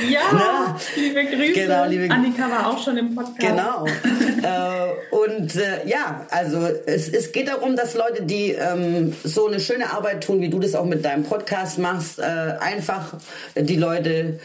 [0.10, 0.80] Ja, Na?
[0.96, 1.54] liebe Grüße.
[1.54, 3.40] Genau, liebe Annika war auch schon im Podcast.
[3.40, 3.86] Genau.
[3.86, 9.60] äh, und äh, ja, also es, es geht darum, dass Leute, die ähm, so eine
[9.60, 13.16] schöne Arbeit tun, wie du das auch mit deinem Podcast machst, äh, einfach
[13.56, 14.40] die Leute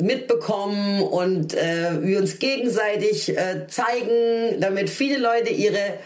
[0.00, 5.98] mitbekommen und äh, wir uns gegenseitig äh, zeigen, damit viele Leute ihre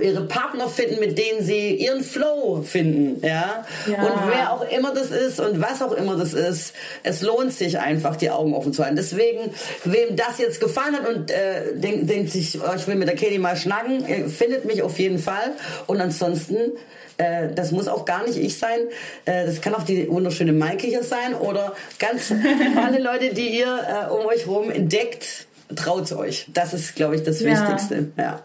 [0.00, 3.64] ihre Partner finden, mit denen sie ihren Flow finden, ja?
[3.86, 4.02] ja?
[4.02, 7.78] Und wer auch immer das ist und was auch immer das ist, es lohnt sich
[7.78, 8.96] einfach, die Augen offen zu halten.
[8.96, 9.50] Deswegen,
[9.84, 13.16] wem das jetzt gefallen hat und äh, denkt, denkt sich, oh, ich will mit der
[13.16, 15.52] Katie mal schnacken, findet mich auf jeden Fall.
[15.86, 16.72] Und ansonsten
[17.18, 18.80] äh, das muss auch gar nicht ich sein.
[19.24, 22.32] Äh, das kann auch die wunderschöne Maike hier sein oder ganz
[22.76, 25.46] alle Leute, die ihr äh, um euch herum entdeckt.
[25.74, 26.46] Traut euch.
[26.52, 27.50] Das ist, glaube ich, das ja.
[27.50, 28.08] Wichtigste.
[28.16, 28.40] Ja.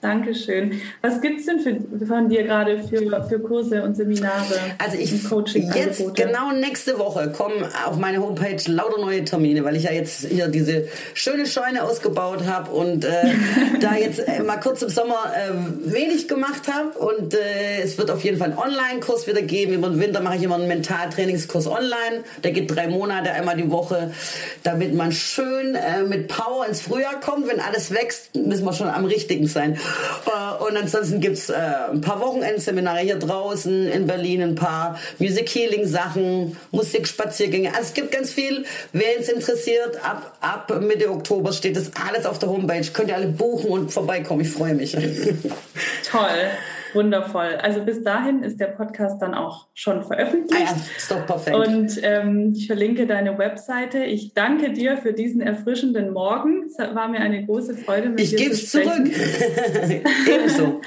[0.00, 0.80] Dankeschön.
[1.02, 4.54] Was gibt es denn für, von dir gerade für, für Kurse und Seminare?
[4.78, 9.74] Also ich Coaching jetzt genau nächste Woche kommen auf meine Homepage lauter neue Termine, weil
[9.74, 13.10] ich ja jetzt hier diese schöne Scheune ausgebaut habe und äh,
[13.80, 18.12] da jetzt äh, mal kurz im Sommer äh, wenig gemacht habe und äh, es wird
[18.12, 19.72] auf jeden Fall einen Online-Kurs wieder geben.
[19.72, 22.22] Über den Winter mache ich immer einen Mentaltrainingskurs online.
[22.44, 24.12] Der geht drei Monate, einmal die Woche,
[24.62, 27.48] damit man schön äh, mit Power ins Frühjahr kommt.
[27.48, 29.76] Wenn alles wächst, müssen wir schon am richtigen sein.
[30.26, 31.54] Äh, und ansonsten gibt's äh,
[31.90, 37.70] ein paar Wochenendseminare hier draußen in Berlin, ein paar Music Healing Sachen, Musikspaziergänge.
[37.70, 38.64] Also es gibt ganz viel.
[38.92, 42.86] Wer es interessiert, ab, ab Mitte Oktober steht das alles auf der Homepage.
[42.92, 44.42] Könnt ihr alle buchen und vorbeikommen.
[44.42, 44.92] Ich freue mich.
[46.10, 46.50] Toll.
[46.94, 47.58] Wundervoll.
[47.62, 50.66] Also bis dahin ist der Podcast dann auch schon veröffentlicht.
[50.68, 51.56] Ah ja, ist doch perfekt.
[51.56, 54.04] Und ähm, ich verlinke deine Webseite.
[54.04, 56.64] Ich danke dir für diesen erfrischenden Morgen.
[56.66, 59.06] Es war mir eine große Freude, mit ich dir zu sprechen.
[59.06, 60.72] Ich gebe es zurück.
[60.74, 60.80] Ebenso.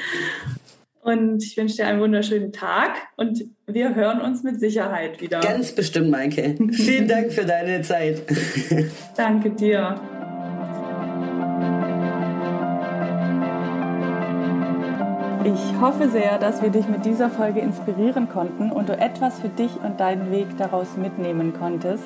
[1.02, 5.40] Und ich wünsche dir einen wunderschönen Tag und wir hören uns mit Sicherheit wieder.
[5.40, 6.56] Ganz bestimmt, Maike.
[6.72, 8.22] Vielen Dank für deine Zeit.
[9.18, 10.00] Danke dir.
[15.54, 19.50] Ich hoffe sehr, dass wir dich mit dieser Folge inspirieren konnten und du etwas für
[19.50, 22.06] dich und deinen Weg daraus mitnehmen konntest.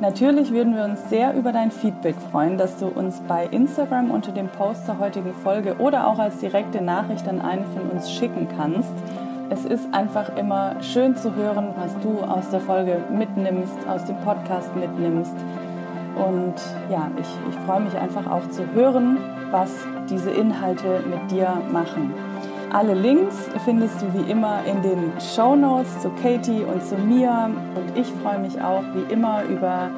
[0.00, 4.30] Natürlich würden wir uns sehr über dein Feedback freuen, dass du uns bei Instagram unter
[4.30, 8.46] dem Post zur heutigen Folge oder auch als direkte Nachricht an einen von uns schicken
[8.56, 8.92] kannst.
[9.48, 14.16] Es ist einfach immer schön zu hören, was du aus der Folge mitnimmst, aus dem
[14.16, 15.34] Podcast mitnimmst.
[16.16, 16.54] Und
[16.90, 19.16] ja, ich, ich freue mich einfach auch zu hören,
[19.50, 19.70] was
[20.10, 22.12] diese Inhalte mit dir machen.
[22.72, 27.50] Alle Links findest du wie immer in den Show Notes zu Katie und zu mir.
[27.74, 29.90] Und ich freue mich auch wie immer über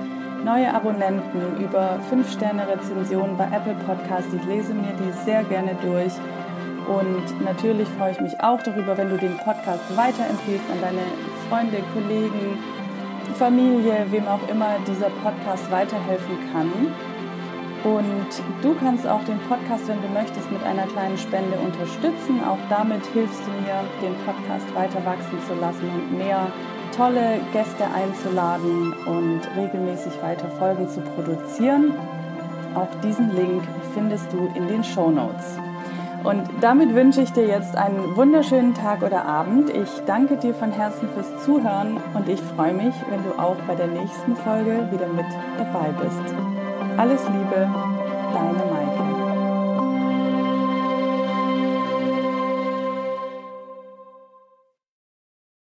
[0.45, 4.28] neue Abonnenten, über 5-Sterne-Rezensionen bei Apple Podcast.
[4.35, 6.12] Ich lese mir die sehr gerne durch.
[6.86, 11.03] Und natürlich freue ich mich auch darüber, wenn du den Podcast weiterempfiehlst an deine
[11.49, 12.59] Freunde, Kollegen,
[13.35, 16.70] Familie, wem auch immer dieser Podcast weiterhelfen kann.
[17.85, 18.29] Und
[18.63, 22.43] du kannst auch den Podcast, wenn du möchtest, mit einer kleinen Spende unterstützen.
[22.45, 26.49] Auch damit hilfst du mir, den Podcast weiter wachsen zu lassen und mehr
[26.97, 31.95] tolle Gäste einzuladen und regelmäßig weiter Folgen zu produzieren.
[32.75, 33.63] Auch diesen Link
[33.95, 35.59] findest du in den Show Notes.
[36.25, 39.71] Und damit wünsche ich dir jetzt einen wunderschönen Tag oder Abend.
[39.71, 43.75] Ich danke dir von Herzen fürs Zuhören und ich freue mich, wenn du auch bei
[43.77, 45.27] der nächsten Folge wieder mit
[45.57, 46.48] dabei bist.
[46.99, 47.70] Alles Liebe,
[48.35, 48.98] deine Mai.